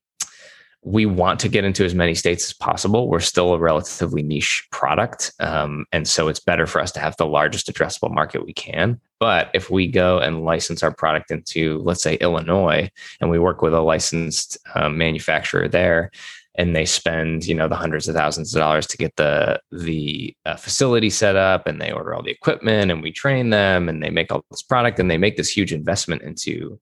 we 0.85 1.07
want 1.07 1.39
to 1.39 1.49
get 1.49 1.65
into 1.65 1.83
as 1.83 1.95
many 1.95 2.13
states 2.13 2.45
as 2.45 2.53
possible. 2.53 3.09
We're 3.09 3.19
still 3.19 3.55
a 3.55 3.59
relatively 3.59 4.21
niche 4.21 4.67
product. 4.71 5.33
Um, 5.39 5.87
and 5.91 6.07
so 6.07 6.27
it's 6.27 6.39
better 6.39 6.67
for 6.67 6.79
us 6.79 6.91
to 6.91 6.99
have 6.99 7.17
the 7.17 7.25
largest 7.25 7.73
addressable 7.73 8.13
market 8.13 8.45
we 8.45 8.53
can. 8.53 9.01
But 9.19 9.49
if 9.55 9.71
we 9.71 9.87
go 9.87 10.19
and 10.19 10.45
license 10.45 10.83
our 10.83 10.93
product 10.93 11.31
into, 11.31 11.79
let's 11.79 12.03
say, 12.03 12.15
Illinois, 12.15 12.91
and 13.19 13.31
we 13.31 13.39
work 13.39 13.63
with 13.63 13.73
a 13.73 13.81
licensed 13.81 14.59
um, 14.75 14.95
manufacturer 14.95 15.67
there, 15.67 16.11
and 16.57 16.73
they 16.73 16.85
spend 16.85 17.45
you 17.45 17.53
know 17.53 17.67
the 17.67 17.75
hundreds 17.75 18.07
of 18.07 18.15
thousands 18.15 18.55
of 18.55 18.59
dollars 18.59 18.87
to 18.87 18.95
get 18.95 19.13
the 19.17 19.59
the 19.73 20.33
uh, 20.45 20.55
facility 20.55 21.09
set 21.09 21.35
up 21.35 21.67
and 21.67 21.81
they 21.81 21.91
order 21.91 22.13
all 22.13 22.23
the 22.23 22.31
equipment 22.31 22.91
and 22.91 23.03
we 23.03 23.11
train 23.11 23.49
them 23.49 23.89
and 23.89 24.01
they 24.01 24.09
make 24.09 24.31
all 24.31 24.45
this 24.49 24.61
product 24.61 24.97
and 24.97 25.11
they 25.11 25.17
make 25.17 25.35
this 25.35 25.49
huge 25.49 25.73
investment 25.73 26.21
into 26.21 26.79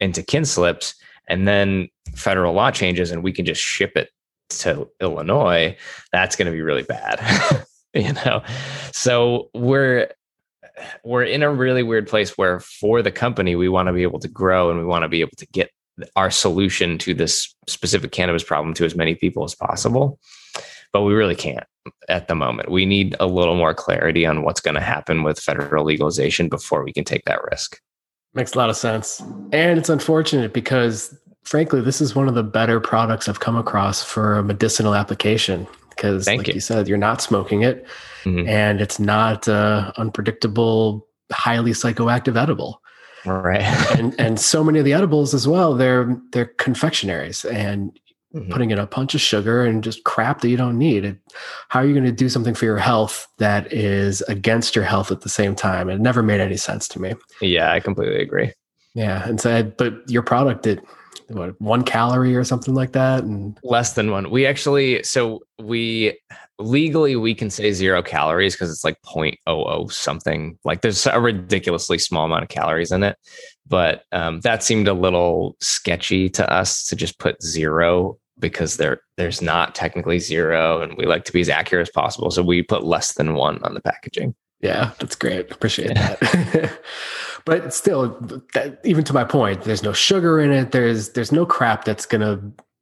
into 0.00 0.24
kin 0.24 0.44
slips 0.44 0.96
and 1.28 1.46
then 1.46 1.88
federal 2.14 2.54
law 2.54 2.70
changes 2.70 3.10
and 3.10 3.22
we 3.22 3.32
can 3.32 3.44
just 3.44 3.60
ship 3.60 3.92
it 3.96 4.10
to 4.48 4.88
Illinois, 5.00 5.76
that's 6.12 6.36
going 6.36 6.46
to 6.46 6.52
be 6.52 6.62
really 6.62 6.82
bad. 6.82 7.64
you 7.94 8.12
know. 8.12 8.42
So 8.92 9.50
we're 9.54 10.10
we're 11.04 11.24
in 11.24 11.42
a 11.42 11.50
really 11.50 11.82
weird 11.82 12.06
place 12.06 12.36
where 12.36 12.60
for 12.60 13.02
the 13.02 13.10
company 13.10 13.56
we 13.56 13.68
want 13.68 13.86
to 13.86 13.92
be 13.92 14.02
able 14.02 14.20
to 14.20 14.28
grow 14.28 14.70
and 14.70 14.78
we 14.78 14.84
want 14.84 15.02
to 15.02 15.08
be 15.08 15.20
able 15.20 15.36
to 15.38 15.46
get 15.46 15.70
our 16.14 16.30
solution 16.30 16.98
to 16.98 17.14
this 17.14 17.54
specific 17.66 18.12
cannabis 18.12 18.44
problem 18.44 18.74
to 18.74 18.84
as 18.84 18.94
many 18.94 19.14
people 19.14 19.44
as 19.44 19.54
possible. 19.54 20.18
But 20.92 21.02
we 21.02 21.14
really 21.14 21.34
can't 21.34 21.64
at 22.08 22.28
the 22.28 22.34
moment. 22.34 22.70
We 22.70 22.84
need 22.84 23.16
a 23.20 23.26
little 23.26 23.54
more 23.54 23.74
clarity 23.74 24.26
on 24.26 24.42
what's 24.42 24.60
going 24.60 24.74
to 24.74 24.80
happen 24.80 25.22
with 25.22 25.40
federal 25.40 25.84
legalization 25.84 26.48
before 26.48 26.84
we 26.84 26.92
can 26.92 27.04
take 27.04 27.24
that 27.24 27.42
risk. 27.50 27.80
Makes 28.36 28.54
a 28.54 28.58
lot 28.58 28.70
of 28.70 28.76
sense. 28.76 29.20
And 29.52 29.78
it's 29.78 29.88
unfortunate 29.88 30.52
because, 30.52 31.12
frankly, 31.42 31.80
this 31.80 32.00
is 32.00 32.14
one 32.14 32.28
of 32.28 32.34
the 32.34 32.42
better 32.44 32.78
products 32.80 33.28
I've 33.28 33.40
come 33.40 33.56
across 33.56 34.04
for 34.04 34.38
a 34.38 34.42
medicinal 34.42 34.94
application. 34.94 35.66
Because, 35.90 36.26
like 36.26 36.46
you. 36.46 36.54
you. 36.54 36.60
said, 36.60 36.86
you're 36.88 36.98
not 36.98 37.22
smoking 37.22 37.62
it 37.62 37.86
Mhm. 38.24 38.46
and 38.46 38.82
it's 38.82 38.98
not 39.00 39.48
uh, 39.48 39.90
unpredictable, 39.96 41.06
highly 41.32 41.70
psychoactive 41.72 42.36
edible. 42.36 42.82
Right. 43.24 43.62
and 43.98 44.14
and 44.20 44.38
so 44.38 44.62
many 44.62 44.78
of 44.78 44.84
the 44.84 44.92
edibles 44.92 45.32
as 45.32 45.48
well, 45.48 45.74
they're 45.74 46.14
they're 46.32 46.52
confectionaries 46.58 47.44
and 47.50 47.98
Mhm. 48.36 48.50
putting 48.50 48.70
in 48.70 48.78
a 48.78 48.86
bunch 48.86 49.14
of 49.14 49.20
sugar 49.20 49.64
and 49.64 49.82
just 49.82 50.04
crap 50.04 50.40
that 50.42 50.48
you 50.48 50.56
don't 50.56 50.78
need. 50.78 51.04
It, 51.04 51.16
how 51.68 51.80
are 51.80 51.86
you 51.86 51.94
going 51.94 52.04
to 52.04 52.12
do 52.12 52.28
something 52.28 52.54
for 52.54 52.66
your 52.66 52.76
health 52.76 53.26
that 53.38 53.72
is 53.72 54.20
against 54.22 54.76
your 54.76 54.84
health 54.84 55.10
at 55.10 55.22
the 55.22 55.28
same 55.28 55.54
time? 55.54 55.88
It 55.88 56.00
never 56.00 56.22
made 56.22 56.40
any 56.40 56.56
sense 56.56 56.86
to 56.88 57.00
me. 57.00 57.14
Yeah, 57.40 57.72
I 57.72 57.80
completely 57.80 58.20
agree. 58.20 58.52
Yeah, 58.94 59.26
and 59.28 59.40
so 59.40 59.62
but 59.76 60.08
your 60.08 60.22
product 60.22 60.66
it 60.66 60.80
what 61.28 61.60
one 61.60 61.82
calorie 61.82 62.36
or 62.36 62.44
something 62.44 62.74
like 62.74 62.92
that, 62.92 63.24
and 63.24 63.58
Less 63.64 63.94
than 63.94 64.10
one. 64.10 64.30
We 64.30 64.46
actually, 64.46 65.02
so 65.02 65.40
we 65.60 66.18
legally 66.58 67.16
we 67.16 67.34
can 67.34 67.50
say 67.50 67.72
zero 67.72 68.02
calories 68.02 68.54
because 68.54 68.70
it's 68.70 68.84
like 68.84 68.96
0.00 69.02 69.92
something. 69.92 70.58
Like 70.64 70.82
there's 70.82 71.06
a 71.06 71.20
ridiculously 71.20 71.98
small 71.98 72.24
amount 72.26 72.44
of 72.44 72.48
calories 72.48 72.92
in 72.92 73.02
it. 73.02 73.16
but 73.66 74.04
um, 74.12 74.40
that 74.42 74.62
seemed 74.62 74.88
a 74.88 74.94
little 74.94 75.56
sketchy 75.60 76.28
to 76.30 76.50
us 76.52 76.84
to 76.84 76.96
just 76.96 77.18
put 77.18 77.42
zero 77.42 78.16
because 78.38 78.76
there 78.76 79.00
there's 79.16 79.40
not 79.40 79.74
technically 79.74 80.18
zero, 80.18 80.80
and 80.80 80.96
we 80.96 81.06
like 81.06 81.24
to 81.24 81.32
be 81.32 81.40
as 81.40 81.48
accurate 81.48 81.88
as 81.88 81.92
possible. 81.92 82.30
So 82.30 82.42
we 82.42 82.62
put 82.62 82.84
less 82.84 83.14
than 83.14 83.34
one 83.34 83.62
on 83.62 83.74
the 83.74 83.80
packaging. 83.80 84.34
Yeah, 84.60 84.92
that's 84.98 85.16
great. 85.16 85.50
Appreciate 85.50 85.94
that. 85.94 86.80
but 87.44 87.74
still, 87.74 88.18
that, 88.54 88.80
even 88.84 89.04
to 89.04 89.12
my 89.12 89.24
point, 89.24 89.62
there's 89.62 89.82
no 89.82 89.92
sugar 89.92 90.40
in 90.40 90.50
it. 90.50 90.72
There's 90.72 91.10
there's 91.10 91.32
no 91.32 91.44
crap 91.44 91.84
that's 91.84 92.06
gonna 92.06 92.40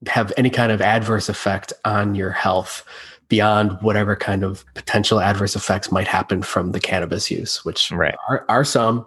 have 0.08 0.32
any 0.36 0.50
kind 0.50 0.70
of 0.70 0.80
adverse 0.80 1.28
effect 1.28 1.72
on 1.84 2.14
your 2.14 2.30
health 2.30 2.84
beyond 3.28 3.78
whatever 3.80 4.14
kind 4.14 4.44
of 4.44 4.64
potential 4.74 5.20
adverse 5.20 5.56
effects 5.56 5.90
might 5.90 6.06
happen 6.06 6.42
from 6.42 6.72
the 6.72 6.80
cannabis 6.80 7.30
use, 7.30 7.64
which 7.64 7.90
right. 7.90 8.14
are, 8.28 8.44
are 8.48 8.64
some. 8.64 9.06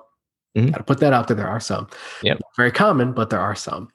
Mm-hmm. 0.58 0.72
Got 0.72 0.78
to 0.78 0.84
put 0.84 1.00
that 1.00 1.14
out 1.14 1.28
there. 1.28 1.38
There 1.38 1.48
are 1.48 1.60
some. 1.60 1.88
Yeah. 2.24 2.36
Very 2.56 2.72
common, 2.72 3.14
but 3.14 3.30
there 3.30 3.40
are 3.40 3.56
some. 3.56 3.90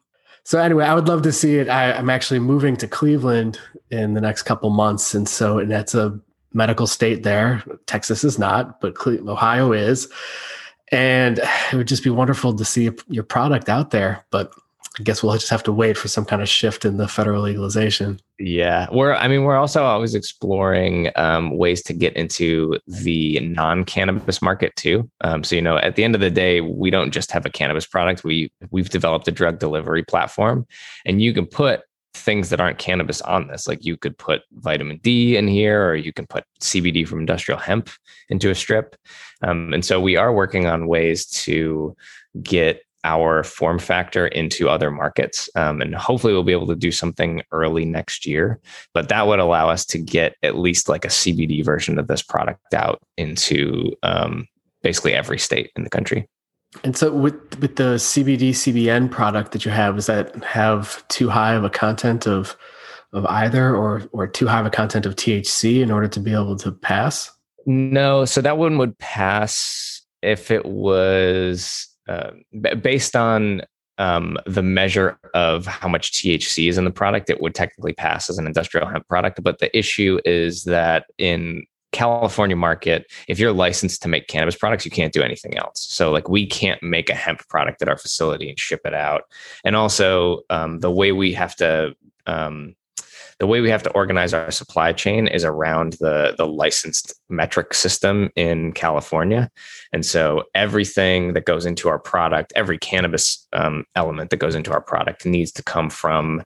So 0.44 0.58
anyway, 0.58 0.84
I 0.84 0.94
would 0.94 1.08
love 1.08 1.22
to 1.22 1.32
see 1.32 1.56
it. 1.56 1.68
I, 1.68 1.92
am 1.92 2.10
actually 2.10 2.40
moving 2.40 2.76
to 2.78 2.88
Cleveland 2.88 3.60
in 3.90 4.14
the 4.14 4.20
next 4.20 4.42
couple 4.42 4.70
months, 4.70 5.14
and 5.14 5.28
so 5.28 5.58
and 5.58 5.70
that's 5.70 5.94
a 5.94 6.18
medical 6.52 6.86
state 6.86 7.22
there. 7.22 7.62
Texas 7.86 8.24
is 8.24 8.38
not, 8.38 8.80
but 8.80 8.94
Ohio 9.06 9.72
is. 9.72 10.08
And 10.90 11.38
it 11.38 11.74
would 11.74 11.88
just 11.88 12.04
be 12.04 12.10
wonderful 12.10 12.54
to 12.54 12.64
see 12.64 12.90
your 13.08 13.24
product 13.24 13.68
out 13.68 13.90
there. 13.92 14.26
But 14.30 14.52
I 14.98 15.02
guess 15.04 15.22
we'll 15.22 15.32
just 15.34 15.48
have 15.48 15.62
to 15.64 15.72
wait 15.72 15.96
for 15.96 16.08
some 16.08 16.26
kind 16.26 16.42
of 16.42 16.48
shift 16.48 16.84
in 16.84 16.98
the 16.98 17.08
federal 17.08 17.42
legalization. 17.42 18.20
Yeah, 18.38 18.88
we're. 18.92 19.14
I 19.14 19.26
mean, 19.26 19.44
we're 19.44 19.56
also 19.56 19.84
always 19.84 20.14
exploring 20.14 21.10
um, 21.16 21.56
ways 21.56 21.82
to 21.84 21.94
get 21.94 22.14
into 22.14 22.78
the 22.86 23.40
non-cannabis 23.40 24.42
market 24.42 24.76
too. 24.76 25.10
Um, 25.22 25.44
so 25.44 25.56
you 25.56 25.62
know, 25.62 25.78
at 25.78 25.96
the 25.96 26.04
end 26.04 26.14
of 26.14 26.20
the 26.20 26.30
day, 26.30 26.60
we 26.60 26.90
don't 26.90 27.10
just 27.10 27.30
have 27.32 27.46
a 27.46 27.50
cannabis 27.50 27.86
product. 27.86 28.22
We 28.22 28.52
we've 28.70 28.90
developed 28.90 29.28
a 29.28 29.32
drug 29.32 29.58
delivery 29.58 30.02
platform, 30.02 30.66
and 31.06 31.22
you 31.22 31.32
can 31.32 31.46
put 31.46 31.82
things 32.14 32.50
that 32.50 32.60
aren't 32.60 32.78
cannabis 32.78 33.22
on 33.22 33.48
this. 33.48 33.66
Like 33.66 33.84
you 33.84 33.96
could 33.96 34.18
put 34.18 34.42
vitamin 34.52 34.98
D 35.02 35.36
in 35.36 35.48
here, 35.48 35.88
or 35.88 35.96
you 35.96 36.12
can 36.12 36.26
put 36.26 36.44
CBD 36.60 37.08
from 37.08 37.20
industrial 37.20 37.58
hemp 37.58 37.88
into 38.28 38.50
a 38.50 38.54
strip. 38.54 38.96
Um, 39.42 39.72
and 39.72 39.84
so 39.84 40.00
we 40.00 40.16
are 40.16 40.32
working 40.32 40.66
on 40.66 40.86
ways 40.86 41.26
to 41.44 41.96
get 42.42 42.82
our 43.04 43.42
form 43.42 43.78
factor 43.78 44.26
into 44.28 44.68
other 44.68 44.90
markets. 44.90 45.50
Um, 45.56 45.80
and 45.80 45.94
hopefully 45.94 46.32
we'll 46.32 46.44
be 46.44 46.52
able 46.52 46.68
to 46.68 46.76
do 46.76 46.92
something 46.92 47.42
early 47.50 47.84
next 47.84 48.26
year. 48.26 48.60
But 48.94 49.08
that 49.08 49.26
would 49.26 49.40
allow 49.40 49.68
us 49.68 49.84
to 49.86 49.98
get 49.98 50.36
at 50.42 50.56
least 50.56 50.88
like 50.88 51.04
a 51.04 51.08
CBD 51.08 51.64
version 51.64 51.98
of 51.98 52.06
this 52.06 52.22
product 52.22 52.74
out 52.74 53.00
into 53.16 53.92
um, 54.02 54.46
basically 54.82 55.14
every 55.14 55.38
state 55.38 55.70
in 55.76 55.84
the 55.84 55.90
country. 55.90 56.28
And 56.84 56.96
so 56.96 57.12
with 57.12 57.34
with 57.60 57.76
the 57.76 57.96
CBD 57.96 58.50
CBN 58.50 59.10
product 59.10 59.52
that 59.52 59.64
you 59.64 59.70
have, 59.70 59.96
does 59.96 60.06
that 60.06 60.42
have 60.42 61.06
too 61.08 61.28
high 61.28 61.54
of 61.54 61.64
a 61.64 61.70
content 61.70 62.26
of 62.26 62.56
of 63.12 63.26
either 63.26 63.76
or 63.76 64.02
or 64.12 64.26
too 64.26 64.46
high 64.46 64.60
of 64.60 64.66
a 64.66 64.70
content 64.70 65.04
of 65.04 65.16
THC 65.16 65.82
in 65.82 65.90
order 65.90 66.08
to 66.08 66.20
be 66.20 66.32
able 66.32 66.56
to 66.56 66.72
pass? 66.72 67.30
No, 67.66 68.24
so 68.24 68.40
that 68.40 68.56
one 68.56 68.78
would 68.78 68.98
pass 68.98 70.02
if 70.22 70.50
it 70.50 70.64
was 70.64 71.88
uh, 72.08 72.30
based 72.80 73.16
on 73.16 73.62
um, 73.98 74.38
the 74.46 74.62
measure 74.62 75.18
of 75.34 75.66
how 75.66 75.88
much 75.88 76.12
THC 76.12 76.68
is 76.68 76.78
in 76.78 76.84
the 76.84 76.90
product, 76.90 77.30
it 77.30 77.40
would 77.40 77.54
technically 77.54 77.92
pass 77.92 78.28
as 78.30 78.38
an 78.38 78.46
industrial 78.46 78.86
hemp 78.86 79.06
product. 79.08 79.42
But 79.42 79.58
the 79.58 79.76
issue 79.76 80.18
is 80.24 80.64
that 80.64 81.06
in 81.18 81.64
California 81.92 82.56
market, 82.56 83.10
if 83.28 83.38
you're 83.38 83.52
licensed 83.52 84.02
to 84.02 84.08
make 84.08 84.26
cannabis 84.26 84.56
products, 84.56 84.84
you 84.84 84.90
can't 84.90 85.12
do 85.12 85.22
anything 85.22 85.56
else. 85.58 85.86
So, 85.90 86.10
like, 86.10 86.28
we 86.28 86.46
can't 86.46 86.82
make 86.82 87.10
a 87.10 87.14
hemp 87.14 87.46
product 87.48 87.82
at 87.82 87.88
our 87.88 87.98
facility 87.98 88.48
and 88.48 88.58
ship 88.58 88.80
it 88.84 88.94
out. 88.94 89.22
And 89.62 89.76
also, 89.76 90.40
um, 90.48 90.80
the 90.80 90.90
way 90.90 91.12
we 91.12 91.34
have 91.34 91.54
to 91.56 91.94
um, 92.26 92.74
the 93.42 93.46
way 93.48 93.60
we 93.60 93.70
have 93.70 93.82
to 93.82 93.90
organize 93.90 94.32
our 94.32 94.52
supply 94.52 94.92
chain 94.92 95.26
is 95.26 95.44
around 95.44 95.94
the 95.94 96.32
the 96.38 96.46
licensed 96.46 97.12
Metrc 97.28 97.74
system 97.74 98.30
in 98.36 98.70
California, 98.70 99.50
and 99.92 100.06
so 100.06 100.44
everything 100.54 101.32
that 101.32 101.44
goes 101.44 101.66
into 101.66 101.88
our 101.88 101.98
product, 101.98 102.52
every 102.54 102.78
cannabis 102.78 103.48
um, 103.52 103.84
element 103.96 104.30
that 104.30 104.36
goes 104.36 104.54
into 104.54 104.70
our 104.70 104.80
product, 104.80 105.26
needs 105.26 105.50
to 105.50 105.62
come 105.64 105.90
from 105.90 106.44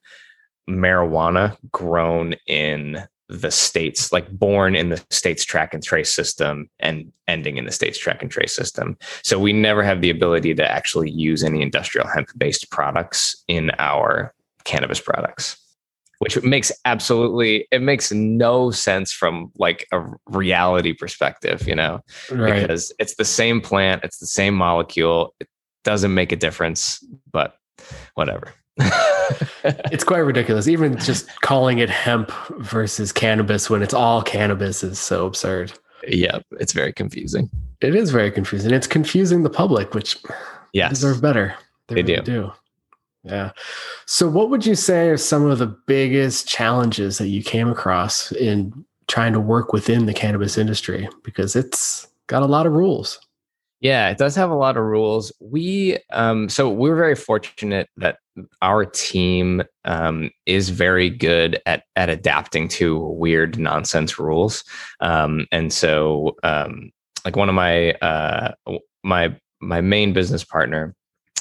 marijuana 0.71 1.55
grown 1.71 2.35
in 2.47 3.07
the 3.29 3.51
states 3.51 4.11
like 4.11 4.31
born 4.31 4.75
in 4.75 4.89
the 4.89 5.05
states 5.11 5.45
track 5.45 5.75
and 5.75 5.83
trace 5.83 6.11
system 6.11 6.71
and 6.79 7.13
ending 7.29 7.59
in 7.59 7.67
the 7.67 7.73
states 7.73 7.99
track 7.99 8.23
and 8.23 8.31
trace 8.31 8.57
system. 8.57 8.97
So 9.23 9.39
we 9.39 9.53
never 9.53 9.83
have 9.83 10.01
the 10.01 10.09
ability 10.09 10.55
to 10.55 10.73
actually 10.73 11.11
use 11.11 11.45
any 11.45 11.61
industrial 11.61 12.07
hemp 12.07 12.31
based 12.39 12.71
products 12.71 13.45
in 13.49 13.71
our 13.79 14.33
cannabis 14.65 14.99
products 14.99 15.59
which 16.19 16.43
makes 16.43 16.73
absolutely 16.85 17.67
it 17.71 17.83
makes 17.83 18.13
no 18.13 18.71
sense 18.71 19.13
from 19.13 19.51
like 19.57 19.87
a 19.93 20.01
reality 20.27 20.93
perspective 20.93 21.67
you 21.67 21.75
know 21.75 22.01
right. 22.31 22.61
because 22.61 22.93
it's 22.99 23.17
the 23.17 23.25
same 23.25 23.61
plant 23.61 24.03
it's 24.05 24.19
the 24.19 24.27
same 24.27 24.55
molecule 24.55 25.35
it 25.41 25.49
doesn't 25.85 26.15
make 26.15 26.33
a 26.33 26.37
difference 26.37 27.05
but 27.33 27.59
whatever 28.15 28.53
it's 29.65 30.05
quite 30.05 30.19
ridiculous. 30.19 30.69
Even 30.69 30.99
just 30.99 31.29
calling 31.41 31.79
it 31.79 31.89
hemp 31.89 32.31
versus 32.59 33.13
cannabis 33.13 33.71
when 33.71 33.83
it's 33.83 33.95
all 33.95 34.23
cannabis 34.23 34.85
is 34.85 34.99
so 34.99 35.27
absurd. 35.27 35.73
Yeah, 36.07 36.41
it's 36.61 36.73
very 36.73 36.93
confusing. 36.93 37.51
It 37.81 37.95
is 37.95 38.11
very 38.11 38.31
confusing. 38.31 38.73
It's 38.73 38.87
confusing 38.87 39.43
the 39.43 39.51
public, 39.51 39.95
which 39.95 40.17
yeah 40.73 40.89
deserve 40.89 41.23
better. 41.23 41.55
They, 41.89 41.97
they 41.97 42.03
really 42.03 42.25
do. 42.25 42.43
do. 42.43 42.53
Yeah. 43.27 43.51
So, 44.07 44.29
what 44.29 44.51
would 44.51 44.65
you 44.65 44.75
say 44.75 45.09
are 45.09 45.17
some 45.17 45.47
of 45.47 45.59
the 45.59 45.67
biggest 45.67 46.49
challenges 46.49 47.19
that 47.19 47.29
you 47.29 47.43
came 47.43 47.69
across 47.69 48.33
in 48.33 48.85
trying 49.09 49.33
to 49.33 49.41
work 49.41 49.73
within 49.73 50.07
the 50.07 50.15
cannabis 50.15 50.57
industry? 50.57 51.09
Because 51.25 51.57
it's 51.57 52.07
got 52.29 52.43
a 52.43 52.47
lot 52.47 52.67
of 52.67 52.73
rules. 52.73 53.21
Yeah, 53.81 54.09
it 54.09 54.19
does 54.19 54.35
have 54.37 54.51
a 54.51 54.55
lot 54.55 54.77
of 54.77 54.85
rules. 54.85 55.33
We 55.41 55.99
um 56.13 56.49
so 56.49 56.71
we're 56.71 56.97
very 56.97 57.15
fortunate 57.15 57.89
that 57.97 58.19
our 58.63 58.85
team 58.85 59.63
um, 59.85 60.31
is 60.47 60.71
very 60.71 61.11
good 61.11 61.61
at 61.67 61.85
at 61.95 62.09
adapting 62.09 62.69
to 62.69 62.99
weird 62.99 63.59
nonsense 63.59 64.19
rules. 64.19 64.65
Um, 65.01 65.47
and 65.53 65.73
so 65.73 66.37
um, 66.43 66.91
like 67.25 67.37
one 67.37 67.49
of 67.49 67.55
my 67.55 67.93
uh, 67.93 68.53
my 69.03 69.35
my 69.61 69.81
main 69.81 70.13
business 70.13 70.45
partner, 70.45 70.95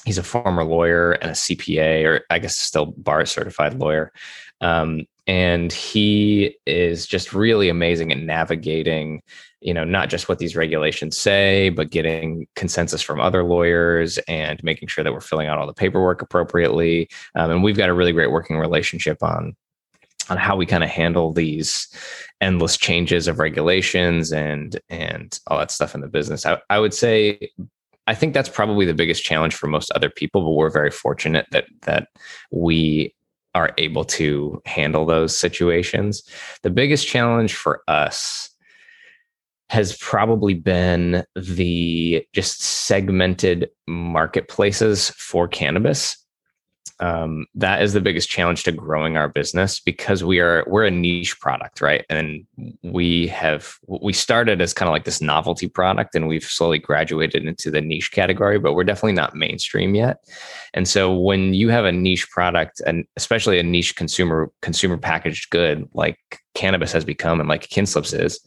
he's 0.04 0.18
a 0.18 0.24
former 0.24 0.64
lawyer 0.64 1.14
and 1.14 1.32
a 1.32 1.36
CPA, 1.36 2.06
or 2.06 2.22
I 2.30 2.40
guess 2.40 2.58
still 2.58 2.88
bar 2.88 3.26
certified 3.26 3.76
lawyer. 3.76 4.12
Um, 4.62 5.06
and 5.28 5.74
he 5.74 6.56
is 6.66 7.08
just 7.08 7.34
really 7.34 7.70
amazing 7.70 8.12
at 8.12 8.20
navigating 8.20 9.22
you 9.62 9.74
know 9.74 9.84
not 9.84 10.10
just 10.10 10.30
what 10.30 10.38
these 10.38 10.56
regulations 10.56 11.18
say 11.18 11.70
but 11.70 11.90
getting 11.90 12.48
consensus 12.56 13.02
from 13.02 13.20
other 13.20 13.44
lawyers 13.44 14.18
and 14.28 14.64
making 14.64 14.88
sure 14.88 15.04
that 15.04 15.14
we're 15.14 15.20
filling 15.20 15.48
out 15.48 15.58
all 15.58 15.68
the 15.68 15.74
paperwork 15.74 16.22
appropriately 16.22 17.10
um, 17.36 17.52
and 17.52 17.64
we've 17.64 17.78
got 17.78 17.90
a 17.90 17.94
really 17.94 18.12
great 18.12 18.32
working 18.32 18.58
relationship 18.58 19.22
on 19.24 19.56
on 20.30 20.38
how 20.38 20.56
we 20.56 20.66
kind 20.66 20.84
of 20.84 20.90
handle 20.90 21.34
these 21.34 21.88
endless 22.42 22.78
changes 22.78 23.28
of 23.28 23.40
regulations 23.40 24.32
and 24.32 24.80
and 24.90 25.40
all 25.48 25.58
that 25.58 25.72
stuff 25.72 25.96
in 25.96 26.02
the 26.02 26.08
business 26.08 26.46
I, 26.46 26.60
I 26.70 26.80
would 26.80 26.94
say 26.94 27.50
I 28.08 28.14
think 28.14 28.34
that's 28.34 28.50
probably 28.50 28.86
the 28.86 28.94
biggest 28.94 29.24
challenge 29.24 29.56
for 29.56 29.68
most 29.68 29.92
other 29.92 30.10
people, 30.10 30.44
but 30.44 30.52
we're 30.52 30.70
very 30.70 30.92
fortunate 30.92 31.48
that 31.52 31.66
that 31.84 32.10
we 32.52 33.16
are 33.56 33.74
able 33.78 34.04
to 34.04 34.62
handle 34.66 35.06
those 35.06 35.38
situations. 35.38 36.24
The 36.62 36.70
biggest 36.70 37.08
challenge 37.08 37.56
for 37.56 37.82
us 37.88 38.50
has 39.70 39.98
probably 39.98 40.54
been 40.54 41.24
the 41.36 42.26
just 42.34 42.62
segmented 42.62 43.70
marketplaces 43.88 45.10
for 45.12 45.48
cannabis. 45.48 46.18
Um, 47.02 47.46
that 47.56 47.82
is 47.82 47.92
the 47.92 48.00
biggest 48.00 48.30
challenge 48.30 48.64
to 48.64 48.72
growing 48.72 49.18
our 49.18 49.28
business 49.28 49.82
because 49.82 50.24
we 50.24 50.40
are 50.40 50.64
we're 50.66 50.86
a 50.86 50.92
niche 50.92 51.40
product, 51.40 51.82
right? 51.82 52.06
And 52.10 52.46
we 52.84 53.28
have 53.28 53.78
we 53.88 54.14
started 54.14 54.62
as 54.62 54.74
kind 54.74 54.88
of 54.88 54.94
like 54.94 55.04
this 55.04 55.22
novelty 55.22 55.68
product, 55.68 56.16
and 56.16 56.28
we've 56.28 56.46
slowly 56.46 56.80
graduated 56.80 57.46
into 57.46 57.70
the 57.70 57.82
niche 57.82 58.12
category, 58.12 58.60
but 58.60 58.74
we're 58.74 58.86
definitely 58.86 59.14
not 59.14 59.36
mainstream 59.36 59.94
yet. 59.94 60.20
And 60.74 60.88
so 60.88 61.14
when 61.14 61.54
you 61.54 61.70
have 61.70 61.86
a 61.86 61.92
niche 61.92 62.30
product, 62.30 62.82
and 62.86 63.06
especially 63.18 63.60
a 63.60 63.64
niche 63.64 63.96
consumer 63.96 64.50
consumer 64.62 64.98
packaged 64.98 65.50
good 65.50 65.90
like 65.94 66.18
cannabis 66.54 66.94
has 66.94 67.04
become, 67.04 67.42
and 67.42 67.50
like 67.50 67.68
Kinslips 67.68 68.18
is, 68.18 68.40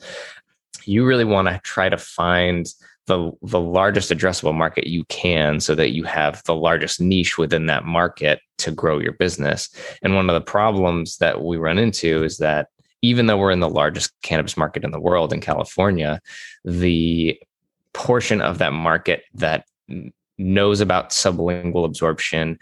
you 0.84 1.04
really 1.04 1.24
want 1.24 1.48
to 1.48 1.60
try 1.64 1.90
to 1.90 1.98
find 1.98 2.66
the 3.08 3.32
the 3.42 3.60
largest 3.60 4.10
addressable 4.12 4.54
market 4.54 4.86
you 4.86 5.04
can 5.06 5.58
so 5.58 5.74
that 5.74 5.90
you 5.90 6.04
have 6.04 6.42
the 6.44 6.54
largest 6.54 7.00
niche 7.00 7.36
within 7.36 7.66
that 7.66 7.84
market 7.84 8.40
to 8.58 8.70
grow 8.70 8.98
your 8.98 9.14
business. 9.14 9.68
And 10.02 10.14
one 10.14 10.30
of 10.30 10.34
the 10.34 10.40
problems 10.40 11.16
that 11.18 11.42
we 11.42 11.56
run 11.56 11.78
into 11.78 12.22
is 12.22 12.38
that 12.38 12.68
even 13.02 13.26
though 13.26 13.36
we're 13.36 13.50
in 13.50 13.60
the 13.60 13.68
largest 13.68 14.12
cannabis 14.22 14.56
market 14.56 14.84
in 14.84 14.90
the 14.90 15.00
world 15.00 15.32
in 15.32 15.40
California, 15.40 16.20
the 16.64 17.40
portion 17.92 18.40
of 18.40 18.58
that 18.58 18.72
market 18.72 19.22
that 19.34 19.64
knows 20.36 20.80
about 20.80 21.10
sublingual 21.10 21.84
absorption, 21.84 22.58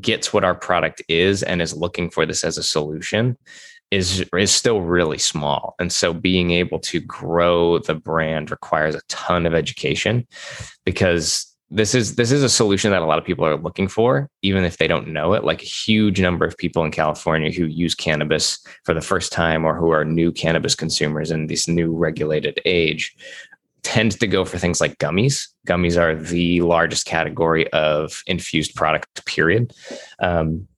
gets 0.00 0.32
what 0.32 0.44
our 0.44 0.54
product 0.54 1.02
is, 1.08 1.42
and 1.42 1.60
is 1.60 1.76
looking 1.76 2.08
for 2.08 2.24
this 2.24 2.44
as 2.44 2.56
a 2.56 2.62
solution 2.62 3.36
is 3.92 4.24
is 4.36 4.50
still 4.50 4.80
really 4.80 5.18
small. 5.18 5.74
And 5.78 5.92
so 5.92 6.14
being 6.14 6.50
able 6.50 6.80
to 6.80 6.98
grow 6.98 7.78
the 7.78 7.94
brand 7.94 8.50
requires 8.50 8.94
a 8.94 9.02
ton 9.08 9.44
of 9.44 9.54
education 9.54 10.26
because 10.86 11.46
this 11.70 11.94
is 11.94 12.16
this 12.16 12.32
is 12.32 12.42
a 12.42 12.48
solution 12.48 12.90
that 12.90 13.02
a 13.02 13.04
lot 13.04 13.18
of 13.18 13.24
people 13.24 13.44
are 13.44 13.56
looking 13.56 13.88
for 13.88 14.30
even 14.40 14.64
if 14.64 14.78
they 14.78 14.86
don't 14.86 15.08
know 15.08 15.34
it. 15.34 15.44
Like 15.44 15.62
a 15.62 15.66
huge 15.66 16.22
number 16.22 16.46
of 16.46 16.56
people 16.56 16.84
in 16.84 16.90
california 16.90 17.52
who 17.52 17.66
use 17.66 17.94
cannabis 17.94 18.64
for 18.84 18.94
the 18.94 19.02
first 19.02 19.30
time 19.30 19.66
or 19.66 19.74
who 19.74 19.90
are 19.90 20.06
new 20.06 20.32
cannabis 20.32 20.74
consumers 20.74 21.30
in 21.30 21.48
this 21.48 21.68
new 21.68 21.94
regulated 21.94 22.60
age 22.64 23.14
tend 23.82 24.12
to 24.12 24.26
go 24.26 24.44
for 24.44 24.58
things 24.58 24.80
like 24.80 24.96
gummies. 24.98 25.48
Gummies 25.66 26.00
are 26.00 26.14
the 26.16 26.62
largest 26.62 27.04
category 27.04 27.70
of 27.72 28.22
infused 28.26 28.74
product 28.74 29.26
period. 29.26 29.74
Um, 30.18 30.68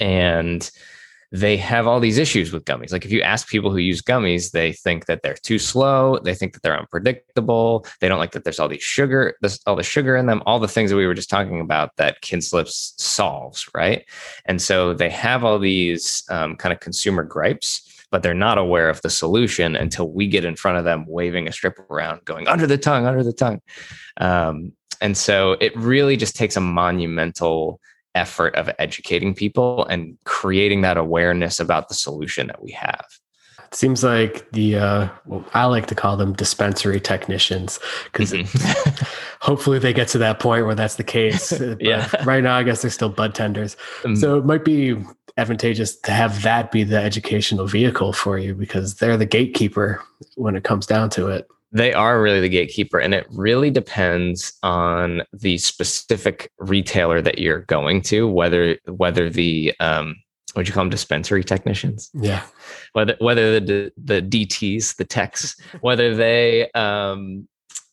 and 0.00 0.68
they 1.32 1.56
have 1.56 1.86
all 1.86 2.00
these 2.00 2.18
issues 2.18 2.52
with 2.52 2.64
gummies. 2.64 2.92
Like 2.92 3.04
if 3.04 3.12
you 3.12 3.22
ask 3.22 3.48
people 3.48 3.70
who 3.70 3.78
use 3.78 4.02
gummies, 4.02 4.50
they 4.50 4.72
think 4.72 5.06
that 5.06 5.22
they're 5.22 5.34
too 5.34 5.58
slow. 5.58 6.18
They 6.18 6.34
think 6.34 6.54
that 6.54 6.62
they're 6.62 6.78
unpredictable. 6.78 7.86
They 8.00 8.08
don't 8.08 8.18
like 8.18 8.32
that 8.32 8.44
there's 8.44 8.58
all 8.58 8.68
these 8.68 8.82
sugar, 8.82 9.36
this, 9.40 9.60
all 9.66 9.76
the 9.76 9.82
sugar 9.82 10.16
in 10.16 10.26
them, 10.26 10.42
all 10.46 10.58
the 10.58 10.68
things 10.68 10.90
that 10.90 10.96
we 10.96 11.06
were 11.06 11.14
just 11.14 11.30
talking 11.30 11.60
about 11.60 11.94
that 11.96 12.20
Kinslips 12.22 13.00
solves, 13.00 13.68
right? 13.74 14.04
And 14.46 14.60
so 14.60 14.92
they 14.92 15.10
have 15.10 15.44
all 15.44 15.58
these 15.58 16.24
um, 16.30 16.56
kind 16.56 16.72
of 16.72 16.80
consumer 16.80 17.22
gripes 17.22 17.86
but 18.10 18.24
they're 18.24 18.34
not 18.34 18.58
aware 18.58 18.88
of 18.88 19.00
the 19.02 19.10
solution 19.10 19.76
until 19.76 20.10
we 20.10 20.26
get 20.26 20.44
in 20.44 20.56
front 20.56 20.76
of 20.76 20.84
them 20.84 21.04
waving 21.06 21.46
a 21.46 21.52
strip 21.52 21.78
around 21.90 22.24
going 22.24 22.48
under 22.48 22.66
the 22.66 22.76
tongue 22.76 23.06
under 23.06 23.22
the 23.22 23.32
tongue 23.32 23.60
um, 24.16 24.72
and 25.00 25.16
so 25.16 25.52
it 25.60 25.74
really 25.76 26.16
just 26.16 26.36
takes 26.36 26.56
a 26.56 26.60
monumental 26.60 27.80
effort 28.14 28.54
of 28.56 28.70
educating 28.78 29.34
people 29.34 29.84
and 29.86 30.16
creating 30.24 30.82
that 30.82 30.96
awareness 30.96 31.60
about 31.60 31.88
the 31.88 31.94
solution 31.94 32.46
that 32.48 32.62
we 32.62 32.72
have. 32.72 33.04
It 33.58 33.74
seems 33.76 34.02
like 34.02 34.50
the 34.50 34.76
uh, 34.76 35.08
well, 35.26 35.44
I 35.54 35.66
like 35.66 35.86
to 35.86 35.94
call 35.94 36.16
them 36.16 36.32
dispensary 36.32 36.98
technicians 37.00 37.78
because 38.06 38.32
mm-hmm. 38.32 39.04
hopefully 39.40 39.78
they 39.78 39.92
get 39.92 40.08
to 40.08 40.18
that 40.18 40.40
point 40.40 40.66
where 40.66 40.74
that's 40.74 40.96
the 40.96 41.04
case. 41.04 41.52
yeah. 41.80 42.10
Right 42.24 42.42
now, 42.42 42.56
I 42.56 42.64
guess 42.64 42.82
they're 42.82 42.90
still 42.90 43.10
bud 43.10 43.32
tenders, 43.32 43.76
mm-hmm. 44.02 44.16
so 44.16 44.38
it 44.38 44.44
might 44.44 44.64
be 44.64 44.96
advantageous 45.36 45.96
to 46.00 46.10
have 46.10 46.42
that 46.42 46.72
be 46.72 46.82
the 46.82 47.00
educational 47.00 47.66
vehicle 47.66 48.12
for 48.12 48.38
you 48.38 48.54
because 48.54 48.96
they're 48.96 49.16
the 49.16 49.24
gatekeeper 49.24 50.02
when 50.34 50.56
it 50.56 50.64
comes 50.64 50.86
down 50.86 51.08
to 51.10 51.28
it. 51.28 51.48
They 51.72 51.92
are 51.92 52.20
really 52.20 52.40
the 52.40 52.48
gatekeeper, 52.48 52.98
and 52.98 53.14
it 53.14 53.26
really 53.30 53.70
depends 53.70 54.52
on 54.62 55.22
the 55.32 55.58
specific 55.58 56.50
retailer 56.58 57.22
that 57.22 57.38
you're 57.38 57.60
going 57.62 58.02
to, 58.02 58.26
whether 58.26 58.76
whether 58.86 59.30
the 59.30 59.72
um, 59.78 60.16
what 60.54 60.66
do 60.66 60.70
you 60.70 60.74
call 60.74 60.84
them 60.84 60.90
dispensary 60.90 61.44
technicians, 61.44 62.10
yeah, 62.12 62.42
whether 62.92 63.16
whether 63.20 63.60
the 63.60 63.92
the 63.96 64.20
DTS, 64.20 64.96
the 64.96 65.04
techs, 65.04 65.56
whether 65.80 66.14
they 66.14 66.70
um, 66.72 67.46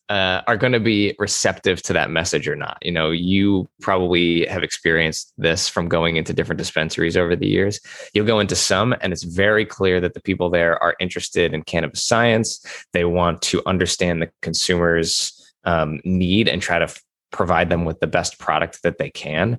uh, 0.08 0.42
are 0.46 0.56
going 0.56 0.72
to 0.72 0.80
be 0.80 1.14
receptive 1.18 1.82
to 1.82 1.92
that 1.92 2.10
message 2.10 2.48
or 2.48 2.56
not. 2.56 2.78
You 2.82 2.92
know, 2.92 3.10
you 3.10 3.68
probably 3.80 4.46
have 4.46 4.62
experienced 4.62 5.32
this 5.36 5.68
from 5.68 5.88
going 5.88 6.16
into 6.16 6.32
different 6.32 6.58
dispensaries 6.58 7.16
over 7.16 7.36
the 7.36 7.46
years. 7.46 7.80
You'll 8.14 8.26
go 8.26 8.40
into 8.40 8.56
some, 8.56 8.94
and 9.00 9.12
it's 9.12 9.24
very 9.24 9.66
clear 9.66 10.00
that 10.00 10.14
the 10.14 10.20
people 10.20 10.50
there 10.50 10.82
are 10.82 10.96
interested 10.98 11.52
in 11.52 11.62
cannabis 11.62 12.02
science. 12.02 12.64
They 12.92 13.04
want 13.04 13.42
to 13.42 13.62
understand 13.66 14.22
the 14.22 14.30
consumer's 14.40 15.34
um, 15.64 16.00
need 16.04 16.48
and 16.48 16.62
try 16.62 16.78
to 16.78 16.86
f- 16.86 17.02
provide 17.30 17.68
them 17.68 17.84
with 17.84 18.00
the 18.00 18.06
best 18.06 18.38
product 18.38 18.82
that 18.82 18.98
they 18.98 19.10
can 19.10 19.58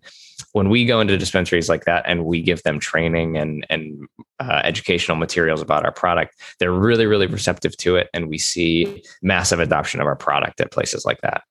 when 0.53 0.69
we 0.69 0.85
go 0.85 0.99
into 0.99 1.17
dispensaries 1.17 1.69
like 1.69 1.85
that 1.85 2.03
and 2.07 2.25
we 2.25 2.41
give 2.41 2.63
them 2.63 2.79
training 2.79 3.37
and 3.37 3.65
and 3.69 4.07
uh, 4.39 4.61
educational 4.63 5.17
materials 5.17 5.61
about 5.61 5.85
our 5.85 5.91
product, 5.91 6.39
they're 6.59 6.71
really 6.71 7.05
really 7.05 7.27
receptive 7.27 7.75
to 7.77 7.95
it, 7.95 8.09
and 8.13 8.29
we 8.29 8.37
see 8.37 9.03
massive 9.21 9.59
adoption 9.59 10.01
of 10.01 10.07
our 10.07 10.15
product 10.15 10.59
at 10.61 10.71
places 10.71 11.05
like 11.05 11.21
that. 11.21 11.43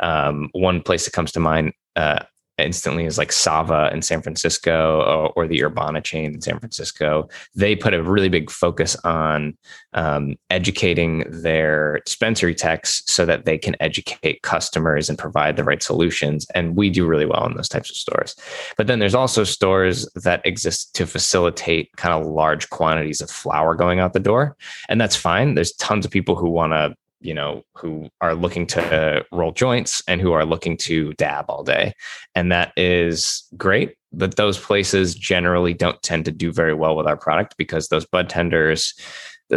Um, 0.00 0.50
one 0.52 0.82
place 0.82 1.04
that 1.04 1.12
comes 1.12 1.32
to 1.32 1.40
mind. 1.40 1.72
Uh, 1.96 2.24
instantly 2.58 3.04
is 3.04 3.18
like 3.18 3.32
Sava 3.32 3.90
in 3.92 4.02
San 4.02 4.22
Francisco 4.22 5.00
or, 5.00 5.32
or, 5.36 5.48
the 5.48 5.64
Urbana 5.64 6.00
chain 6.00 6.34
in 6.34 6.40
San 6.40 6.58
Francisco. 6.58 7.28
They 7.54 7.74
put 7.74 7.94
a 7.94 8.02
really 8.02 8.28
big 8.28 8.50
focus 8.50 8.96
on 9.04 9.56
um, 9.92 10.36
educating 10.50 11.24
their 11.28 12.00
dispensary 12.06 12.54
techs 12.54 13.02
so 13.06 13.26
that 13.26 13.44
they 13.44 13.58
can 13.58 13.76
educate 13.80 14.42
customers 14.42 15.08
and 15.08 15.18
provide 15.18 15.56
the 15.56 15.64
right 15.64 15.82
solutions. 15.82 16.46
And 16.54 16.76
we 16.76 16.90
do 16.90 17.06
really 17.06 17.26
well 17.26 17.44
in 17.46 17.54
those 17.54 17.68
types 17.68 17.90
of 17.90 17.96
stores. 17.96 18.36
But 18.76 18.86
then 18.86 18.98
there's 19.00 19.14
also 19.14 19.44
stores 19.44 20.08
that 20.14 20.44
exist 20.46 20.94
to 20.96 21.06
facilitate 21.06 21.90
kind 21.96 22.14
of 22.14 22.30
large 22.30 22.70
quantities 22.70 23.20
of 23.20 23.30
flour 23.30 23.74
going 23.74 23.98
out 23.98 24.12
the 24.12 24.20
door. 24.20 24.56
And 24.88 25.00
that's 25.00 25.16
fine. 25.16 25.54
There's 25.54 25.72
tons 25.72 26.04
of 26.04 26.10
people 26.10 26.36
who 26.36 26.48
want 26.48 26.72
to 26.72 26.94
you 27.24 27.34
know 27.34 27.62
who 27.74 28.08
are 28.20 28.34
looking 28.34 28.66
to 28.68 29.24
roll 29.32 29.52
joints 29.52 30.02
and 30.06 30.20
who 30.20 30.32
are 30.32 30.44
looking 30.44 30.76
to 30.76 31.12
dab 31.14 31.46
all 31.48 31.64
day. 31.64 31.92
And 32.34 32.52
that 32.52 32.72
is 32.76 33.44
great 33.56 33.96
but 34.16 34.36
those 34.36 34.58
places 34.58 35.16
generally 35.16 35.74
don't 35.74 36.00
tend 36.02 36.24
to 36.24 36.30
do 36.30 36.52
very 36.52 36.72
well 36.72 36.94
with 36.94 37.04
our 37.04 37.16
product 37.16 37.56
because 37.58 37.88
those 37.88 38.06
bud 38.06 38.28
tenders 38.28 38.94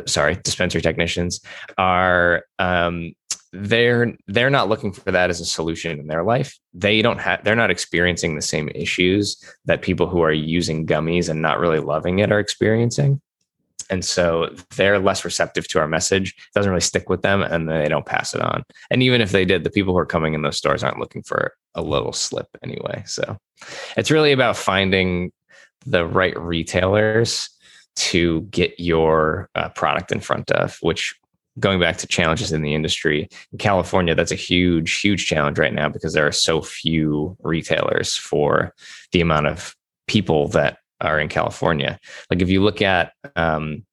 sorry 0.06 0.36
dispensary 0.44 0.82
technicians 0.82 1.40
are 1.78 2.44
um, 2.60 3.14
they're 3.54 4.14
they're 4.28 4.50
not 4.50 4.70
looking 4.70 4.92
for 4.92 5.12
that 5.12 5.30
as 5.30 5.40
a 5.40 5.46
solution 5.46 6.00
in 6.00 6.08
their 6.08 6.24
life. 6.24 6.58
They 6.74 7.02
don't 7.02 7.20
have 7.20 7.44
they're 7.44 7.56
not 7.56 7.72
experiencing 7.72 8.36
the 8.36 8.42
same 8.42 8.70
issues 8.76 9.42
that 9.66 9.82
people 9.82 10.08
who 10.08 10.22
are 10.22 10.34
using 10.34 10.86
gummies 10.86 11.30
and 11.30 11.42
not 11.42 11.60
really 11.60 11.80
loving 11.80 12.20
it 12.20 12.32
are 12.32 12.40
experiencing 12.40 13.22
and 13.90 14.04
so 14.04 14.50
they're 14.76 15.00
less 15.00 15.24
receptive 15.24 15.68
to 15.68 15.80
our 15.80 15.88
message 15.88 16.30
it 16.38 16.54
doesn't 16.54 16.72
really 16.72 16.82
stick 16.82 17.10
with 17.10 17.22
them 17.22 17.42
and 17.42 17.70
they 17.70 17.88
don't 17.88 18.06
pass 18.06 18.34
it 18.34 18.42
on. 18.42 18.64
And 18.92 19.04
even 19.04 19.22
if 19.22 19.32
they 19.32 19.46
did 19.46 19.64
the 19.64 19.70
people 19.70 19.94
who 19.94 20.00
are 20.00 20.06
coming 20.06 20.34
in 20.34 20.42
those 20.42 20.58
stores 20.58 20.84
aren't 20.84 21.00
looking 21.00 21.24
for 21.24 21.54
a 21.76 21.82
little 21.82 22.14
slip 22.14 22.48
anyway. 22.64 23.04
So 23.06 23.38
it's 23.96 24.12
really 24.12 24.32
about 24.32 24.58
finding 24.58 25.32
the 25.86 26.06
right 26.06 26.38
retailers 26.40 27.50
to 27.96 28.42
get 28.42 28.80
your 28.80 29.50
uh, 29.56 29.70
product 29.70 30.12
in 30.12 30.20
front 30.20 30.52
of 30.52 30.78
which 30.82 31.16
going 31.60 31.80
back 31.80 31.98
to 31.98 32.08
challenges 32.08 32.52
in 32.52 32.62
the 32.62 32.76
industry 32.76 33.28
in 33.52 33.58
california 33.58 34.14
that's 34.14 34.32
a 34.32 34.36
huge 34.36 35.00
huge 35.00 35.26
challenge 35.26 35.58
right 35.58 35.74
now 35.74 35.90
because 35.90 36.14
there 36.14 36.28
are 36.28 36.32
so 36.32 36.62
few 36.62 37.36
retailers 37.42 38.16
for 38.16 38.72
the 39.12 39.22
amount 39.22 39.48
of 39.48 39.76
people 40.08 40.48
that 40.50 40.78
are 41.02 41.20
in 41.20 41.30
California. 41.30 42.00
Like 42.30 42.42
if 42.42 42.50
you 42.50 42.64
look 42.64 42.82
at 42.82 43.14
um, 43.36 43.86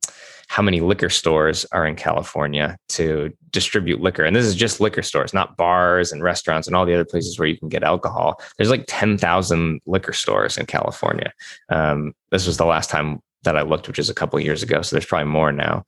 how 0.48 0.62
many 0.62 0.80
liquor 0.80 1.10
stores 1.10 1.64
are 1.72 1.86
in 1.86 1.96
California 1.96 2.76
to 2.90 3.32
distribute 3.50 4.00
liquor, 4.00 4.24
and 4.24 4.34
this 4.34 4.46
is 4.46 4.54
just 4.54 4.80
liquor 4.80 5.02
stores, 5.02 5.34
not 5.34 5.56
bars 5.56 6.12
and 6.12 6.22
restaurants 6.22 6.66
and 6.66 6.76
all 6.76 6.86
the 6.86 6.94
other 6.94 7.04
places 7.04 7.38
where 7.38 7.48
you 7.48 7.58
can 7.58 7.68
get 7.68 7.82
alcohol. 7.82 8.40
There's 8.56 8.70
like 8.70 8.84
10,000 8.86 9.80
liquor 9.86 10.12
stores 10.12 10.56
in 10.56 10.66
California. 10.66 11.32
Um, 11.70 12.14
this 12.30 12.46
was 12.46 12.56
the 12.56 12.66
last 12.66 12.90
time 12.90 13.20
that 13.42 13.56
I 13.56 13.62
looked, 13.62 13.88
which 13.88 13.98
is 13.98 14.10
a 14.10 14.14
couple 14.14 14.38
years 14.40 14.62
ago. 14.62 14.82
So 14.82 14.96
there's 14.96 15.06
probably 15.06 15.30
more 15.30 15.52
now, 15.52 15.84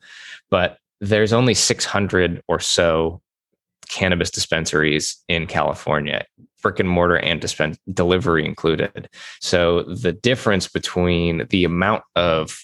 but 0.51 0.79
there's 1.01 1.33
only 1.33 1.55
600 1.55 2.43
or 2.49 2.61
so 2.61 3.21
cannabis 3.89 4.31
dispensaries 4.31 5.23
in 5.29 5.47
California, 5.47 6.25
brick 6.67 6.81
and 6.81 6.89
mortar 6.89 7.17
and 7.19 7.41
dispense 7.41 7.79
delivery 7.93 8.45
included. 8.45 9.09
So 9.41 9.85
the 9.85 10.11
difference 10.11 10.67
between 10.67 11.47
the 11.51 11.62
amount 11.62 12.03
of 12.17 12.59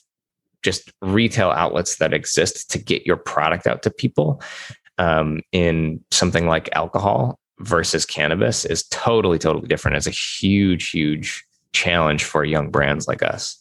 just 0.64 0.90
retail 1.02 1.50
outlets 1.50 1.98
that 1.98 2.12
exist 2.12 2.68
to 2.72 2.78
get 2.78 3.06
your 3.06 3.16
product 3.16 3.68
out 3.68 3.84
to 3.84 3.92
people 3.92 4.42
um, 4.98 5.40
in 5.52 6.04
something 6.10 6.48
like 6.48 6.68
alcohol 6.74 7.38
versus 7.60 8.04
cannabis 8.04 8.64
is 8.64 8.82
totally, 8.88 9.38
totally 9.38 9.68
different. 9.68 9.96
It's 9.96 10.08
a 10.08 10.10
huge, 10.10 10.90
huge 10.90 11.44
challenge 11.72 12.24
for 12.24 12.44
young 12.44 12.72
brands 12.72 13.06
like 13.06 13.22
us. 13.22 13.56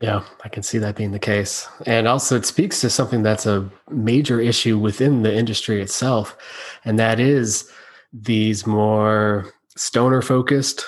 Yeah, 0.00 0.24
I 0.44 0.48
can 0.48 0.62
see 0.62 0.78
that 0.78 0.96
being 0.96 1.12
the 1.12 1.18
case. 1.18 1.68
And 1.84 2.08
also, 2.08 2.36
it 2.36 2.46
speaks 2.46 2.80
to 2.80 2.88
something 2.88 3.22
that's 3.22 3.44
a 3.44 3.68
major 3.90 4.40
issue 4.40 4.78
within 4.78 5.24
the 5.24 5.36
industry 5.36 5.82
itself. 5.82 6.38
And 6.86 6.98
that 6.98 7.20
is 7.20 7.70
these 8.12 8.66
more 8.66 9.52
stoner 9.78 10.22
focused 10.22 10.84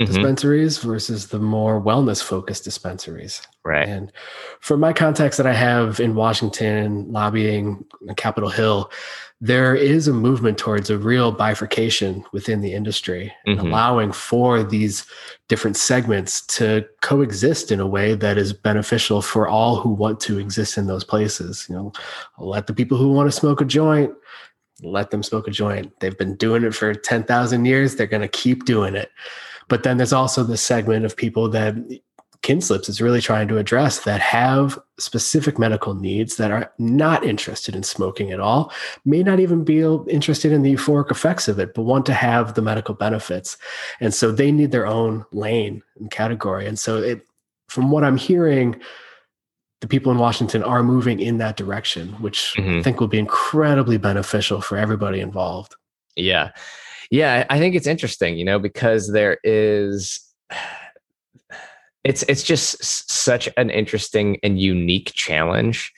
mm-hmm. 0.00 0.12
dispensaries 0.12 0.78
versus 0.78 1.28
the 1.28 1.38
more 1.38 1.80
wellness 1.80 2.22
focused 2.22 2.64
dispensaries. 2.64 3.42
Right. 3.64 3.88
And 3.88 4.12
from 4.60 4.80
my 4.80 4.92
contacts 4.92 5.36
that 5.36 5.46
I 5.46 5.52
have 5.52 6.00
in 6.00 6.14
Washington, 6.14 7.10
lobbying 7.10 7.84
Capitol 8.16 8.50
Hill, 8.50 8.90
there 9.40 9.74
is 9.74 10.08
a 10.08 10.12
movement 10.14 10.56
towards 10.56 10.88
a 10.88 10.96
real 10.96 11.30
bifurcation 11.30 12.24
within 12.32 12.62
the 12.62 12.72
industry 12.72 13.32
mm-hmm. 13.46 13.58
and 13.58 13.68
allowing 13.68 14.12
for 14.12 14.62
these 14.62 15.04
different 15.48 15.76
segments 15.76 16.40
to 16.46 16.86
coexist 17.02 17.70
in 17.70 17.80
a 17.80 17.86
way 17.86 18.14
that 18.14 18.38
is 18.38 18.52
beneficial 18.52 19.20
for 19.20 19.46
all 19.46 19.76
who 19.76 19.90
want 19.90 20.20
to 20.20 20.38
exist 20.38 20.78
in 20.78 20.86
those 20.86 21.04
places. 21.04 21.66
You 21.68 21.74
know, 21.74 21.92
let 22.38 22.66
the 22.66 22.74
people 22.74 22.96
who 22.96 23.12
want 23.12 23.30
to 23.30 23.38
smoke 23.38 23.60
a 23.60 23.64
joint 23.64 24.12
let 24.82 25.10
them 25.10 25.22
smoke 25.22 25.48
a 25.48 25.50
joint. 25.50 25.98
They've 26.00 26.16
been 26.16 26.36
doing 26.36 26.64
it 26.64 26.74
for 26.74 26.94
10,000 26.94 27.64
years. 27.64 27.96
They're 27.96 28.06
going 28.06 28.22
to 28.22 28.28
keep 28.28 28.64
doing 28.64 28.94
it. 28.94 29.10
But 29.68 29.82
then 29.82 29.96
there's 29.96 30.12
also 30.12 30.44
the 30.44 30.56
segment 30.56 31.04
of 31.04 31.16
people 31.16 31.48
that 31.50 31.74
Kinslips 32.42 32.88
is 32.88 33.00
really 33.00 33.20
trying 33.20 33.48
to 33.48 33.58
address 33.58 34.04
that 34.04 34.20
have 34.20 34.78
specific 34.98 35.58
medical 35.58 35.94
needs 35.94 36.36
that 36.36 36.52
are 36.52 36.72
not 36.78 37.24
interested 37.24 37.74
in 37.74 37.82
smoking 37.82 38.30
at 38.30 38.38
all, 38.38 38.72
may 39.04 39.22
not 39.22 39.40
even 39.40 39.64
be 39.64 39.80
interested 40.08 40.52
in 40.52 40.62
the 40.62 40.74
euphoric 40.74 41.10
effects 41.10 41.48
of 41.48 41.58
it, 41.58 41.74
but 41.74 41.82
want 41.82 42.06
to 42.06 42.14
have 42.14 42.54
the 42.54 42.62
medical 42.62 42.94
benefits. 42.94 43.58
And 43.98 44.14
so 44.14 44.30
they 44.30 44.52
need 44.52 44.70
their 44.70 44.86
own 44.86 45.24
lane 45.32 45.82
and 45.98 46.10
category. 46.10 46.66
And 46.66 46.78
so 46.78 46.98
it, 46.98 47.26
from 47.68 47.90
what 47.90 48.04
I'm 48.04 48.16
hearing, 48.16 48.80
the 49.86 49.88
people 49.96 50.10
in 50.10 50.18
Washington 50.18 50.64
are 50.64 50.82
moving 50.82 51.20
in 51.20 51.38
that 51.38 51.56
direction, 51.56 52.08
which 52.14 52.54
mm-hmm. 52.56 52.80
I 52.80 52.82
think 52.82 52.98
will 52.98 53.06
be 53.06 53.20
incredibly 53.20 53.98
beneficial 53.98 54.60
for 54.60 54.76
everybody 54.76 55.20
involved. 55.20 55.76
Yeah. 56.16 56.50
Yeah. 57.08 57.46
I 57.48 57.60
think 57.60 57.76
it's 57.76 57.86
interesting, 57.86 58.36
you 58.36 58.44
know, 58.44 58.58
because 58.58 59.12
there 59.12 59.38
is 59.44 60.20
it's 62.04 62.24
it's 62.28 62.42
just 62.42 62.82
such 62.84 63.48
an 63.56 63.70
interesting 63.70 64.38
and 64.42 64.60
unique 64.60 65.12
challenge 65.14 65.92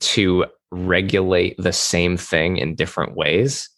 to 0.00 0.46
regulate 0.72 1.54
the 1.58 1.72
same 1.72 2.16
thing 2.16 2.56
in 2.56 2.74
different 2.74 3.14
ways 3.14 3.68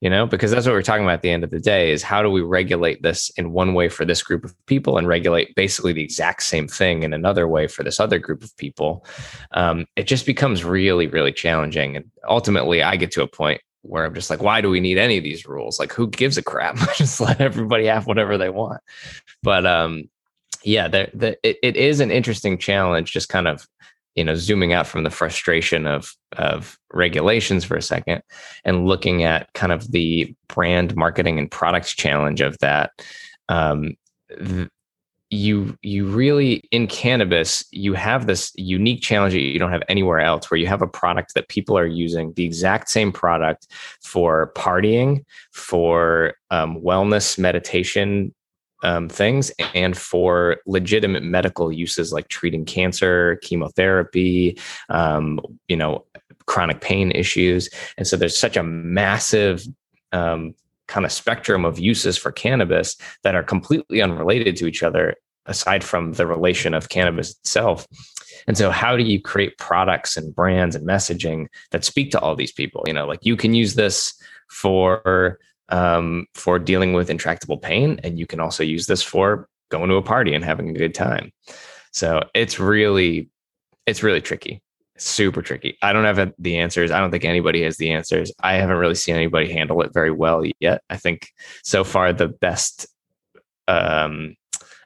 you 0.00 0.08
know 0.08 0.26
because 0.26 0.50
that's 0.50 0.66
what 0.66 0.72
we're 0.72 0.82
talking 0.82 1.04
about 1.04 1.14
at 1.14 1.22
the 1.22 1.30
end 1.30 1.44
of 1.44 1.50
the 1.50 1.58
day 1.58 1.90
is 1.90 2.02
how 2.02 2.22
do 2.22 2.30
we 2.30 2.40
regulate 2.40 3.02
this 3.02 3.30
in 3.36 3.52
one 3.52 3.74
way 3.74 3.88
for 3.88 4.04
this 4.04 4.22
group 4.22 4.44
of 4.44 4.54
people 4.66 4.98
and 4.98 5.08
regulate 5.08 5.54
basically 5.54 5.92
the 5.92 6.02
exact 6.02 6.42
same 6.42 6.68
thing 6.68 7.02
in 7.02 7.12
another 7.12 7.48
way 7.48 7.66
for 7.66 7.82
this 7.82 7.98
other 7.98 8.18
group 8.18 8.42
of 8.42 8.56
people? 8.56 9.04
Um, 9.52 9.86
it 9.96 10.06
just 10.06 10.26
becomes 10.26 10.64
really 10.64 11.06
really 11.06 11.32
challenging. 11.32 11.96
And 11.96 12.10
ultimately 12.28 12.82
i 12.82 12.96
get 12.96 13.10
to 13.12 13.22
a 13.22 13.28
point 13.28 13.60
where 13.82 14.04
i'm 14.04 14.14
just 14.14 14.30
like 14.30 14.42
why 14.42 14.60
do 14.60 14.70
we 14.70 14.80
need 14.80 14.98
any 14.98 15.18
of 15.18 15.24
these 15.24 15.46
rules? 15.46 15.78
Like 15.78 15.92
who 15.92 16.08
gives 16.08 16.36
a 16.36 16.42
crap? 16.42 16.76
Just 16.96 17.20
let 17.20 17.40
everybody 17.40 17.86
have 17.86 18.06
whatever 18.06 18.36
they 18.36 18.50
want. 18.50 18.80
But 19.42 19.66
um 19.66 20.08
yeah 20.64 20.88
the, 20.88 21.08
the, 21.14 21.38
it, 21.48 21.56
it 21.62 21.76
is 21.76 22.00
an 22.00 22.10
interesting 22.10 22.58
challenge 22.58 23.12
just 23.12 23.28
kind 23.28 23.46
of 23.46 23.66
you 24.18 24.24
know 24.24 24.34
zooming 24.34 24.72
out 24.72 24.86
from 24.86 25.04
the 25.04 25.10
frustration 25.10 25.86
of 25.86 26.16
of 26.36 26.76
regulations 26.92 27.64
for 27.64 27.76
a 27.76 27.82
second 27.82 28.20
and 28.64 28.84
looking 28.84 29.22
at 29.22 29.52
kind 29.54 29.70
of 29.70 29.92
the 29.92 30.34
brand 30.48 30.96
marketing 30.96 31.38
and 31.38 31.52
products 31.52 31.92
challenge 31.94 32.40
of 32.40 32.58
that 32.58 32.90
um, 33.48 33.96
th- 34.36 34.68
you 35.30 35.76
you 35.82 36.06
really 36.06 36.62
in 36.72 36.86
cannabis 36.86 37.64
you 37.70 37.92
have 37.92 38.26
this 38.26 38.50
unique 38.56 39.02
challenge 39.02 39.34
that 39.34 39.40
you 39.40 39.58
don't 39.58 39.70
have 39.70 39.82
anywhere 39.88 40.20
else 40.20 40.50
where 40.50 40.58
you 40.58 40.66
have 40.66 40.82
a 40.82 40.88
product 40.88 41.34
that 41.34 41.48
people 41.48 41.78
are 41.78 41.86
using 41.86 42.32
the 42.32 42.44
exact 42.44 42.88
same 42.88 43.12
product 43.12 43.68
for 44.02 44.52
partying 44.56 45.24
for 45.52 46.34
um, 46.50 46.80
wellness 46.80 47.38
meditation 47.38 48.34
um, 48.82 49.08
things 49.08 49.50
and 49.74 49.96
for 49.96 50.58
legitimate 50.66 51.22
medical 51.22 51.72
uses 51.72 52.12
like 52.12 52.28
treating 52.28 52.64
cancer, 52.64 53.36
chemotherapy, 53.42 54.58
um, 54.88 55.40
you 55.68 55.76
know, 55.76 56.04
chronic 56.46 56.80
pain 56.80 57.10
issues. 57.12 57.68
And 57.96 58.06
so 58.06 58.16
there's 58.16 58.38
such 58.38 58.56
a 58.56 58.62
massive 58.62 59.64
um, 60.12 60.54
kind 60.86 61.04
of 61.04 61.12
spectrum 61.12 61.64
of 61.64 61.78
uses 61.78 62.16
for 62.16 62.32
cannabis 62.32 62.96
that 63.22 63.34
are 63.34 63.42
completely 63.42 64.00
unrelated 64.00 64.56
to 64.56 64.66
each 64.66 64.82
other 64.82 65.14
aside 65.46 65.82
from 65.82 66.12
the 66.12 66.26
relation 66.26 66.74
of 66.74 66.88
cannabis 66.88 67.30
itself. 67.30 67.86
And 68.46 68.56
so, 68.56 68.70
how 68.70 68.96
do 68.96 69.02
you 69.02 69.20
create 69.20 69.58
products 69.58 70.16
and 70.16 70.34
brands 70.34 70.74
and 70.74 70.86
messaging 70.86 71.46
that 71.70 71.84
speak 71.84 72.10
to 72.12 72.20
all 72.20 72.36
these 72.36 72.52
people? 72.52 72.84
You 72.86 72.92
know, 72.92 73.06
like 73.06 73.20
you 73.22 73.36
can 73.36 73.54
use 73.54 73.74
this 73.74 74.14
for 74.48 75.38
um, 75.68 76.26
for 76.34 76.58
dealing 76.58 76.92
with 76.92 77.10
intractable 77.10 77.58
pain. 77.58 78.00
And 78.02 78.18
you 78.18 78.26
can 78.26 78.40
also 78.40 78.62
use 78.62 78.86
this 78.86 79.02
for 79.02 79.48
going 79.70 79.88
to 79.90 79.96
a 79.96 80.02
party 80.02 80.34
and 80.34 80.44
having 80.44 80.70
a 80.70 80.78
good 80.78 80.94
time. 80.94 81.32
So 81.92 82.22
it's 82.34 82.58
really, 82.58 83.28
it's 83.86 84.02
really 84.02 84.20
tricky. 84.20 84.62
Super 84.96 85.42
tricky. 85.42 85.78
I 85.82 85.92
don't 85.92 86.04
have 86.04 86.32
the 86.38 86.58
answers. 86.58 86.90
I 86.90 86.98
don't 86.98 87.10
think 87.10 87.24
anybody 87.24 87.62
has 87.62 87.76
the 87.76 87.90
answers. 87.90 88.32
I 88.40 88.54
haven't 88.54 88.78
really 88.78 88.94
seen 88.94 89.14
anybody 89.14 89.52
handle 89.52 89.82
it 89.82 89.92
very 89.92 90.10
well 90.10 90.42
yet. 90.58 90.82
I 90.90 90.96
think 90.96 91.28
so 91.62 91.84
far 91.84 92.12
the 92.12 92.28
best 92.28 92.86
um, 93.68 94.34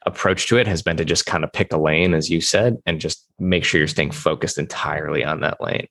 approach 0.04 0.48
to 0.48 0.58
it 0.58 0.66
has 0.66 0.82
been 0.82 0.96
to 0.98 1.04
just 1.04 1.26
kind 1.26 1.44
of 1.44 1.52
pick 1.52 1.72
a 1.72 1.78
lane, 1.78 2.12
as 2.12 2.28
you 2.28 2.40
said, 2.40 2.76
and 2.84 3.00
just 3.00 3.26
make 3.38 3.64
sure 3.64 3.78
you're 3.78 3.88
staying 3.88 4.10
focused 4.10 4.58
entirely 4.58 5.24
on 5.24 5.40
that 5.40 5.60
lane. 5.60 5.86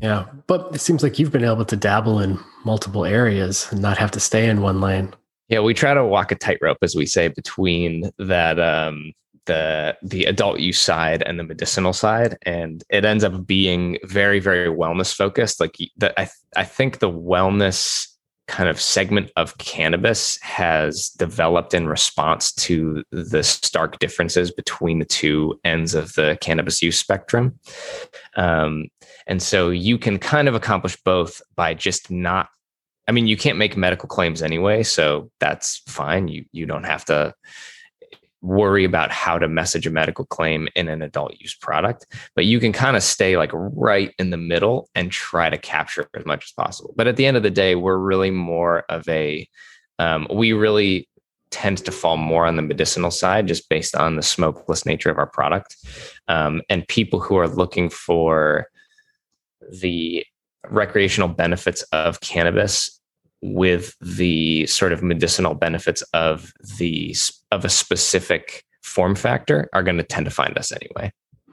Yeah, 0.00 0.26
but 0.46 0.74
it 0.74 0.80
seems 0.80 1.02
like 1.02 1.18
you've 1.18 1.32
been 1.32 1.44
able 1.44 1.64
to 1.64 1.76
dabble 1.76 2.20
in 2.20 2.38
multiple 2.64 3.04
areas 3.04 3.68
and 3.70 3.80
not 3.80 3.98
have 3.98 4.10
to 4.12 4.20
stay 4.20 4.48
in 4.48 4.60
one 4.60 4.80
lane. 4.80 5.14
Yeah, 5.48 5.60
we 5.60 5.74
try 5.74 5.94
to 5.94 6.04
walk 6.04 6.32
a 6.32 6.34
tightrope, 6.34 6.78
as 6.82 6.94
we 6.94 7.06
say, 7.06 7.28
between 7.28 8.10
that 8.18 8.58
um, 8.58 9.12
the 9.46 9.96
the 10.02 10.24
adult 10.24 10.60
use 10.60 10.80
side 10.80 11.22
and 11.22 11.38
the 11.38 11.44
medicinal 11.44 11.92
side, 11.92 12.36
and 12.42 12.82
it 12.90 13.04
ends 13.04 13.24
up 13.24 13.46
being 13.46 13.98
very, 14.04 14.40
very 14.40 14.68
wellness 14.68 15.14
focused. 15.14 15.60
Like 15.60 15.76
the, 15.96 16.18
I, 16.18 16.28
I 16.56 16.64
think 16.64 16.98
the 16.98 17.10
wellness 17.10 18.08
kind 18.46 18.68
of 18.68 18.78
segment 18.78 19.30
of 19.36 19.56
cannabis 19.56 20.38
has 20.42 21.08
developed 21.10 21.72
in 21.72 21.86
response 21.86 22.52
to 22.52 23.02
the 23.10 23.42
stark 23.42 23.98
differences 23.98 24.50
between 24.50 24.98
the 24.98 25.04
two 25.06 25.58
ends 25.64 25.94
of 25.94 26.12
the 26.12 26.36
cannabis 26.42 26.82
use 26.82 26.98
spectrum. 26.98 27.58
Um, 28.36 28.88
and 29.26 29.42
so 29.42 29.70
you 29.70 29.98
can 29.98 30.18
kind 30.18 30.48
of 30.48 30.54
accomplish 30.54 30.96
both 31.04 31.40
by 31.56 31.74
just 31.74 32.10
not 32.10 32.48
I 33.06 33.12
mean, 33.12 33.26
you 33.26 33.36
can't 33.36 33.58
make 33.58 33.76
medical 33.76 34.08
claims 34.08 34.42
anyway, 34.42 34.82
so 34.82 35.30
that's 35.38 35.82
fine. 35.86 36.28
You 36.28 36.44
you 36.52 36.66
don't 36.66 36.84
have 36.84 37.04
to 37.06 37.34
worry 38.40 38.84
about 38.84 39.10
how 39.10 39.38
to 39.38 39.48
message 39.48 39.86
a 39.86 39.90
medical 39.90 40.26
claim 40.26 40.68
in 40.74 40.88
an 40.88 41.00
adult 41.00 41.34
use 41.40 41.54
product, 41.54 42.06
but 42.36 42.44
you 42.44 42.60
can 42.60 42.72
kind 42.72 42.94
of 42.94 43.02
stay 43.02 43.38
like 43.38 43.50
right 43.54 44.12
in 44.18 44.30
the 44.30 44.36
middle 44.36 44.90
and 44.94 45.10
try 45.10 45.48
to 45.48 45.56
capture 45.56 46.06
as 46.14 46.26
much 46.26 46.44
as 46.44 46.52
possible. 46.52 46.92
But 46.96 47.06
at 47.06 47.16
the 47.16 47.24
end 47.24 47.38
of 47.38 47.42
the 47.42 47.50
day, 47.50 47.74
we're 47.74 47.96
really 47.96 48.30
more 48.30 48.84
of 48.88 49.08
a 49.08 49.48
um, 49.98 50.26
we 50.32 50.52
really 50.52 51.08
tend 51.50 51.78
to 51.78 51.92
fall 51.92 52.16
more 52.16 52.46
on 52.46 52.56
the 52.56 52.62
medicinal 52.62 53.12
side 53.12 53.46
just 53.46 53.68
based 53.68 53.94
on 53.94 54.16
the 54.16 54.22
smokeless 54.22 54.84
nature 54.84 55.10
of 55.10 55.18
our 55.18 55.26
product. 55.26 55.76
Um, 56.26 56.62
and 56.68 56.88
people 56.88 57.20
who 57.20 57.36
are 57.36 57.46
looking 57.46 57.88
for 57.88 58.66
the 59.70 60.24
recreational 60.70 61.28
benefits 61.28 61.82
of 61.92 62.20
cannabis 62.20 63.00
with 63.42 63.94
the 64.00 64.66
sort 64.66 64.92
of 64.92 65.02
medicinal 65.02 65.54
benefits 65.54 66.02
of 66.14 66.52
the 66.78 67.14
of 67.52 67.64
a 67.64 67.68
specific 67.68 68.64
form 68.82 69.14
factor 69.14 69.68
are 69.72 69.82
going 69.82 69.98
to 69.98 70.02
tend 70.02 70.24
to 70.24 70.30
find 70.30 70.56
us 70.56 70.72
anyway. 70.72 71.12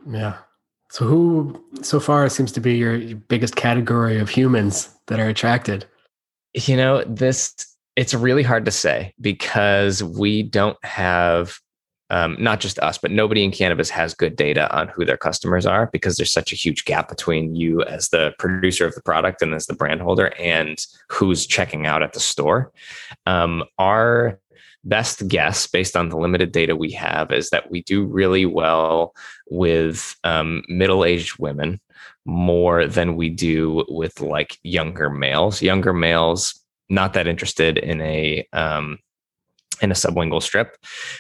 Yeah. 0.09 0.38
So 0.89 1.05
who 1.05 1.64
so 1.82 1.99
far 1.99 2.28
seems 2.30 2.51
to 2.53 2.62
be 2.62 2.76
your 2.76 2.97
biggest 3.16 3.55
category 3.55 4.20
of 4.20 4.30
humans 4.30 4.89
that 5.07 5.20
are 5.20 5.28
attracted? 5.28 5.86
You 6.53 6.78
know, 6.78 7.03
this 7.05 7.55
it's 7.95 8.14
really 8.14 8.43
hard 8.43 8.66
to 8.66 8.72
say 8.72 9.14
because 9.20 10.01
we 10.03 10.43
don't 10.43 10.78
have 10.84 11.59
um, 12.12 12.36
not 12.38 12.59
just 12.59 12.78
us, 12.80 12.97
but 12.97 13.09
nobody 13.09 13.41
in 13.41 13.51
cannabis 13.51 13.89
has 13.89 14.14
good 14.14 14.36
data 14.36 14.70
on 14.78 14.89
who 14.89 15.05
their 15.05 15.18
customers 15.18 15.66
are 15.66 15.89
because 15.93 16.18
there's 16.18 16.32
such 16.32 16.51
a 16.51 16.57
huge 16.57 16.84
gap 16.84 17.07
between 17.07 17.55
you 17.55 17.82
as 17.84 18.09
the 18.09 18.34
producer 18.38 18.86
of 18.86 18.93
the 18.95 19.01
product 19.01 19.41
and 19.41 19.53
as 19.53 19.66
the 19.66 19.74
brand 19.74 20.01
holder 20.01 20.34
and 20.38 20.86
who's 21.07 21.47
checking 21.47 21.88
out 21.88 22.03
at 22.03 22.12
the 22.12 22.20
store. 22.20 22.74
Um, 23.26 23.64
our 23.80 24.38
best 24.84 25.26
guess, 25.30 25.68
based 25.68 25.95
on 25.95 26.09
the 26.09 26.18
limited 26.18 26.51
data 26.51 26.76
we 26.76 26.91
have, 26.91 27.32
is 27.32 27.49
that 27.51 27.72
we 27.72 27.82
do 27.84 28.03
really 28.03 28.45
well 28.45 29.16
with 29.49 30.14
um, 30.26 30.64
middle 30.68 31.05
aged 31.05 31.39
women 31.39 31.80
more 32.26 32.88
than 32.88 33.16
we 33.16 33.30
do 33.30 33.86
with 33.88 34.20
like 34.20 34.57
younger 34.64 35.09
males. 35.09 35.62
Younger 35.62 35.93
males, 35.93 36.59
not 36.89 37.14
that 37.14 37.28
interested 37.28 37.78
in 37.78 38.01
a 38.01 38.45
um, 38.51 38.99
in 39.82 39.91
a 39.91 39.95
sublingual 39.95 40.41
strip, 40.41 40.78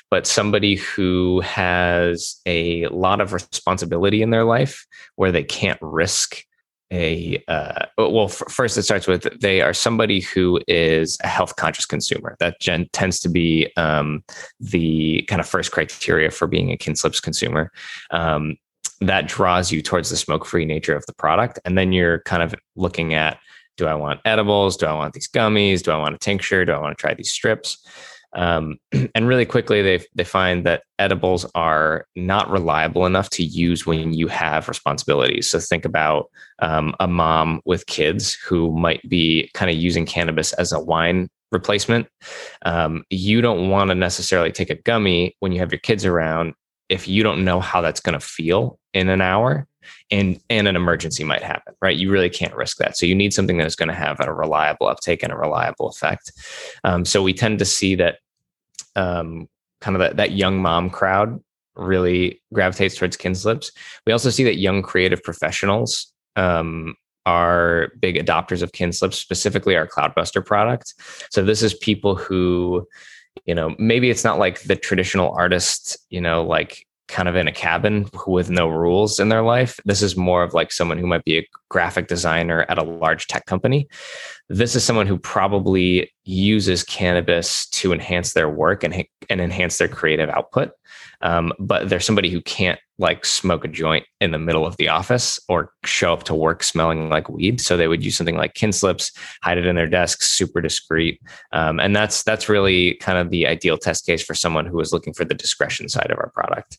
but 0.09 0.27
somebody 0.27 0.75
who 0.75 1.41
has 1.41 2.39
a 2.45 2.87
lot 2.87 3.21
of 3.21 3.33
responsibility 3.33 4.21
in 4.21 4.29
their 4.29 4.43
life 4.43 4.85
where 5.15 5.31
they 5.31 5.43
can't 5.43 5.79
risk 5.81 6.43
a 6.91 7.41
uh, 7.47 7.85
well 7.97 8.25
f- 8.25 8.43
first 8.49 8.77
it 8.77 8.83
starts 8.83 9.07
with 9.07 9.39
they 9.39 9.61
are 9.61 9.73
somebody 9.73 10.19
who 10.19 10.59
is 10.67 11.17
a 11.23 11.27
health 11.27 11.55
conscious 11.55 11.85
consumer. 11.85 12.35
That 12.39 12.59
gen- 12.59 12.89
tends 12.91 13.19
to 13.21 13.29
be 13.29 13.71
um, 13.77 14.23
the 14.59 15.23
kind 15.29 15.39
of 15.39 15.47
first 15.47 15.71
criteria 15.71 16.31
for 16.31 16.47
being 16.47 16.71
a 16.71 16.77
kinslips 16.77 17.21
consumer. 17.21 17.71
Um, 18.11 18.57
that 18.99 19.27
draws 19.27 19.71
you 19.71 19.81
towards 19.81 20.11
the 20.11 20.17
smoke 20.17 20.45
free 20.45 20.65
nature 20.65 20.95
of 20.95 21.05
the 21.07 21.13
product 21.13 21.59
and 21.65 21.75
then 21.75 21.91
you're 21.91 22.19
kind 22.21 22.43
of 22.43 22.53
looking 22.75 23.15
at 23.15 23.39
do 23.77 23.87
i 23.87 23.95
want 23.95 24.19
edibles? 24.25 24.77
Do 24.77 24.85
i 24.85 24.93
want 24.93 25.13
these 25.13 25.27
gummies? 25.27 25.81
Do 25.81 25.91
i 25.91 25.97
want 25.97 26.13
a 26.13 26.19
tincture? 26.19 26.65
Do 26.65 26.73
i 26.73 26.77
want 26.77 26.95
to 26.95 27.01
try 27.01 27.13
these 27.15 27.31
strips 27.31 27.83
Um, 28.33 28.77
and 29.15 29.27
really 29.27 29.45
quickly, 29.45 29.81
they 29.81 30.05
they 30.15 30.23
find 30.23 30.65
that 30.65 30.83
edibles 30.99 31.45
are 31.55 32.05
not 32.15 32.49
reliable 32.49 33.05
enough 33.05 33.29
to 33.31 33.43
use 33.43 33.85
when 33.85 34.13
you 34.13 34.27
have 34.27 34.67
responsibilities. 34.67 35.49
So 35.49 35.59
think 35.59 35.85
about 35.85 36.29
um, 36.59 36.95
a 36.99 37.07
mom 37.07 37.61
with 37.65 37.85
kids 37.87 38.33
who 38.33 38.71
might 38.77 39.01
be 39.09 39.49
kind 39.53 39.71
of 39.71 39.77
using 39.77 40.05
cannabis 40.05 40.53
as 40.53 40.71
a 40.71 40.79
wine 40.79 41.29
replacement. 41.51 42.07
Um, 42.63 43.03
you 43.09 43.41
don't 43.41 43.69
want 43.69 43.89
to 43.89 43.95
necessarily 43.95 44.51
take 44.51 44.69
a 44.69 44.75
gummy 44.75 45.35
when 45.39 45.51
you 45.51 45.59
have 45.59 45.71
your 45.71 45.79
kids 45.79 46.05
around 46.05 46.53
if 46.89 47.07
you 47.07 47.23
don't 47.23 47.45
know 47.45 47.59
how 47.59 47.81
that's 47.81 48.01
going 48.01 48.19
to 48.19 48.25
feel 48.25 48.77
in 48.93 49.09
an 49.09 49.21
hour 49.21 49.65
and 50.09 50.39
and 50.49 50.67
an 50.67 50.75
emergency 50.75 51.23
might 51.23 51.43
happen 51.43 51.73
right? 51.81 51.97
You 51.97 52.11
really 52.11 52.29
can't 52.29 52.55
risk 52.55 52.77
that. 52.77 52.97
So 52.97 53.05
you 53.05 53.15
need 53.15 53.33
something 53.33 53.57
that 53.57 53.67
is 53.67 53.75
going 53.75 53.89
to 53.89 53.95
have 53.95 54.19
a 54.19 54.33
reliable 54.33 54.87
uptake 54.87 55.23
and 55.23 55.31
a 55.31 55.37
reliable 55.37 55.89
effect. 55.89 56.31
Um, 56.83 57.05
so 57.05 57.23
we 57.23 57.33
tend 57.33 57.59
to 57.59 57.65
see 57.65 57.95
that 57.95 58.19
um, 58.95 59.47
kind 59.79 59.95
of 59.95 59.99
that, 60.01 60.17
that 60.17 60.31
young 60.31 60.61
mom 60.61 60.89
crowd 60.89 61.41
really 61.75 62.41
gravitates 62.53 62.95
towards 62.95 63.15
kinslips 63.15 63.71
we 64.05 64.11
also 64.11 64.29
see 64.29 64.43
that 64.43 64.57
young 64.57 64.81
creative 64.81 65.23
professionals 65.23 66.13
um, 66.35 66.95
are 67.25 67.91
big 67.99 68.15
adopters 68.15 68.61
of 68.61 68.71
kinslips 68.71 69.13
specifically 69.13 69.75
our 69.75 69.87
cloudbuster 69.87 70.45
product. 70.45 70.93
So 71.29 71.43
this 71.43 71.61
is 71.61 71.73
people 71.73 72.15
who 72.15 72.87
you 73.45 73.55
know 73.55 73.75
maybe 73.79 74.09
it's 74.09 74.23
not 74.23 74.39
like 74.39 74.61
the 74.63 74.75
traditional 74.75 75.31
artist 75.31 75.97
you 76.09 76.19
know 76.19 76.43
like 76.43 76.85
kind 77.11 77.27
of 77.27 77.35
in 77.35 77.47
a 77.47 77.51
cabin 77.51 78.09
with 78.25 78.49
no 78.49 78.67
rules 78.67 79.19
in 79.19 79.29
their 79.29 79.41
life. 79.41 79.79
This 79.85 80.01
is 80.01 80.15
more 80.15 80.43
of 80.43 80.53
like 80.53 80.71
someone 80.71 80.97
who 80.97 81.07
might 81.07 81.25
be 81.25 81.37
a 81.37 81.47
graphic 81.69 82.07
designer 82.07 82.65
at 82.69 82.77
a 82.77 82.83
large 82.83 83.27
tech 83.27 83.45
company. 83.45 83.87
This 84.51 84.75
is 84.75 84.83
someone 84.83 85.07
who 85.07 85.17
probably 85.17 86.11
uses 86.25 86.83
cannabis 86.83 87.69
to 87.69 87.93
enhance 87.93 88.33
their 88.33 88.49
work 88.49 88.83
and, 88.83 89.05
and 89.29 89.39
enhance 89.39 89.77
their 89.77 89.87
creative 89.87 90.29
output. 90.29 90.71
Um, 91.21 91.53
but 91.57 91.87
there's 91.87 92.05
somebody 92.05 92.29
who 92.29 92.41
can't 92.41 92.79
like 92.99 93.25
smoke 93.25 93.63
a 93.63 93.69
joint 93.69 94.05
in 94.19 94.31
the 94.31 94.37
middle 94.37 94.65
of 94.65 94.75
the 94.75 94.89
office 94.89 95.39
or 95.47 95.71
show 95.85 96.11
up 96.11 96.23
to 96.23 96.35
work 96.35 96.63
smelling 96.63 97.09
like 97.09 97.29
weed. 97.29 97.61
So 97.61 97.77
they 97.77 97.87
would 97.87 98.03
use 98.03 98.17
something 98.17 98.35
like 98.35 98.53
kinslips, 98.53 99.17
hide 99.41 99.57
it 99.57 99.65
in 99.65 99.75
their 99.77 99.87
desk, 99.87 100.21
super 100.21 100.59
discreet. 100.59 101.21
Um, 101.53 101.79
and 101.79 101.95
that's 101.95 102.21
that's 102.23 102.49
really 102.49 102.95
kind 102.95 103.17
of 103.17 103.29
the 103.29 103.47
ideal 103.47 103.77
test 103.77 104.05
case 104.05 104.21
for 104.21 104.35
someone 104.35 104.65
who 104.65 104.79
is 104.81 104.91
looking 104.91 105.13
for 105.13 105.23
the 105.23 105.33
discretion 105.33 105.87
side 105.87 106.11
of 106.11 106.17
our 106.17 106.29
product. 106.31 106.77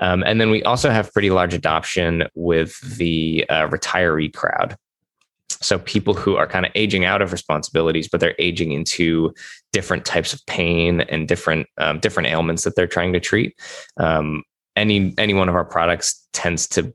Um, 0.00 0.22
and 0.22 0.38
then 0.38 0.50
we 0.50 0.62
also 0.64 0.90
have 0.90 1.12
pretty 1.14 1.30
large 1.30 1.54
adoption 1.54 2.24
with 2.34 2.78
the 2.98 3.46
uh, 3.48 3.68
retiree 3.68 4.34
crowd. 4.34 4.76
So 5.48 5.78
people 5.78 6.14
who 6.14 6.36
are 6.36 6.46
kind 6.46 6.66
of 6.66 6.72
aging 6.74 7.04
out 7.04 7.22
of 7.22 7.32
responsibilities, 7.32 8.08
but 8.08 8.20
they're 8.20 8.34
aging 8.38 8.72
into 8.72 9.32
different 9.72 10.04
types 10.04 10.32
of 10.32 10.44
pain 10.46 11.00
and 11.02 11.26
different 11.26 11.66
um, 11.78 11.98
different 12.00 12.28
ailments 12.28 12.64
that 12.64 12.76
they're 12.76 12.86
trying 12.86 13.12
to 13.14 13.20
treat. 13.20 13.58
Um, 13.96 14.42
any 14.74 15.14
any 15.18 15.34
one 15.34 15.48
of 15.48 15.54
our 15.54 15.64
products 15.64 16.26
tends 16.32 16.68
to 16.68 16.94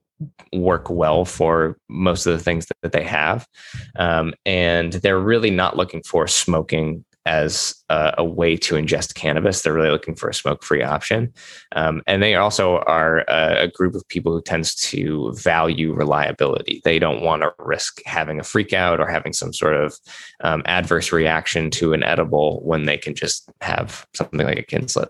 work 0.53 0.89
well 0.89 1.25
for 1.25 1.77
most 1.89 2.27
of 2.27 2.33
the 2.33 2.43
things 2.43 2.67
that, 2.67 2.77
that 2.83 2.91
they 2.91 3.03
have, 3.03 3.47
um, 3.95 4.33
and 4.45 4.93
they're 4.93 5.19
really 5.19 5.49
not 5.49 5.75
looking 5.75 6.03
for 6.03 6.27
smoking 6.27 7.03
as 7.25 7.75
a, 7.89 8.13
a, 8.19 8.25
way 8.25 8.57
to 8.57 8.75
ingest 8.75 9.13
cannabis. 9.13 9.61
They're 9.61 9.73
really 9.73 9.91
looking 9.91 10.15
for 10.15 10.29
a 10.29 10.33
smoke-free 10.33 10.81
option, 10.81 11.31
um, 11.75 12.01
and 12.07 12.23
they 12.23 12.35
also 12.35 12.77
are 12.79 13.19
a, 13.27 13.63
a, 13.63 13.67
group 13.67 13.93
of 13.93 14.07
people 14.07 14.31
who 14.33 14.41
tends 14.41 14.73
to 14.89 15.31
value 15.33 15.93
reliability. 15.93 16.81
They 16.83 16.97
don't 16.97 17.21
want 17.21 17.43
to 17.43 17.53
risk 17.59 18.01
having 18.05 18.39
a 18.39 18.43
freak 18.43 18.73
out 18.73 18.99
or 18.99 19.07
having 19.07 19.33
some 19.33 19.53
sort 19.53 19.75
of 19.75 19.97
um, 20.43 20.63
adverse 20.65 21.11
reaction 21.11 21.69
to 21.71 21.93
an 21.93 22.03
edible 22.03 22.61
when 22.63 22.85
they 22.85 22.97
can 22.97 23.13
just 23.13 23.49
have 23.61 24.07
something 24.15 24.39
like 24.39 24.59
a 24.59 24.63
kinslet. 24.63 25.09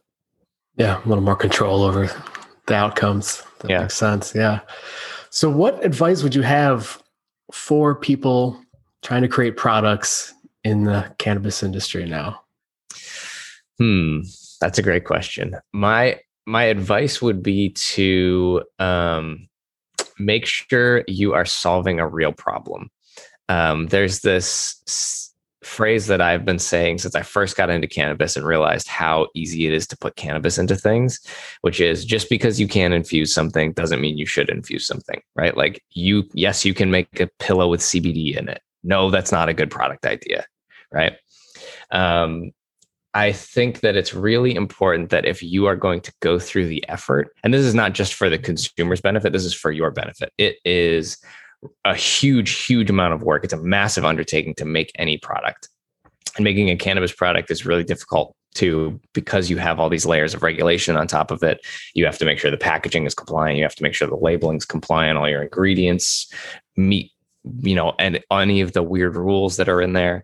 Yeah, 0.75 1.01
a 1.03 1.07
little 1.07 1.23
more 1.23 1.35
control 1.35 1.83
over 1.83 2.09
the 2.65 2.75
outcomes. 2.75 3.43
That 3.59 3.69
yeah. 3.69 3.81
makes 3.81 3.95
sense. 3.95 4.33
Yeah. 4.35 4.61
So, 5.29 5.49
what 5.49 5.83
advice 5.85 6.23
would 6.23 6.35
you 6.35 6.41
have 6.41 7.01
for 7.53 7.95
people 7.95 8.59
trying 9.01 9.21
to 9.21 9.27
create 9.27 9.57
products 9.57 10.33
in 10.63 10.83
the 10.83 11.13
cannabis 11.17 11.63
industry 11.63 12.05
now? 12.05 12.41
Hmm, 13.77 14.21
that's 14.59 14.77
a 14.77 14.83
great 14.83 15.05
question. 15.05 15.55
My 15.73 16.19
my 16.45 16.63
advice 16.63 17.21
would 17.21 17.43
be 17.43 17.69
to 17.69 18.63
um, 18.79 19.47
make 20.19 20.45
sure 20.45 21.03
you 21.07 21.33
are 21.33 21.45
solving 21.45 21.99
a 21.99 22.07
real 22.07 22.31
problem. 22.31 22.89
Um, 23.49 23.87
there's 23.87 24.21
this 24.21 25.33
phrase 25.63 26.07
that 26.07 26.21
I've 26.21 26.43
been 26.43 26.59
saying 26.59 26.97
since 26.97 27.15
I 27.15 27.21
first 27.21 27.55
got 27.55 27.69
into 27.69 27.87
cannabis 27.87 28.35
and 28.35 28.45
realized 28.45 28.87
how 28.87 29.27
easy 29.35 29.67
it 29.67 29.73
is 29.73 29.85
to 29.87 29.97
put 29.97 30.15
cannabis 30.15 30.57
into 30.57 30.75
things, 30.75 31.19
which 31.61 31.79
is 31.79 32.03
just 32.03 32.29
because 32.29 32.59
you 32.59 32.67
can 32.67 32.93
infuse 32.93 33.33
something 33.33 33.71
doesn't 33.73 34.01
mean 34.01 34.17
you 34.17 34.25
should 34.25 34.49
infuse 34.49 34.87
something, 34.87 35.21
right? 35.35 35.55
Like 35.55 35.83
you, 35.91 36.27
yes, 36.33 36.65
you 36.65 36.73
can 36.73 36.89
make 36.89 37.19
a 37.19 37.27
pillow 37.39 37.67
with 37.67 37.81
CBD 37.81 38.35
in 38.35 38.49
it. 38.49 38.61
No, 38.83 39.11
that's 39.11 39.31
not 39.31 39.49
a 39.49 39.53
good 39.53 39.69
product 39.69 40.05
idea 40.07 40.45
right? 40.91 41.13
Um, 41.91 42.51
I 43.13 43.33
think 43.33 43.81
that 43.81 43.97
it's 43.97 44.13
really 44.13 44.55
important 44.55 45.09
that 45.09 45.25
if 45.25 45.43
you 45.43 45.65
are 45.65 45.75
going 45.75 45.99
to 46.01 46.13
go 46.21 46.39
through 46.39 46.67
the 46.67 46.87
effort, 46.87 47.35
and 47.43 47.53
this 47.53 47.65
is 47.65 47.75
not 47.75 47.93
just 47.93 48.13
for 48.13 48.29
the 48.29 48.37
consumer's 48.37 49.01
benefit, 49.01 49.33
this 49.33 49.43
is 49.43 49.53
for 49.53 49.71
your 49.71 49.91
benefit. 49.91 50.31
It 50.37 50.57
is 50.63 51.17
a 51.83 51.93
huge, 51.93 52.51
huge 52.51 52.89
amount 52.89 53.13
of 53.13 53.23
work. 53.23 53.43
It's 53.43 53.53
a 53.53 53.61
massive 53.61 54.05
undertaking 54.05 54.55
to 54.55 54.65
make 54.65 54.91
any 54.95 55.17
product. 55.17 55.67
And 56.37 56.45
making 56.45 56.69
a 56.69 56.77
cannabis 56.77 57.11
product 57.11 57.51
is 57.51 57.65
really 57.65 57.83
difficult 57.83 58.33
too 58.53 58.99
because 59.13 59.49
you 59.49 59.57
have 59.57 59.79
all 59.79 59.89
these 59.89 60.05
layers 60.05 60.33
of 60.33 60.43
regulation 60.43 60.95
on 60.95 61.07
top 61.07 61.31
of 61.31 61.43
it. 61.43 61.65
You 61.93 62.05
have 62.05 62.17
to 62.19 62.25
make 62.25 62.39
sure 62.39 62.51
the 62.51 62.57
packaging 62.57 63.05
is 63.05 63.15
compliant. 63.15 63.57
You 63.57 63.63
have 63.63 63.75
to 63.75 63.83
make 63.83 63.93
sure 63.93 64.07
the 64.07 64.15
labeling 64.15 64.57
is 64.57 64.65
compliant. 64.65 65.17
All 65.17 65.29
your 65.29 65.43
ingredients 65.43 66.31
meet, 66.77 67.11
you 67.59 67.75
know, 67.75 67.93
and 67.99 68.21
any 68.31 68.61
of 68.61 68.71
the 68.71 68.83
weird 68.83 69.15
rules 69.15 69.57
that 69.57 69.69
are 69.69 69.81
in 69.81 69.93
there 69.93 70.23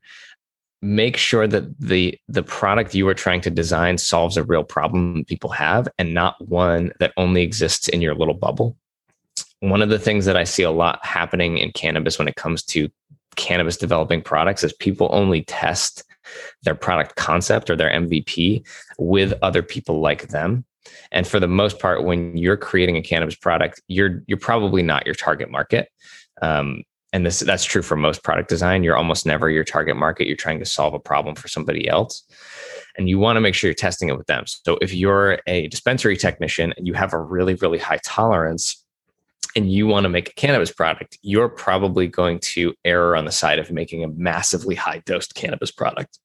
make 0.82 1.18
sure 1.18 1.48
that 1.48 1.80
the 1.80 2.18
the 2.28 2.44
product 2.44 2.94
you 2.94 3.08
are 3.08 3.14
trying 3.14 3.42
to 3.42 3.50
design 3.50 3.98
solves 3.98 4.38
a 4.38 4.44
real 4.44 4.64
problem 4.64 5.26
people 5.26 5.50
have 5.50 5.88
and 5.98 6.14
not 6.14 6.36
one 6.48 6.92
that 7.00 7.14
only 7.18 7.42
exists 7.42 7.88
in 7.88 8.02
your 8.02 8.14
little 8.14 8.34
bubble. 8.34 8.78
One 9.60 9.82
of 9.82 9.90
the 9.90 10.00
things 10.00 10.26
that 10.26 10.38
i 10.38 10.44
see 10.44 10.64
a 10.64 10.72
lot 10.72 11.04
happening 11.04 11.58
in 11.58 11.72
cannabis 11.72 12.20
when 12.20 12.28
it 12.28 12.36
comes 12.36 12.64
to 12.64 12.90
cannabis 13.36 13.78
developing 13.78 14.22
products 14.22 14.64
is 14.64 14.74
people 14.74 15.10
only 15.12 15.44
test 15.44 16.04
their 16.64 16.76
product 16.76 17.16
concept 17.16 17.70
or 17.70 17.76
their 17.76 17.92
mvp 17.92 18.64
with 19.00 19.34
other 19.42 19.64
people 19.64 20.00
like 20.00 20.28
them. 20.28 20.66
And 21.12 21.28
for 21.28 21.40
the 21.40 21.48
most 21.48 21.80
part 21.80 22.04
when 22.04 22.38
you're 22.38 22.58
creating 22.58 22.98
a 22.98 23.02
cannabis 23.02 23.36
product 23.36 23.82
you're 23.88 24.24
you're 24.28 24.38
probably 24.38 24.84
not 24.84 25.08
your 25.08 25.16
target 25.16 25.50
market. 25.50 25.90
Um, 26.40 26.84
and 27.14 27.26
this 27.26 27.40
that's 27.40 27.64
true 27.64 27.82
for 27.82 27.96
most 27.96 28.24
product 28.24 28.50
design. 28.50 28.84
You're 28.84 28.98
almost 28.98 29.26
never 29.26 29.50
your 29.50 29.64
target 29.64 29.96
market. 29.96 30.28
You're 30.28 30.36
trying 30.36 30.60
to 30.60 30.66
solve 30.66 30.94
a 30.94 31.00
problem 31.00 31.36
for 31.36 31.48
somebody 31.48 31.88
else. 31.88 32.24
And 32.98 33.08
you 33.08 33.20
want 33.20 33.38
to 33.38 33.42
make 33.42 33.54
sure 33.56 33.70
you're 33.70 33.76
testing 33.76 34.10
it 34.10 34.18
with 34.18 34.28
them. 34.28 34.46
So 34.48 34.78
if 34.82 34.94
you're 34.94 35.40
a 35.48 35.68
dispensary 35.68 36.18
technician 36.18 36.74
and 36.76 36.88
you 36.88 36.94
have 36.94 37.14
a 37.14 37.20
really 37.20 37.56
really 37.56 37.78
high 37.78 38.00
tolerance 38.04 38.84
and 39.56 39.72
you 39.72 39.88
want 39.88 40.04
to 40.04 40.10
make 40.10 40.30
a 40.30 40.34
cannabis 40.34 40.72
product 40.72 41.18
you're 41.22 41.50
probably 41.50 42.08
going 42.08 42.40
to 42.40 42.74
err 42.84 43.16
on 43.16 43.26
the 43.26 43.32
side 43.32 43.60
of 43.60 43.72
making 43.72 44.04
a 44.04 44.10
massively 44.10 44.76
high 44.76 45.02
dosed 45.06 45.36
cannabis 45.36 45.72
product. 45.72 46.20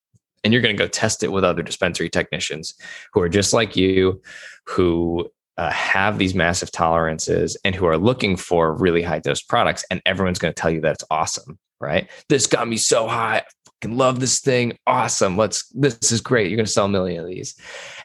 And 0.45 0.53
you're 0.53 0.63
going 0.63 0.77
to 0.77 0.83
go 0.83 0.89
test 0.89 1.23
it 1.23 1.31
with 1.31 1.45
other 1.45 1.63
dispensary 1.63 2.11
technicians 2.11 2.75
who 3.13 3.21
are 3.21 3.29
just 3.29 3.53
like 3.53 3.77
you 3.77 4.21
who 4.67 5.31
uh, 5.59 5.71
have 5.71 6.19
these 6.19 6.35
massive 6.35 6.73
tolerances 6.73 7.57
and 7.65 7.75
who 7.75 7.87
are 7.87 7.99
looking 7.99 8.37
for 8.37 8.75
really 8.75 9.03
high 9.03 9.19
dose 9.19 9.43
products, 9.43 9.85
and 9.91 10.01
everyone's 10.07 10.39
going 10.39 10.53
to 10.53 10.61
tell 10.61 10.71
you 10.71 10.81
that 10.81 10.95
it's 10.95 11.05
awesome, 11.11 11.59
right? 11.81 12.09
This 12.29 12.47
got 12.47 12.69
me 12.69 12.77
so 12.77 13.07
high. 13.07 13.39
I 13.39 13.45
fucking 13.67 13.97
love 13.97 14.21
this 14.21 14.41
thing. 14.41 14.77
Awesome. 14.87 15.37
Let's, 15.37 15.69
this 15.69 16.13
is 16.13 16.21
great. 16.21 16.49
You're 16.49 16.57
going 16.57 16.67
to 16.67 16.73
sell 16.73 16.87
a 16.87 16.89
million 16.89 17.21
of 17.21 17.29
these. 17.29 17.55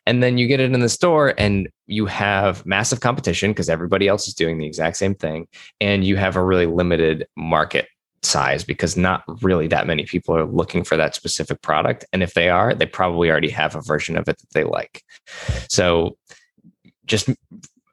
And 0.06 0.22
then 0.22 0.38
you 0.38 0.48
get 0.48 0.60
it 0.60 0.72
in 0.72 0.80
the 0.80 0.90
store 0.90 1.34
and 1.38 1.70
you 1.86 2.06
have 2.06 2.66
massive 2.66 3.00
competition 3.00 3.52
because 3.52 3.70
everybody 3.70 4.08
else 4.08 4.28
is 4.28 4.34
doing 4.34 4.58
the 4.58 4.66
exact 4.66 4.98
same 4.98 5.16
thing. 5.16 5.48
And 5.80 6.04
you 6.04 6.18
have 6.18 6.36
a 6.36 6.44
really 6.44 6.66
limited 6.66 7.28
market 7.36 7.88
size 8.24 8.64
because 8.64 8.98
not 8.98 9.24
really 9.42 9.68
that 9.68 9.88
many 9.88 10.06
people 10.06 10.36
are 10.36 10.46
looking 10.46 10.84
for 10.84 10.98
that 10.98 11.16
specific 11.16 11.62
product. 11.62 12.06
And 12.12 12.24
if 12.24 12.34
they 12.34 12.50
are, 12.50 12.74
they 12.74 12.86
probably 12.86 13.30
already 13.30 13.50
have 13.50 13.76
a 13.76 13.82
version 13.82 14.18
of 14.18 14.28
it 14.28 14.38
that 14.38 14.50
they 14.54 14.64
like. 14.64 15.04
So 15.70 16.18
just 17.08 17.30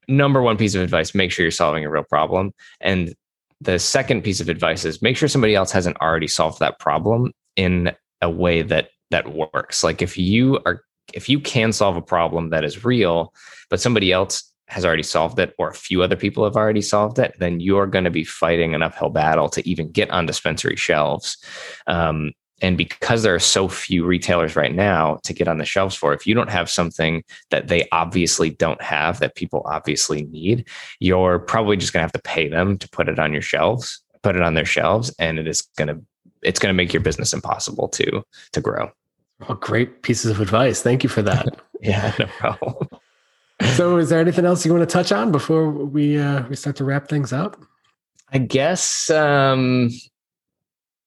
number 0.09 0.43
one 0.43 0.57
piece 0.57 0.75
of 0.75 0.83
advice 0.83 1.15
make 1.15 1.33
sure 1.33 1.45
you're 1.45 1.51
solving 1.51 1.85
a 1.85 1.91
real 1.91 2.05
problem. 2.05 2.53
And 2.81 3.15
the 3.61 3.79
second 3.79 4.23
piece 4.23 4.41
of 4.41 4.49
advice 4.49 4.85
is 4.85 5.01
make 5.01 5.17
sure 5.17 5.29
somebody 5.29 5.55
else 5.55 5.73
hasn't 5.73 5.97
already 6.03 6.29
solved 6.29 6.61
that 6.61 6.79
problem 6.79 7.33
in 7.57 7.93
a 8.21 8.29
way 8.29 8.63
that 8.63 8.91
that 9.11 9.33
works. 9.33 9.83
Like 9.83 10.03
if 10.03 10.19
you 10.19 10.59
are 10.67 10.83
if 11.13 11.29
you 11.29 11.39
can 11.39 11.73
solve 11.73 11.97
a 11.97 12.03
problem 12.03 12.51
that 12.51 12.65
is 12.65 12.85
real 12.85 13.33
but 13.71 13.81
somebody 13.81 14.13
else 14.13 14.51
has 14.69 14.85
already 14.85 15.03
solved 15.03 15.39
it 15.39 15.55
or 15.59 15.69
a 15.69 15.75
few 15.75 16.03
other 16.03 16.17
people 16.17 16.43
have 16.43 16.57
already 16.57 16.81
solved 16.81 17.19
it 17.19 17.35
then 17.39 17.61
you're 17.61 17.87
going 17.87 18.05
to 18.05 18.11
be 18.11 18.25
fighting 18.25 18.75
an 18.75 18.83
uphill 18.83 19.11
battle 19.11 19.49
to 19.49 19.67
even 19.69 19.91
get 19.91 20.11
on 20.11 20.27
dispensary 20.27 20.77
shelves. 20.77 21.37
Um, 21.87 22.33
and 22.63 22.79
because 22.79 23.23
there 23.23 23.35
are 23.35 23.41
so 23.41 23.69
few 23.69 24.05
retailers 24.05 24.57
right 24.57 24.75
now 24.75 25.19
to 25.25 25.33
get 25.33 25.49
on 25.49 25.59
the 25.59 25.65
shelves 25.65 25.95
for, 25.95 26.13
if 26.13 26.27
you 26.27 26.35
don't 26.35 26.51
have 26.51 26.71
something 26.71 27.25
that 27.51 27.69
they 27.69 27.89
obviously 27.91 28.51
don't 28.51 28.81
have 28.81 29.19
that 29.21 29.35
people 29.35 29.63
obviously 29.67 30.23
need, 30.25 30.67
you're 31.01 31.39
probably 31.39 31.77
just 31.77 31.93
going 31.93 32.01
to 32.01 32.05
have 32.05 32.13
to 32.13 32.23
pay 32.23 32.49
them 32.49 32.79
to 32.79 32.89
put 32.89 33.09
it 33.09 33.19
on 33.19 33.33
your 33.33 33.43
shelves, 33.43 34.03
put 34.23 34.37
it 34.37 34.43
on 34.43 34.55
their 34.55 34.65
shelves, 34.65 35.15
and 35.19 35.39
it 35.39 35.47
is 35.47 35.63
going 35.77 35.89
to 35.89 36.01
it's 36.43 36.59
going 36.59 36.69
to 36.69 36.77
make 36.77 36.93
your 36.93 37.03
business 37.03 37.33
impossible 37.33 37.89
to 37.89 38.25
to 38.53 38.61
grow. 38.61 38.91
Oh, 39.49 39.55
great 39.55 40.03
pieces 40.03 40.31
of 40.31 40.41
advice. 40.41 40.81
Thank 40.83 41.03
you 41.03 41.09
for 41.09 41.23
that. 41.23 41.61
yeah, 41.81 42.15
no 42.19 42.27
problem. 42.27 42.89
so, 43.75 43.97
is 43.97 44.11
there 44.11 44.21
anything 44.21 44.45
else 44.45 44.65
you 44.65 44.73
want 44.73 44.89
to 44.89 44.93
touch 44.93 45.11
on 45.11 45.33
before 45.33 45.71
we 45.71 46.19
uh, 46.19 46.45
we 46.49 46.57
start 46.57 46.77
to 46.77 46.85
wrap 46.85 47.09
things 47.09 47.33
up? 47.33 47.61
I 48.33 48.39
guess 48.39 49.11
um, 49.11 49.91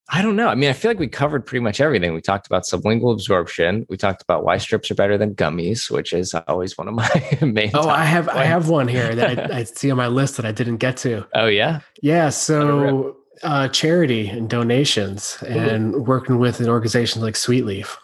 I 0.09 0.21
don't 0.21 0.37
know. 0.37 0.47
I 0.47 0.55
mean, 0.55 0.69
I 0.69 0.73
feel 0.73 0.89
like 0.91 0.99
we 0.99 1.07
covered 1.07 1.45
pretty 1.45 1.61
much 1.61 1.81
everything. 1.81 2.13
We 2.13 2.21
talked 2.21 2.47
about 2.47 2.63
sublingual 2.63 3.11
absorption. 3.11 3.85
We 3.89 3.97
talked 3.97 4.21
about 4.21 4.45
why 4.45 4.57
strips 4.57 4.89
are 4.89 4.95
better 4.95 5.17
than 5.17 5.35
gummies, 5.35 5.91
which 5.91 6.13
is 6.13 6.33
always 6.47 6.77
one 6.77 6.87
of 6.87 6.93
my 6.93 7.37
main. 7.41 7.71
Oh, 7.73 7.89
I 7.89 8.05
have 8.05 8.25
points. 8.25 8.39
I 8.39 8.45
have 8.45 8.69
one 8.69 8.87
here 8.87 9.13
that 9.13 9.51
I, 9.51 9.57
I, 9.57 9.63
see 9.65 9.91
on 9.91 9.97
my 9.97 10.07
list 10.07 10.37
that 10.37 10.45
I 10.45 10.53
didn't 10.53 10.77
get 10.77 10.95
to. 10.97 11.25
Oh 11.33 11.47
yeah, 11.47 11.81
yeah. 12.01 12.29
So 12.29 13.17
uh, 13.43 13.67
charity 13.67 14.29
and 14.29 14.49
donations, 14.49 15.43
and 15.45 15.93
Ooh. 15.93 15.99
working 15.99 16.39
with 16.39 16.61
an 16.61 16.69
organization 16.69 17.21
like 17.21 17.35
Sweetleaf. 17.35 17.97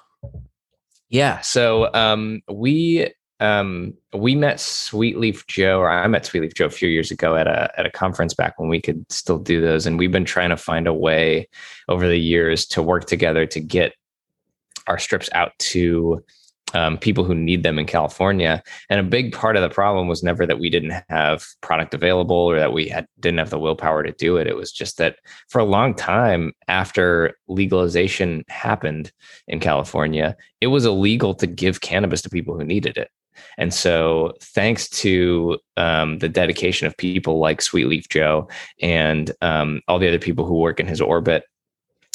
Yeah. 1.09 1.39
So 1.41 1.93
um, 1.93 2.41
we 2.51 3.13
um, 3.43 3.93
we 4.13 4.35
met 4.35 4.57
Sweetleaf 4.57 5.45
Joe, 5.47 5.79
or 5.79 5.89
I 5.89 6.07
met 6.07 6.23
Sweetleaf 6.23 6.53
Joe 6.55 6.67
a 6.67 6.69
few 6.69 6.87
years 6.87 7.11
ago 7.11 7.35
at 7.35 7.45
a 7.45 7.77
at 7.77 7.85
a 7.85 7.91
conference 7.91 8.33
back 8.33 8.57
when 8.57 8.69
we 8.69 8.81
could 8.81 9.05
still 9.11 9.37
do 9.37 9.59
those, 9.59 9.85
and 9.85 9.99
we've 9.99 10.13
been 10.13 10.23
trying 10.23 10.49
to 10.49 10.57
find 10.57 10.87
a 10.87 10.93
way 10.93 11.49
over 11.89 12.07
the 12.07 12.17
years 12.17 12.65
to 12.67 12.81
work 12.81 13.05
together 13.05 13.45
to 13.47 13.59
get 13.59 13.93
our 14.87 14.97
strips 14.97 15.29
out 15.33 15.51
to 15.59 16.23
um, 16.73 16.97
people 16.97 17.25
who 17.25 17.35
need 17.35 17.63
them 17.63 17.77
in 17.77 17.85
California. 17.85 18.63
And 18.89 19.01
a 19.01 19.03
big 19.03 19.33
part 19.33 19.57
of 19.57 19.61
the 19.61 19.69
problem 19.69 20.07
was 20.07 20.23
never 20.23 20.45
that 20.45 20.59
we 20.59 20.69
didn't 20.69 21.03
have 21.09 21.45
product 21.59 21.93
available 21.93 22.37
or 22.37 22.57
that 22.57 22.71
we 22.71 22.87
had 22.87 23.07
didn't 23.19 23.39
have 23.39 23.49
the 23.49 23.59
willpower 23.59 24.03
to 24.03 24.13
do 24.13 24.37
it. 24.37 24.47
It 24.47 24.55
was 24.55 24.71
just 24.71 24.97
that 24.99 25.17
for 25.49 25.59
a 25.59 25.65
long 25.65 25.95
time 25.95 26.53
after 26.69 27.37
legalization 27.49 28.45
happened 28.47 29.11
in 29.49 29.59
California, 29.59 30.37
it 30.61 30.67
was 30.67 30.85
illegal 30.85 31.35
to 31.35 31.45
give 31.45 31.81
cannabis 31.81 32.21
to 32.21 32.29
people 32.29 32.57
who 32.57 32.63
needed 32.63 32.95
it. 32.95 33.09
And 33.57 33.73
so, 33.73 34.33
thanks 34.41 34.89
to 34.89 35.59
um, 35.77 36.19
the 36.19 36.29
dedication 36.29 36.87
of 36.87 36.97
people 36.97 37.39
like 37.39 37.59
Sweetleaf 37.59 38.09
Joe 38.09 38.47
and 38.81 39.31
um, 39.41 39.81
all 39.87 39.99
the 39.99 40.07
other 40.07 40.19
people 40.19 40.45
who 40.45 40.55
work 40.55 40.79
in 40.79 40.87
his 40.87 41.01
orbit 41.01 41.45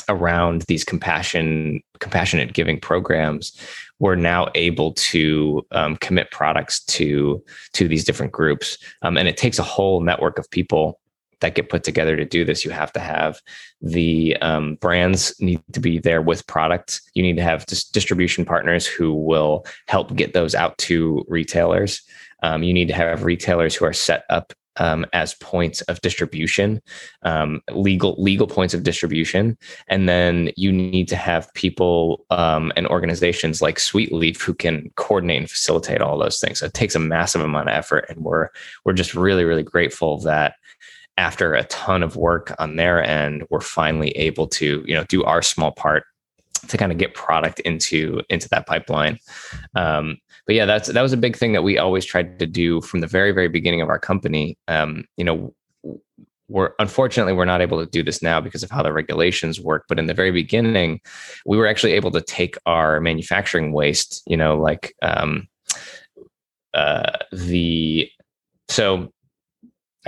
around 0.08 0.62
these 0.62 0.84
compassion, 0.84 1.82
compassionate 1.98 2.54
giving 2.54 2.80
programs, 2.80 3.58
we're 3.98 4.14
now 4.14 4.48
able 4.54 4.92
to 4.94 5.66
um, 5.72 5.96
commit 5.96 6.30
products 6.30 6.82
to 6.84 7.42
to 7.74 7.88
these 7.88 8.04
different 8.04 8.32
groups, 8.32 8.78
um, 9.02 9.16
and 9.16 9.28
it 9.28 9.36
takes 9.36 9.58
a 9.58 9.64
whole 9.64 10.00
network 10.00 10.38
of 10.38 10.50
people 10.50 11.00
that 11.40 11.54
get 11.54 11.68
put 11.68 11.84
together 11.84 12.16
to 12.16 12.24
do 12.24 12.44
this. 12.44 12.64
You 12.64 12.70
have 12.70 12.92
to 12.92 13.00
have 13.00 13.40
the 13.80 14.36
um, 14.40 14.76
brands 14.76 15.34
need 15.40 15.62
to 15.72 15.80
be 15.80 15.98
there 15.98 16.22
with 16.22 16.46
products. 16.46 17.00
You 17.14 17.22
need 17.22 17.36
to 17.36 17.42
have 17.42 17.66
dis- 17.66 17.88
distribution 17.88 18.44
partners 18.44 18.86
who 18.86 19.12
will 19.14 19.64
help 19.86 20.14
get 20.14 20.32
those 20.32 20.54
out 20.54 20.76
to 20.78 21.24
retailers. 21.28 22.02
Um, 22.42 22.62
you 22.62 22.72
need 22.72 22.88
to 22.88 22.94
have 22.94 23.24
retailers 23.24 23.74
who 23.74 23.84
are 23.84 23.92
set 23.92 24.24
up 24.30 24.52
um, 24.78 25.04
as 25.12 25.34
points 25.34 25.80
of 25.82 26.00
distribution, 26.00 26.80
um, 27.22 27.60
legal 27.70 28.14
legal 28.18 28.46
points 28.46 28.74
of 28.74 28.82
distribution, 28.82 29.58
and 29.88 30.08
then 30.08 30.50
you 30.56 30.72
need 30.72 31.08
to 31.08 31.16
have 31.16 31.52
people 31.54 32.24
um, 32.30 32.72
and 32.76 32.86
organizations 32.86 33.60
like 33.60 33.78
Sweetleaf 33.78 34.40
who 34.40 34.54
can 34.54 34.90
coordinate 34.96 35.38
and 35.38 35.50
facilitate 35.50 36.00
all 36.00 36.18
those 36.18 36.38
things. 36.38 36.60
So 36.60 36.66
it 36.66 36.74
takes 36.74 36.94
a 36.94 37.00
massive 37.00 37.42
amount 37.42 37.68
of 37.68 37.74
effort, 37.74 38.06
and 38.08 38.24
we're 38.24 38.48
we're 38.84 38.92
just 38.92 39.14
really 39.14 39.44
really 39.44 39.64
grateful 39.64 40.18
that 40.20 40.54
after 41.18 41.52
a 41.52 41.64
ton 41.64 42.02
of 42.02 42.16
work 42.16 42.54
on 42.58 42.76
their 42.76 43.02
end, 43.02 43.44
we're 43.50 43.60
finally 43.60 44.10
able 44.12 44.46
to 44.46 44.82
you 44.86 44.94
know 44.94 45.04
do 45.04 45.24
our 45.24 45.42
small 45.42 45.72
part 45.72 46.04
to 46.68 46.76
kind 46.76 46.92
of 46.92 46.98
get 46.98 47.14
product 47.14 47.60
into 47.60 48.22
into 48.30 48.48
that 48.48 48.66
pipeline. 48.66 49.18
Um, 49.74 50.16
but 50.46 50.54
yeah, 50.54 50.64
that's 50.64 50.88
that 50.88 51.02
was 51.02 51.12
a 51.12 51.18
big 51.18 51.36
thing 51.36 51.52
that 51.52 51.62
we 51.62 51.76
always 51.76 52.04
tried 52.04 52.38
to 52.38 52.46
do 52.46 52.80
from 52.80 53.00
the 53.00 53.06
very 53.06 53.32
very 53.32 53.48
beginning 53.48 53.82
of 53.82 53.88
our 53.88 53.98
company. 53.98 54.56
Um, 54.68 55.04
you 55.16 55.24
know, 55.24 55.54
we're 56.48 56.70
unfortunately 56.78 57.32
we're 57.32 57.44
not 57.44 57.60
able 57.60 57.84
to 57.84 57.90
do 57.90 58.02
this 58.02 58.22
now 58.22 58.40
because 58.40 58.62
of 58.62 58.70
how 58.70 58.82
the 58.82 58.92
regulations 58.92 59.60
work. 59.60 59.84
But 59.88 59.98
in 59.98 60.06
the 60.06 60.14
very 60.14 60.30
beginning, 60.30 61.00
we 61.44 61.58
were 61.58 61.66
actually 61.66 61.92
able 61.92 62.12
to 62.12 62.22
take 62.22 62.56
our 62.64 63.00
manufacturing 63.00 63.72
waste. 63.72 64.22
You 64.26 64.36
know, 64.36 64.56
like 64.56 64.94
um, 65.02 65.48
uh, 66.74 67.18
the 67.32 68.08
so 68.68 69.12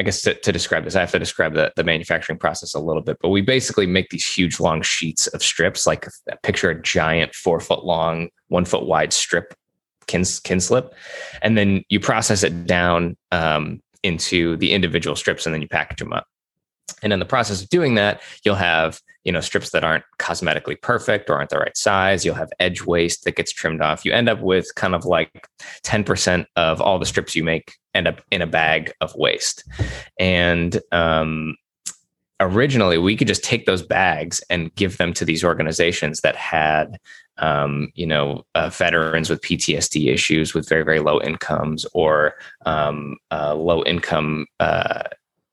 I 0.00 0.02
guess 0.02 0.22
to, 0.22 0.32
to, 0.32 0.50
describe 0.50 0.84
this, 0.84 0.96
I 0.96 1.00
have 1.00 1.10
to 1.10 1.18
describe 1.18 1.52
the, 1.52 1.74
the 1.76 1.84
manufacturing 1.84 2.38
process 2.38 2.72
a 2.72 2.80
little 2.80 3.02
bit. 3.02 3.18
But 3.20 3.28
we 3.28 3.42
basically 3.42 3.86
make 3.86 4.08
these 4.08 4.26
huge 4.26 4.58
long 4.58 4.80
sheets 4.80 5.26
of 5.26 5.42
strips, 5.42 5.86
like 5.86 6.08
picture 6.42 6.70
a 6.70 6.80
giant 6.80 7.34
four 7.34 7.60
foot 7.60 7.84
long, 7.84 8.30
one 8.48 8.64
foot 8.64 8.86
wide 8.86 9.12
strip 9.12 9.52
kin, 10.06 10.24
slip. 10.24 10.94
And 11.42 11.58
then 11.58 11.84
you 11.90 12.00
process 12.00 12.42
it 12.42 12.66
down 12.66 13.18
um, 13.30 13.82
into 14.02 14.56
the 14.56 14.72
individual 14.72 15.16
strips 15.16 15.44
and 15.44 15.54
then 15.54 15.60
you 15.60 15.68
package 15.68 15.98
them 15.98 16.14
up. 16.14 16.26
And 17.02 17.12
in 17.12 17.18
the 17.18 17.24
process 17.24 17.62
of 17.62 17.68
doing 17.68 17.94
that, 17.94 18.20
you'll 18.44 18.54
have 18.54 19.00
you 19.24 19.32
know 19.32 19.40
strips 19.40 19.70
that 19.70 19.84
aren't 19.84 20.04
cosmetically 20.18 20.80
perfect 20.80 21.28
or 21.28 21.34
aren't 21.34 21.50
the 21.50 21.58
right 21.58 21.76
size. 21.76 22.24
You'll 22.24 22.34
have 22.36 22.50
edge 22.58 22.82
waste 22.82 23.24
that 23.24 23.36
gets 23.36 23.52
trimmed 23.52 23.82
off. 23.82 24.04
You 24.04 24.12
end 24.12 24.28
up 24.28 24.40
with 24.40 24.74
kind 24.76 24.94
of 24.94 25.04
like 25.04 25.48
10% 25.84 26.46
of 26.56 26.80
all 26.80 26.98
the 26.98 27.06
strips 27.06 27.36
you 27.36 27.44
make 27.44 27.74
end 27.94 28.08
up 28.08 28.22
in 28.30 28.42
a 28.42 28.46
bag 28.46 28.92
of 29.00 29.14
waste. 29.16 29.64
And 30.18 30.80
um, 30.92 31.56
originally, 32.38 32.98
we 32.98 33.16
could 33.16 33.28
just 33.28 33.44
take 33.44 33.66
those 33.66 33.82
bags 33.82 34.40
and 34.48 34.74
give 34.74 34.96
them 34.96 35.12
to 35.14 35.24
these 35.24 35.44
organizations 35.44 36.20
that 36.20 36.36
had 36.36 36.98
um, 37.40 37.90
you 37.94 38.06
know, 38.06 38.44
uh, 38.54 38.68
veterans 38.68 39.30
with 39.30 39.40
PTSD 39.40 40.12
issues 40.12 40.54
with 40.54 40.68
very, 40.68 40.84
very 40.84 41.00
low 41.00 41.20
incomes 41.20 41.86
or 41.94 42.34
um, 42.66 43.16
uh, 43.30 43.54
low 43.54 43.82
income 43.84 44.46
uh, 44.60 45.04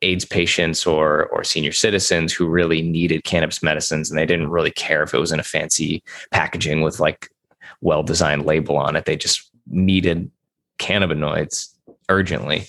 AIDS 0.02 0.26
patients 0.26 0.86
or 0.86 1.28
or 1.28 1.43
senior 1.43 1.72
citizens 1.72 2.32
who 2.32 2.48
really 2.48 2.82
needed 2.82 3.24
cannabis 3.24 3.64
medicines 3.64 4.10
and 4.10 4.18
they 4.18 4.26
didn't 4.26 4.50
really 4.50 4.72
care 4.72 5.04
if 5.04 5.14
it 5.14 5.20
was 5.20 5.32
in 5.32 5.39
a 5.39 5.43
fancy 5.43 6.04
packaging 6.32 6.82
with 6.82 7.00
like 7.00 7.30
well 7.82 8.04
designed 8.04 8.45
label 8.45 8.78
on 8.78 8.95
it. 8.95 9.06
They 9.06 9.16
just 9.16 9.50
needed 9.68 10.32
cannabinoids 10.80 11.70
urgently, 12.10 12.68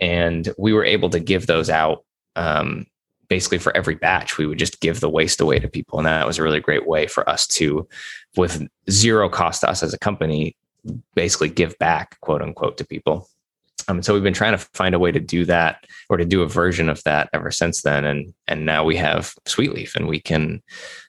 and 0.00 0.52
we 0.58 0.72
were 0.72 0.84
able 0.84 1.10
to 1.10 1.20
give 1.20 1.46
those 1.46 1.70
out. 1.70 2.04
Um, 2.36 2.86
basically 3.28 3.58
for 3.58 3.74
every 3.74 3.94
batch 3.94 4.36
we 4.36 4.46
would 4.46 4.58
just 4.58 4.80
give 4.80 5.00
the 5.00 5.08
waste 5.08 5.40
away 5.40 5.58
to 5.58 5.66
people 5.66 5.98
and 5.98 6.06
that 6.06 6.26
was 6.26 6.38
a 6.38 6.42
really 6.42 6.60
great 6.60 6.86
way 6.86 7.06
for 7.06 7.28
us 7.28 7.46
to 7.46 7.88
with 8.36 8.68
zero 8.90 9.30
cost 9.30 9.62
to 9.62 9.68
us 9.68 9.82
as 9.82 9.94
a 9.94 9.98
company 9.98 10.54
basically 11.14 11.48
give 11.48 11.76
back 11.78 12.20
quote 12.20 12.42
unquote 12.42 12.76
to 12.76 12.84
people 12.84 13.26
um, 13.88 14.02
so 14.02 14.14
we've 14.14 14.22
been 14.22 14.32
trying 14.32 14.52
to 14.52 14.66
find 14.74 14.94
a 14.94 14.98
way 14.98 15.12
to 15.12 15.20
do 15.20 15.44
that 15.44 15.84
or 16.08 16.16
to 16.16 16.24
do 16.24 16.42
a 16.42 16.48
version 16.48 16.88
of 16.88 17.02
that 17.04 17.28
ever 17.32 17.50
since 17.50 17.82
then. 17.82 18.04
And 18.04 18.34
and 18.46 18.66
now 18.66 18.84
we 18.84 18.96
have 18.96 19.34
Sweetleaf 19.46 19.94
and 19.94 20.06
we 20.06 20.20
can 20.20 20.62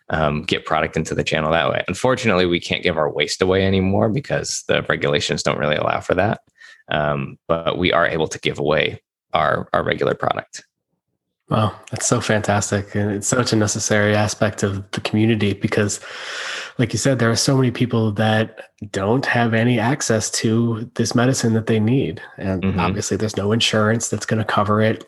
um, 0.10 0.44
get 0.44 0.66
product 0.66 0.98
into 0.98 1.16
the 1.16 1.24
channel 1.24 1.52
that 1.52 1.70
way. 1.70 1.84
Unfortunately, 1.88 2.46
we 2.46 2.60
can't 2.60 2.84
give 2.84 2.98
our 2.98 3.12
waste 3.12 3.42
away 3.42 3.66
anymore 3.66 4.10
because 4.10 4.64
the 4.68 4.84
regulations 4.84 5.44
don't 5.44 5.60
really 5.60 5.76
allow 5.76 6.00
for 6.00 6.16
that. 6.16 6.42
Um, 6.92 7.38
but 7.48 7.78
we 7.78 7.92
are 7.92 8.08
able 8.08 8.28
to 8.28 8.40
give 8.40 8.60
away 8.60 9.02
our 9.34 9.68
our 9.74 9.84
regular 9.84 10.16
product. 10.16 10.64
Wow, 11.50 11.80
that's 11.92 12.08
so 12.08 12.22
fantastic. 12.22 12.96
And 12.96 13.12
it's 13.12 13.28
such 13.28 13.54
a 13.54 13.56
necessary 13.56 14.16
aspect 14.16 14.64
of 14.64 14.90
the 14.92 15.02
community 15.02 15.54
because, 15.54 16.00
like 16.78 16.92
you 16.92 17.00
said, 17.00 17.20
there 17.20 17.32
are 17.32 17.36
so 17.36 17.56
many 17.56 17.72
people 17.72 18.12
that 18.14 18.70
don't 18.92 19.26
have 19.26 19.54
any 19.54 19.80
access 19.80 20.30
to 20.30 20.90
this 20.96 21.16
medicine 21.16 21.54
that 21.54 21.68
they 21.68 21.80
need. 21.80 22.22
And 22.38 22.64
mm-hmm. 22.64 22.80
obviously, 22.80 23.18
there's 23.18 23.38
no 23.38 23.52
insurance 23.52 24.10
that's 24.10 24.26
going 24.26 24.40
to 24.40 24.46
cover 24.46 24.82
it. 24.82 25.06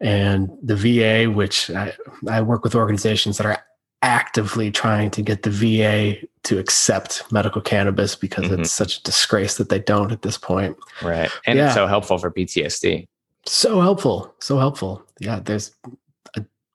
And 0.00 0.50
the 0.62 0.76
VA, 0.76 1.30
which 1.30 1.70
I, 1.70 1.94
I 2.28 2.42
work 2.42 2.64
with 2.64 2.74
organizations 2.74 3.38
that 3.38 3.46
are 3.46 3.58
actively 4.02 4.70
trying 4.70 5.10
to 5.10 5.22
get 5.22 5.42
the 5.42 5.50
VA 5.50 6.26
to 6.42 6.58
accept 6.58 7.30
medical 7.30 7.60
cannabis 7.60 8.14
because 8.14 8.46
mm-hmm. 8.46 8.62
it's 8.62 8.72
such 8.72 8.98
a 8.98 9.02
disgrace 9.02 9.56
that 9.56 9.68
they 9.68 9.78
don't 9.78 10.12
at 10.12 10.22
this 10.22 10.38
point. 10.38 10.76
Right. 11.02 11.30
And 11.46 11.58
yeah. 11.58 11.66
it's 11.66 11.74
so 11.74 11.86
helpful 11.86 12.18
for 12.18 12.30
PTSD. 12.30 13.06
So 13.46 13.80
helpful. 13.80 14.34
So 14.40 14.58
helpful. 14.58 15.04
Yeah. 15.18 15.40
There's 15.40 15.72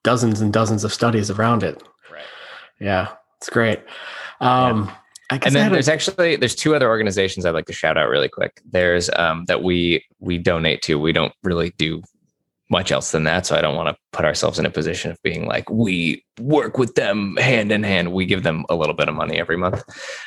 dozens 0.02 0.40
and 0.40 0.52
dozens 0.52 0.84
of 0.84 0.92
studies 0.92 1.30
around 1.30 1.62
it. 1.62 1.82
Right. 2.12 2.22
Yeah. 2.80 3.08
It's 3.38 3.50
great. 3.50 3.80
Um, 4.40 4.90
yeah. 5.30 5.38
and 5.42 5.54
then 5.54 5.72
there's 5.72 5.88
a- 5.88 5.92
actually 5.92 6.36
there's 6.36 6.54
two 6.54 6.74
other 6.74 6.88
organizations 6.88 7.44
I'd 7.44 7.50
like 7.50 7.66
to 7.66 7.72
shout 7.72 7.96
out 7.96 8.08
really 8.08 8.28
quick. 8.28 8.60
There's 8.70 9.10
um, 9.16 9.44
that 9.46 9.62
we 9.62 10.04
we 10.20 10.38
donate 10.38 10.82
to. 10.82 10.98
We 10.98 11.12
don't 11.12 11.32
really 11.42 11.72
do 11.78 12.02
much 12.68 12.90
else 12.90 13.12
than 13.12 13.24
that. 13.24 13.46
So 13.46 13.56
I 13.56 13.60
don't 13.60 13.76
want 13.76 13.88
to 13.88 13.96
put 14.12 14.24
ourselves 14.24 14.58
in 14.58 14.66
a 14.66 14.70
position 14.70 15.10
of 15.10 15.22
being 15.22 15.46
like, 15.46 15.70
we 15.70 16.24
work 16.40 16.78
with 16.78 16.94
them 16.94 17.36
hand 17.36 17.70
in 17.70 17.82
hand. 17.82 18.12
We 18.12 18.26
give 18.26 18.42
them 18.42 18.64
a 18.68 18.74
little 18.74 18.94
bit 18.94 19.08
of 19.08 19.14
money 19.14 19.38
every 19.38 19.56
month. 19.56 19.82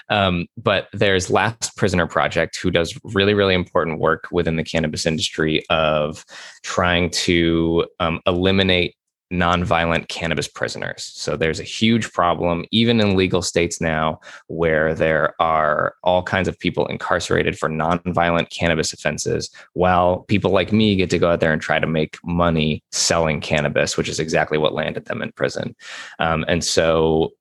Um, 0.09 0.47
but 0.57 0.87
there's 0.93 1.29
Last 1.29 1.75
Prisoner 1.75 2.07
Project, 2.07 2.57
who 2.57 2.71
does 2.71 2.97
really, 3.03 3.33
really 3.33 3.55
important 3.55 3.99
work 3.99 4.27
within 4.31 4.55
the 4.55 4.63
cannabis 4.63 5.05
industry 5.05 5.63
of 5.69 6.23
trying 6.63 7.09
to 7.11 7.85
um, 7.99 8.21
eliminate 8.25 8.95
nonviolent 9.31 10.07
cannabis 10.07 10.47
prisoners. 10.47 11.11
So 11.13 11.37
there's 11.37 11.59
a 11.59 11.63
huge 11.63 12.11
problem, 12.11 12.65
even 12.71 12.99
in 12.99 13.15
legal 13.15 13.41
states 13.41 13.79
now, 13.79 14.19
where 14.47 14.93
there 14.93 15.35
are 15.39 15.95
all 16.03 16.23
kinds 16.23 16.47
of 16.47 16.57
people 16.57 16.87
incarcerated 16.87 17.57
for 17.57 17.69
nonviolent 17.69 18.49
cannabis 18.49 18.91
offenses, 18.91 19.49
while 19.73 20.21
people 20.21 20.51
like 20.51 20.71
me 20.71 20.95
get 20.95 21.09
to 21.11 21.19
go 21.19 21.31
out 21.31 21.39
there 21.39 21.53
and 21.53 21.61
try 21.61 21.79
to 21.79 21.87
make 21.87 22.17
money 22.23 22.83
selling 22.91 23.39
cannabis, 23.39 23.97
which 23.97 24.09
is 24.09 24.19
exactly 24.19 24.57
what 24.57 24.73
landed 24.73 25.05
them 25.05 25.21
in 25.21 25.31
prison. 25.33 25.75
Um, 26.17 26.43
and 26.47 26.63
so 26.63 27.33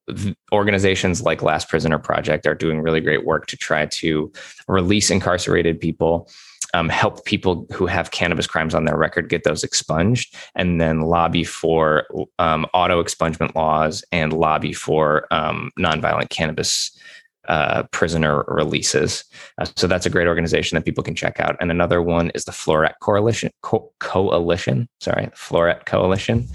organizations 0.53 1.22
like 1.22 1.43
Last 1.43 1.68
Prisoner 1.68 1.99
Project 1.99 2.47
are 2.47 2.55
doing 2.55 2.80
really 2.80 3.01
great 3.01 3.24
work 3.24 3.47
to 3.47 3.57
try 3.57 3.86
to 3.86 4.32
release 4.66 5.11
incarcerated 5.11 5.80
people 5.80 6.28
um, 6.74 6.88
help 6.88 7.24
people 7.24 7.66
who 7.72 7.86
have 7.86 8.10
cannabis 8.10 8.46
crimes 8.46 8.74
on 8.74 8.84
their 8.84 8.96
record 8.96 9.28
get 9.28 9.44
those 9.44 9.64
expunged, 9.64 10.34
and 10.54 10.80
then 10.80 11.00
lobby 11.02 11.44
for 11.44 12.06
um, 12.38 12.66
auto 12.74 13.02
expungement 13.02 13.54
laws 13.54 14.04
and 14.12 14.32
lobby 14.32 14.72
for 14.72 15.26
um, 15.32 15.70
nonviolent 15.78 16.30
cannabis 16.30 16.90
uh, 17.48 17.82
prisoner 17.92 18.44
releases. 18.46 19.24
Uh, 19.56 19.66
so 19.74 19.86
that's 19.86 20.04
a 20.04 20.10
great 20.10 20.28
organization 20.28 20.76
that 20.76 20.84
people 20.84 21.02
can 21.02 21.14
check 21.14 21.40
out. 21.40 21.56
And 21.60 21.70
another 21.70 22.02
one 22.02 22.30
is 22.34 22.44
the 22.44 22.52
Floret 22.52 22.92
Coalition. 23.00 23.50
Co- 23.62 23.90
Coalition, 24.00 24.86
sorry, 25.00 25.26
the 25.26 25.30
Floret 25.30 25.86
Coalition. 25.86 26.46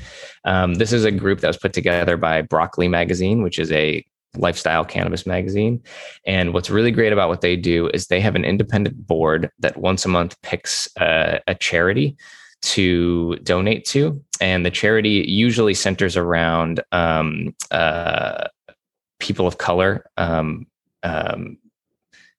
Um, 0.46 0.76
this 0.76 0.94
is 0.94 1.04
a 1.04 1.12
group 1.12 1.40
that 1.40 1.48
was 1.48 1.58
put 1.58 1.74
together 1.74 2.16
by 2.16 2.44
Broccoli 2.44 2.88
Magazine, 2.88 3.42
which 3.42 3.58
is 3.58 3.72
a 3.72 4.06
lifestyle 4.38 4.86
cannabis 4.86 5.26
magazine. 5.26 5.82
And 6.26 6.54
what's 6.54 6.70
really 6.70 6.92
great 6.92 7.14
about 7.14 7.30
what 7.30 7.42
they 7.42 7.56
do 7.56 7.90
is 7.90 8.08
they 8.08 8.20
have 8.20 8.36
an 8.36 8.46
independent 8.46 9.08
board 9.08 9.52
that 9.60 9.78
once 9.78 10.06
a 10.06 10.10
month 10.10 10.42
picks 10.42 10.88
a, 11.00 11.40
a 11.48 11.56
charity 11.56 12.18
to 12.64 13.36
donate 13.44 13.86
to. 13.86 14.24
And 14.42 14.66
the 14.66 14.72
charity 14.72 15.26
usually 15.28 15.74
centers 15.74 16.18
around 16.18 16.82
um, 16.92 17.56
uh, 17.72 18.48
people 19.20 19.48
of 19.48 19.58
color. 19.58 20.06
Um, 20.18 20.68
um, 21.04 21.58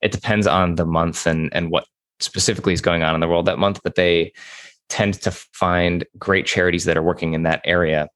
it 0.01 0.13
depends 0.13 0.47
on 0.47 0.75
the 0.75 0.87
month 0.87 1.27
and, 1.27 1.53
and 1.55 1.71
what 1.71 1.87
specifically 2.21 2.73
is 2.73 2.81
going 2.81 3.03
on 3.03 3.15
in 3.15 3.21
the 3.21 3.29
world 3.29 3.47
that 3.47 3.59
month, 3.59 3.81
but 3.85 3.95
they 3.95 4.33
tend 4.89 5.15
to 5.15 5.31
find 5.31 6.05
great 6.19 6.47
charities 6.47 6.85
that 6.85 6.97
are 6.97 7.03
working 7.03 7.35
in 7.35 7.43
that 7.45 7.61
area 7.65 8.09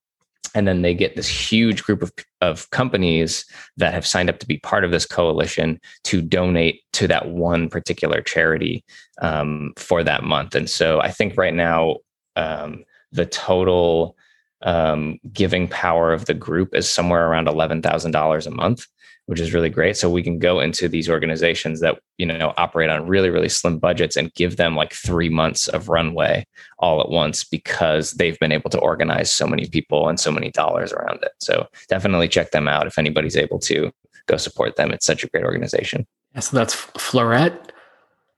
and 0.54 0.66
then 0.66 0.82
they 0.82 0.94
get 0.94 1.16
this 1.16 1.28
huge 1.28 1.82
group 1.84 2.02
of, 2.02 2.12
of 2.40 2.70
companies 2.70 3.44
that 3.76 3.94
have 3.94 4.06
signed 4.06 4.30
up 4.30 4.38
to 4.38 4.46
be 4.46 4.58
part 4.58 4.84
of 4.84 4.90
this 4.90 5.06
coalition 5.06 5.80
to 6.04 6.20
donate 6.20 6.82
to 6.92 7.06
that 7.08 7.30
one 7.30 7.68
particular 7.68 8.20
charity 8.20 8.84
um, 9.20 9.72
for 9.76 10.02
that 10.02 10.24
month. 10.24 10.54
And 10.54 10.68
so 10.68 11.00
i 11.00 11.10
think 11.10 11.36
right 11.36 11.54
now 11.54 11.96
um, 12.36 12.84
the 13.12 13.26
total 13.26 14.16
um, 14.62 15.18
giving 15.32 15.68
power 15.68 16.12
of 16.12 16.24
the 16.24 16.34
group 16.34 16.74
is 16.74 16.88
somewhere 16.88 17.28
around 17.28 17.46
$11000 17.46 18.46
a 18.46 18.50
month 18.50 18.86
which 19.28 19.40
is 19.40 19.52
really 19.52 19.68
great. 19.68 19.94
So 19.94 20.08
we 20.08 20.22
can 20.22 20.38
go 20.38 20.58
into 20.58 20.88
these 20.88 21.10
organizations 21.10 21.80
that 21.80 21.98
you 22.16 22.24
know 22.24 22.54
operate 22.56 22.88
on 22.88 23.06
really 23.06 23.28
really 23.28 23.50
slim 23.50 23.78
budgets 23.78 24.16
and 24.16 24.32
give 24.32 24.56
them 24.56 24.74
like 24.74 24.94
three 24.94 25.28
months 25.28 25.68
of 25.68 25.90
runway 25.90 26.46
all 26.78 27.02
at 27.02 27.10
once 27.10 27.44
because 27.44 28.12
they've 28.12 28.38
been 28.38 28.52
able 28.52 28.70
to 28.70 28.78
organize 28.78 29.30
so 29.30 29.46
many 29.46 29.66
people 29.66 30.08
and 30.08 30.18
so 30.18 30.32
many 30.32 30.50
dollars 30.50 30.94
around 30.94 31.22
it. 31.22 31.32
So 31.40 31.66
definitely 31.90 32.28
check 32.28 32.52
them 32.52 32.68
out 32.68 32.86
if 32.86 32.98
anybody's 32.98 33.36
able 33.36 33.58
to 33.60 33.92
go 34.26 34.38
support 34.38 34.76
them. 34.76 34.92
It's 34.92 35.04
such 35.04 35.22
a 35.22 35.28
great 35.28 35.44
organization. 35.44 36.06
Yeah, 36.34 36.40
so 36.40 36.56
that's 36.56 36.74
Floret. 36.74 37.68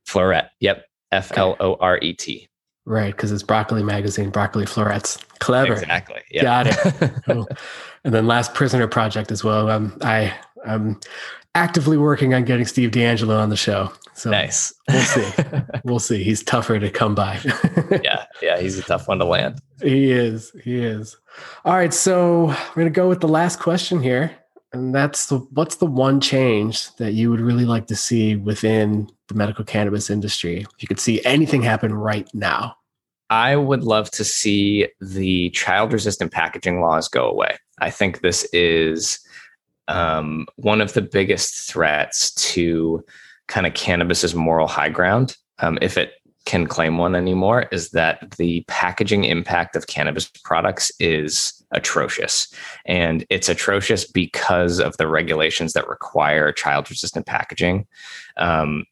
Floret. 0.08 0.48
Yep. 0.58 0.84
F 1.12 1.36
L 1.36 1.56
O 1.60 1.76
R 1.80 1.98
E 1.98 2.14
T. 2.14 2.48
Right, 2.84 3.14
because 3.14 3.30
it's 3.30 3.44
Broccoli 3.44 3.84
Magazine, 3.84 4.30
Broccoli 4.30 4.66
Florets. 4.66 5.18
Clever. 5.38 5.74
Exactly. 5.74 6.22
Yep. 6.32 6.42
Got 6.42 6.66
it. 6.66 7.12
cool. 7.26 7.48
And 8.04 8.14
then 8.14 8.26
Last 8.26 8.54
Prisoner 8.54 8.88
Project 8.88 9.30
as 9.30 9.44
well. 9.44 9.70
Um, 9.70 9.96
I 10.02 10.34
I'm 10.66 11.00
actively 11.54 11.96
working 11.96 12.34
on 12.34 12.44
getting 12.44 12.66
Steve 12.66 12.90
DeAngelo 12.90 13.38
on 13.38 13.50
the 13.50 13.56
show. 13.56 13.92
So 14.14 14.30
nice. 14.30 14.74
we'll 14.88 15.02
see. 15.02 15.32
we'll 15.84 15.98
see. 15.98 16.22
He's 16.22 16.42
tougher 16.42 16.78
to 16.78 16.90
come 16.90 17.14
by. 17.14 17.40
yeah, 18.02 18.26
yeah, 18.42 18.60
he's 18.60 18.78
a 18.78 18.82
tough 18.82 19.08
one 19.08 19.18
to 19.18 19.24
land. 19.24 19.60
He 19.82 20.10
is. 20.10 20.52
He 20.62 20.78
is. 20.78 21.16
All 21.64 21.74
right, 21.74 21.94
so 21.94 22.46
we're 22.46 22.82
gonna 22.82 22.90
go 22.90 23.08
with 23.08 23.20
the 23.20 23.28
last 23.28 23.60
question 23.60 24.02
here, 24.02 24.32
and 24.72 24.94
that's 24.94 25.26
the 25.26 25.38
what's 25.52 25.76
the 25.76 25.86
one 25.86 26.20
change 26.20 26.94
that 26.96 27.12
you 27.12 27.30
would 27.30 27.40
really 27.40 27.64
like 27.64 27.86
to 27.86 27.96
see 27.96 28.36
within 28.36 29.08
the 29.28 29.34
medical 29.34 29.64
cannabis 29.64 30.10
industry? 30.10 30.60
If 30.60 30.82
you 30.82 30.88
could 30.88 31.00
see 31.00 31.24
anything 31.24 31.62
happen 31.62 31.94
right 31.94 32.28
now. 32.34 32.76
I 33.30 33.54
would 33.54 33.84
love 33.84 34.10
to 34.12 34.24
see 34.24 34.88
the 35.00 35.50
child 35.50 35.92
resistant 35.92 36.32
packaging 36.32 36.80
laws 36.80 37.06
go 37.06 37.30
away. 37.30 37.56
I 37.80 37.88
think 37.88 38.22
this 38.22 38.42
is 38.52 39.20
um, 39.90 40.46
one 40.56 40.80
of 40.80 40.92
the 40.92 41.02
biggest 41.02 41.68
threats 41.68 42.32
to 42.34 43.04
kind 43.48 43.66
of 43.66 43.74
cannabis's 43.74 44.34
moral 44.34 44.68
high 44.68 44.88
ground, 44.88 45.36
um, 45.58 45.78
if 45.82 45.98
it 45.98 46.12
can 46.46 46.66
claim 46.66 46.96
one 46.96 47.14
anymore, 47.14 47.66
is 47.72 47.90
that 47.90 48.30
the 48.38 48.64
packaging 48.68 49.24
impact 49.24 49.76
of 49.76 49.88
cannabis 49.88 50.30
products 50.44 50.90
is 51.00 51.62
atrocious. 51.72 52.52
And 52.86 53.26
it's 53.30 53.48
atrocious 53.48 54.04
because 54.10 54.78
of 54.78 54.96
the 54.96 55.08
regulations 55.08 55.72
that 55.74 55.88
require 55.88 56.52
child 56.52 56.88
resistant 56.88 57.26
packaging. 57.26 57.86
Um, 58.36 58.84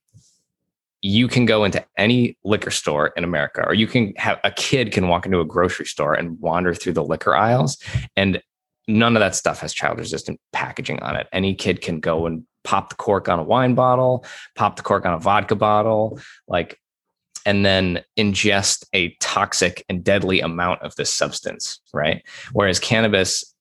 you 1.01 1.29
can 1.29 1.47
go 1.47 1.63
into 1.63 1.85
any 1.97 2.37
liquor 2.45 2.73
store 2.73 3.13
in 3.17 3.23
America, 3.23 3.65
or 3.65 3.73
you 3.73 3.87
can 3.87 4.13
have 4.17 4.41
a 4.43 4.51
kid 4.51 4.91
can 4.91 5.07
walk 5.07 5.27
into 5.27 5.39
a 5.39 5.45
grocery 5.45 5.87
store 5.87 6.13
and 6.13 6.39
wander 6.41 6.75
through 6.75 6.95
the 6.95 7.05
liquor 7.05 7.37
aisles, 7.37 7.79
and 8.17 8.43
none 8.89 9.15
of 9.15 9.21
that 9.21 9.37
stuff 9.37 9.61
has 9.61 9.73
child 9.73 9.99
resistant 9.99 10.41
packaging 10.53 11.01
on 11.03 11.15
it. 11.15 11.29
Any 11.33 11.55
kid 11.55 11.81
can 11.83 12.01
go 12.01 12.27
and 12.27 12.45
pop 12.65 12.89
the 12.89 12.97
cork 12.97 13.29
on 13.29 13.39
a 13.39 13.45
wine 13.45 13.75
bottle, 13.75 14.25
pop 14.57 14.77
the 14.77 14.83
cork 14.83 15.07
on 15.07 15.13
a 15.13 15.19
vodka 15.19 15.55
bottle, 15.55 16.19
like, 16.49 16.81
and 17.47 17.65
then 17.65 18.03
ingest 18.19 18.85
a 18.93 19.15
toxic 19.21 19.85
and 19.89 20.03
deadly 20.03 20.41
amount 20.41 20.83
of 20.83 20.95
this 20.97 21.13
substance, 21.13 21.81
right? 21.95 22.23
Whereas 22.53 22.79
cannabis, 22.81 23.55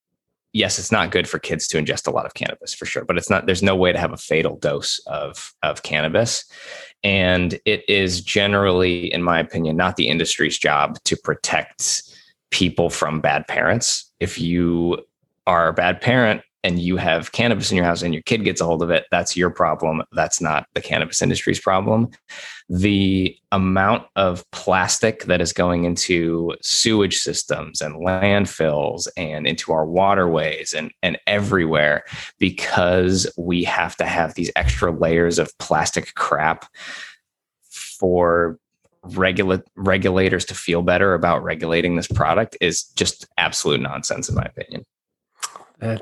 yes, 0.51 0.79
it's 0.79 0.91
not 0.91 1.11
good 1.11 1.27
for 1.27 1.39
kids 1.39 1.67
to 1.69 1.77
ingest 1.77 2.07
a 2.07 2.11
lot 2.11 2.25
of 2.25 2.33
cannabis 2.33 2.73
for 2.73 2.85
sure, 2.85 3.05
but 3.05 3.17
it's 3.17 3.29
not, 3.29 3.45
there's 3.45 3.63
no 3.63 3.75
way 3.75 3.91
to 3.91 3.99
have 3.99 4.13
a 4.13 4.17
fatal 4.17 4.57
dose 4.57 4.99
of, 5.07 5.53
of 5.61 5.83
cannabis. 5.83 6.45
And 7.03 7.59
it 7.65 7.87
is 7.87 8.21
generally, 8.21 9.13
in 9.13 9.23
my 9.23 9.39
opinion, 9.39 9.77
not 9.77 9.95
the 9.97 10.07
industry's 10.07 10.57
job 10.57 10.97
to 11.03 11.15
protect 11.15 12.03
people 12.51 12.89
from 12.89 13.21
bad 13.21 13.47
parents. 13.47 14.11
If 14.19 14.39
you 14.39 14.97
are 15.47 15.69
a 15.69 15.73
bad 15.73 16.01
parent 16.01 16.41
and 16.63 16.79
you 16.79 16.97
have 16.97 17.31
cannabis 17.31 17.71
in 17.71 17.77
your 17.77 17.85
house 17.85 18.01
and 18.01 18.13
your 18.13 18.23
kid 18.23 18.43
gets 18.43 18.59
a 18.59 18.65
hold 18.65 18.83
of 18.83 18.89
it, 18.89 19.05
that's 19.09 19.37
your 19.37 19.49
problem. 19.49 20.03
That's 20.11 20.41
not 20.41 20.67
the 20.73 20.81
cannabis 20.81 21.21
industry's 21.21 21.61
problem. 21.61 22.09
The 22.67 23.37
amount 23.53 24.05
of 24.17 24.43
plastic 24.51 25.23
that 25.25 25.39
is 25.39 25.53
going 25.53 25.85
into 25.85 26.53
sewage 26.61 27.19
systems 27.19 27.79
and 27.79 27.95
landfills 27.95 29.07
and 29.15 29.47
into 29.47 29.71
our 29.71 29.85
waterways 29.85 30.73
and, 30.73 30.91
and 31.01 31.17
everywhere 31.25 32.03
because 32.37 33.31
we 33.37 33.63
have 33.63 33.95
to 33.97 34.05
have 34.05 34.33
these 34.33 34.51
extra 34.57 34.91
layers 34.91 35.39
of 35.39 35.57
plastic 35.59 36.15
crap 36.15 36.65
for 37.71 38.59
regula- 39.03 39.63
regulators 39.77 40.43
to 40.45 40.53
feel 40.53 40.81
better 40.81 41.13
about 41.13 41.43
regulating 41.43 41.95
this 41.95 42.07
product 42.07 42.57
is 42.59 42.83
just 42.95 43.25
absolute 43.37 43.79
nonsense 43.79 44.27
in 44.27 44.35
my 44.35 44.43
opinion. 44.43 44.83
I'm 45.81 45.99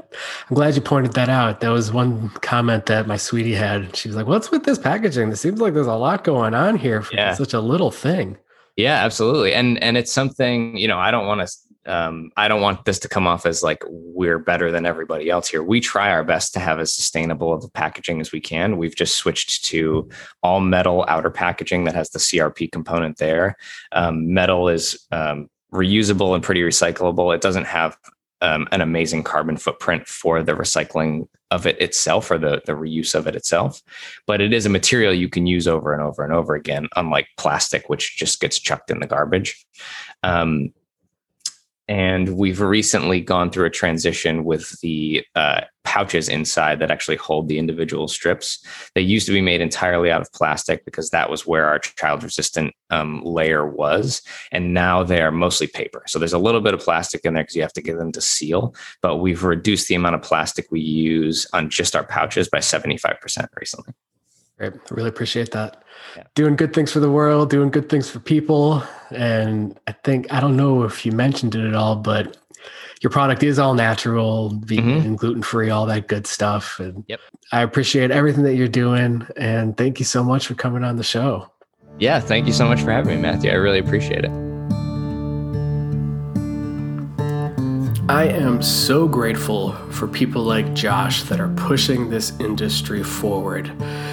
glad 0.53 0.76
you 0.76 0.82
pointed 0.82 1.13
that 1.13 1.28
out. 1.28 1.59
That 1.59 1.69
was 1.69 1.91
one 1.91 2.30
comment 2.41 2.86
that 2.86 3.07
my 3.07 3.17
sweetie 3.17 3.55
had. 3.55 3.95
She 3.95 4.07
was 4.07 4.15
like, 4.15 4.26
"What's 4.26 4.51
with 4.51 4.63
this 4.63 4.78
packaging? 4.78 5.32
It 5.32 5.36
seems 5.36 5.59
like 5.59 5.73
there's 5.73 5.88
a 5.88 5.95
lot 5.95 6.23
going 6.23 6.53
on 6.53 6.78
here 6.78 7.01
for 7.01 7.13
yeah. 7.13 7.34
such 7.34 7.53
a 7.53 7.59
little 7.59 7.91
thing." 7.91 8.38
Yeah, 8.78 9.03
absolutely. 9.03 9.53
And 9.53 9.82
and 9.84 9.97
it's 9.97 10.11
something 10.11 10.78
you 10.78 10.88
know. 10.88 10.97
I 10.97 11.11
don't 11.11 11.28
want 11.28 11.47
to. 11.47 11.57
Um, 11.88 12.32
I 12.36 12.47
don't 12.47 12.61
want 12.61 12.86
this 12.86 12.97
to 12.99 13.09
come 13.09 13.28
off 13.28 13.45
as 13.45 13.61
like 13.61 13.84
we're 13.88 14.39
better 14.39 14.71
than 14.71 14.88
everybody 14.88 15.30
else 15.30 15.47
here. 15.47 15.61
We 15.61 15.80
try 15.80 16.09
our 16.09 16.23
best 16.23 16.53
to 16.53 16.59
have 16.59 16.80
as 16.80 16.91
sustainable 16.91 17.53
of 17.53 17.63
a 17.63 17.67
packaging 17.67 18.21
as 18.21 18.32
we 18.32 18.41
can. 18.41 18.78
We've 18.78 18.95
just 18.95 19.15
switched 19.15 19.65
to 19.65 20.09
all 20.41 20.61
metal 20.61 21.05
outer 21.07 21.30
packaging 21.30 21.84
that 21.84 21.93
has 21.93 22.09
the 22.09 22.17
CRP 22.17 22.71
component 22.71 23.17
there. 23.17 23.55
Um, 23.91 24.34
metal 24.34 24.67
is 24.67 25.05
um, 25.11 25.47
reusable 25.71 26.34
and 26.34 26.43
pretty 26.43 26.61
recyclable. 26.61 27.36
It 27.36 27.41
doesn't 27.41 27.65
have 27.65 27.95
um, 28.46 28.68
an 28.72 28.80
amazing 28.80 29.24
carbon 29.24 29.58
footprint 29.58 30.08
for 30.08 30.43
the 30.43 30.54
recycling 30.54 31.28
of 31.50 31.66
it 31.66 31.82
itself 31.82 32.30
or 32.30 32.38
the, 32.38 32.62
the 32.66 32.74
reuse 32.74 33.16
of 33.16 33.26
it 33.26 33.36
itself. 33.36 33.82
But 34.28 34.39
it 34.39 34.54
is 34.54 34.68
a 34.68 34.70
material 34.70 35.14
you 35.14 35.30
can 35.30 35.48
use 35.48 35.68
over 35.68 35.93
and 35.93 36.02
over 36.04 36.24
and 36.24 36.32
over 36.32 36.54
again, 36.54 36.88
unlike 36.96 37.28
plastic, 37.38 37.89
which 37.89 38.18
just 38.18 38.39
gets 38.39 38.60
chucked 38.60 38.91
in 38.91 39.00
the 39.00 39.08
garbage. 39.08 39.66
Um, 40.22 40.74
and 41.88 42.36
we've 42.38 42.62
recently 42.62 43.22
gone 43.22 43.52
through 43.52 43.66
a 43.66 43.72
transition 43.72 44.44
with 44.44 44.80
the 44.82 45.24
uh, 45.36 45.62
pouches 45.84 46.28
inside 46.28 46.80
that 46.80 46.90
actually 46.90 47.16
hold 47.16 47.48
the 47.48 47.60
individual 47.60 48.08
strips. 48.08 48.66
They 48.96 49.02
used 49.02 49.28
to 49.28 49.32
be 49.32 49.42
made 49.42 49.62
entirely 49.62 50.10
out 50.10 50.22
of 50.22 50.32
plastic 50.34 50.84
because 50.84 51.12
that 51.12 51.30
was 51.30 51.46
where 51.46 51.66
our 51.68 51.80
child 51.80 52.24
resistant 52.24 52.74
um, 52.90 53.22
layer 53.24 53.68
was. 53.68 54.24
And 54.52 54.74
now 54.74 55.04
they're 55.04 55.32
mostly 55.32 55.68
paper. 55.68 56.04
So 56.08 56.18
there's 56.18 56.34
a 56.34 56.40
little 56.40 56.62
bit 56.62 56.74
of 56.74 56.80
plastic 56.80 57.24
in 57.24 57.36
there 57.36 57.44
because 57.44 57.56
you 57.56 57.62
have 57.62 57.74
to 57.74 57.82
get 57.82 57.98
them 57.98 58.12
to 58.14 58.22
seal. 58.22 58.76
But 59.02 59.18
we've 59.18 59.44
reduced 59.44 59.88
the 59.88 59.96
amount 59.96 60.16
of 60.16 60.24
plastic 60.24 60.68
we 60.72 60.82
use 60.82 61.48
on 61.54 61.70
just 61.70 61.96
our 61.96 62.06
pouches 62.06 62.50
by 62.50 62.60
75% 62.60 63.48
recently. 63.60 63.94
Great. 64.58 64.74
I 64.74 64.93
really 64.93 65.10
appreciate 65.10 65.51
that. 65.51 65.84
Yeah. 66.16 66.24
Doing 66.34 66.56
good 66.56 66.74
things 66.74 66.91
for 66.91 66.99
the 66.99 67.12
world, 67.12 67.49
doing 67.49 67.70
good 67.70 67.89
things 67.89 68.10
for 68.10 68.20
people. 68.20 68.84
And 69.12 69.78
I 69.88 69.91
think, 69.91 70.32
I 70.32 70.39
don't 70.39 70.56
know 70.56 70.84
if 70.84 71.06
you 71.06 71.12
mentioned 71.12 71.56
it 71.56 71.68
at 71.68 71.76
all, 71.76 71.95
but 71.97 72.38
your 73.01 73.10
product 73.10 73.43
is 73.43 73.60
all 73.60 73.74
natural, 73.74 74.49
vegan, 74.64 75.01
mm-hmm. 75.01 75.16
gluten 75.16 75.43
free, 75.43 75.70
all 75.70 75.86
that 75.88 76.08
good 76.08 76.26
stuff. 76.26 76.80
And 76.80 77.03
yep. 77.08 77.20
I 77.51 77.62
appreciate 77.62 78.12
everything 78.12 78.43
that 78.43 78.56
you're 78.56 78.68
doing. 78.68 79.28
And 79.36 79.76
thank 79.76 79.99
you 79.99 80.06
so 80.06 80.24
much 80.24 80.47
for 80.47 80.56
coming 80.56 80.84
on 80.84 80.95
the 80.95 81.03
show. 81.03 81.51
Yeah. 81.99 82.20
Thank 82.20 82.47
you 82.47 82.53
so 82.53 82.66
much 82.66 82.82
for 82.82 82.91
having 82.91 83.18
me, 83.18 83.22
Matthew. 83.22 83.51
I 83.51 83.56
really 83.56 83.80
appreciate 83.80 84.24
it. 84.24 84.45
I 88.08 88.26
am 88.26 88.62
so 88.62 89.08
grateful 89.08 89.72
for 89.89 90.08
people 90.08 90.43
like 90.43 90.76
Josh 90.76 91.24
that 91.24 91.39
are 91.39 91.49
pushing 91.56 92.12
this 92.12 92.39
industry 92.39 93.01
forward. 93.01 93.66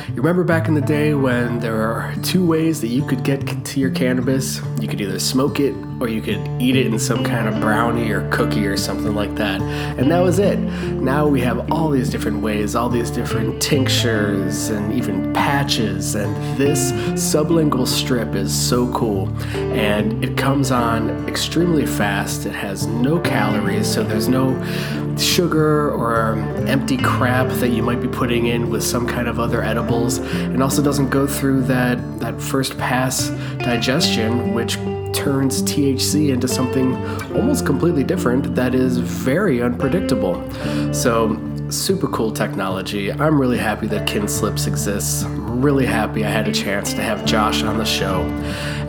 You 0.09 0.15
remember 0.15 0.45
back 0.45 0.67
in 0.67 0.73
the 0.73 0.81
day 0.81 1.13
when 1.13 1.59
there 1.59 1.83
are 1.83 2.15
two 2.23 2.45
ways 2.47 2.81
that 2.81 2.89
you 2.89 3.05
could 3.05 3.23
get 3.23 3.67
to 3.67 3.81
your 3.81 3.91
cannabis? 3.91 4.63
You 4.81 4.89
could 4.89 5.03
either 5.03 5.19
smoke 5.19 5.61
it 5.61 5.75
or 6.03 6.09
you 6.09 6.21
could 6.21 6.41
eat 6.61 6.75
it 6.75 6.87
in 6.87 6.99
some 6.99 7.23
kind 7.23 7.47
of 7.47 7.61
brownie 7.61 8.11
or 8.11 8.29
cookie 8.31 8.67
or 8.67 8.77
something 8.77 9.15
like 9.15 9.33
that. 9.37 9.63
And 9.63 10.11
that 10.11 10.21
was 10.21 10.41
it. 10.41 10.59
Now 10.59 11.29
we 11.29 11.41
have 11.43 11.71
all 11.71 11.91
these 11.91 12.11
different 12.11 12.43
ways, 12.43 12.75
all 12.75 12.89
these 12.89 13.09
different 13.09 13.63
tinctures 13.63 14.69
and 14.69 14.93
even 14.93 15.33
patches. 15.33 16.17
And 16.17 16.35
this 16.59 16.91
sublingual 17.13 17.87
strip 17.87 18.35
is 18.35 18.53
so 18.53 18.93
cool. 18.93 19.29
And 19.55 20.25
it 20.25 20.37
comes 20.37 20.73
on 20.73 21.29
extremely 21.29 21.87
fast. 21.87 22.47
It 22.47 22.53
has 22.53 22.85
no 22.89 23.21
calories, 23.21 23.87
so 23.87 24.03
there's 24.03 24.29
no 24.29 24.61
sugar 25.17 25.93
or 25.93 26.35
empty 26.67 26.97
crap 26.97 27.49
that 27.61 27.69
you 27.69 27.83
might 27.83 28.01
be 28.01 28.09
putting 28.09 28.47
in 28.47 28.71
with 28.71 28.83
some 28.83 29.07
kind 29.07 29.29
of 29.29 29.39
other 29.39 29.63
edibles. 29.63 30.19
and 30.19 30.63
also 30.63 30.83
doesn't 30.83 31.11
go 31.11 31.29
through 31.29 31.63
that, 31.63 32.19
that 32.19 32.41
first 32.41 32.77
pass 32.77 33.29
digestion, 33.59 34.53
which 34.53 34.79
turns 35.13 35.63
THC 35.63 35.92
into 36.31 36.49
something 36.49 36.95
almost 37.35 37.67
completely 37.67 38.05
different 38.05 38.55
that 38.55 38.75
is 38.75 38.99
very 38.99 39.63
unpredictable. 39.63 40.43
So, 40.93 41.37
super 41.73 42.09
cool 42.09 42.31
technology. 42.31 43.11
I'm 43.11 43.41
really 43.41 43.59
happy 43.59 43.87
that 43.89 44.07
Kin 44.07 44.29
Slips 44.29 44.67
exists 44.67 45.25
really 45.63 45.87
happy 45.87 46.25
I 46.25 46.31
had 46.31 46.49
a 46.49 46.53
chance 46.53 46.93
to 46.95 47.03
have 47.03 47.25
Josh 47.25 47.63
on 47.63 47.79
the 47.79 47.85
show. 47.85 48.23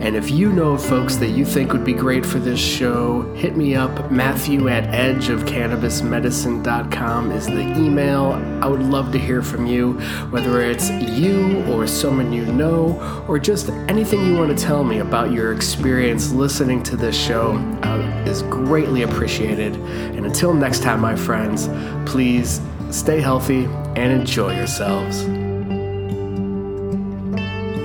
And 0.00 0.16
if 0.16 0.28
you 0.30 0.50
know 0.52 0.76
folks 0.76 1.14
that 1.16 1.28
you 1.28 1.44
think 1.44 1.72
would 1.72 1.84
be 1.84 1.92
great 1.92 2.26
for 2.26 2.40
this 2.40 2.58
show, 2.58 3.22
hit 3.34 3.56
me 3.56 3.76
up. 3.76 4.10
Matthew 4.10 4.68
at 4.68 4.92
edgeofcannabismedicine.com 4.92 7.32
is 7.32 7.46
the 7.46 7.78
email. 7.78 8.32
I 8.60 8.66
would 8.66 8.82
love 8.82 9.12
to 9.12 9.18
hear 9.18 9.40
from 9.40 9.66
you, 9.66 9.92
whether 10.30 10.60
it's 10.60 10.90
you 10.90 11.62
or 11.72 11.86
someone 11.86 12.32
you 12.32 12.44
know, 12.44 13.24
or 13.28 13.38
just 13.38 13.68
anything 13.88 14.26
you 14.26 14.36
want 14.36 14.50
to 14.56 14.64
tell 14.64 14.82
me 14.82 14.98
about 14.98 15.30
your 15.30 15.52
experience 15.52 16.32
listening 16.32 16.82
to 16.82 16.96
this 16.96 17.16
show 17.16 17.52
uh, 17.84 18.24
is 18.26 18.42
greatly 18.42 19.02
appreciated. 19.02 19.76
And 19.76 20.26
until 20.26 20.52
next 20.52 20.82
time, 20.82 21.00
my 21.00 21.14
friends, 21.14 21.68
please 22.04 22.60
stay 22.94 23.20
healthy 23.20 23.64
and 23.96 24.12
enjoy 24.12 24.54
yourselves. 24.56 25.24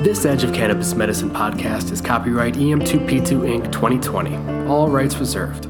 This 0.03 0.23
Edge 0.25 0.43
of 0.43 0.53
Cannabis 0.53 0.93
Medicine 0.93 1.29
podcast 1.29 1.91
is 1.91 1.99
copyright 1.99 2.53
EM2P2 2.53 3.59
Inc. 3.59 3.71
2020, 3.71 4.67
all 4.67 4.87
rights 4.89 5.17
reserved. 5.17 5.65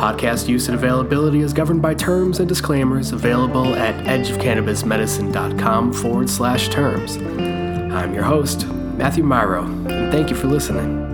Podcast 0.00 0.48
use 0.48 0.68
and 0.68 0.76
availability 0.76 1.40
is 1.40 1.52
governed 1.52 1.82
by 1.82 1.94
terms 1.94 2.40
and 2.40 2.48
disclaimers 2.48 3.12
available 3.12 3.74
at 3.76 3.94
edgeofcannabismedicine.com 4.04 5.92
forward 5.92 6.28
slash 6.28 6.68
terms. 6.68 7.16
I'm 7.16 8.12
your 8.14 8.24
host, 8.24 8.66
Matthew 8.66 9.24
Myro, 9.24 9.64
and 9.90 10.12
thank 10.12 10.30
you 10.30 10.36
for 10.36 10.46
listening. 10.46 11.09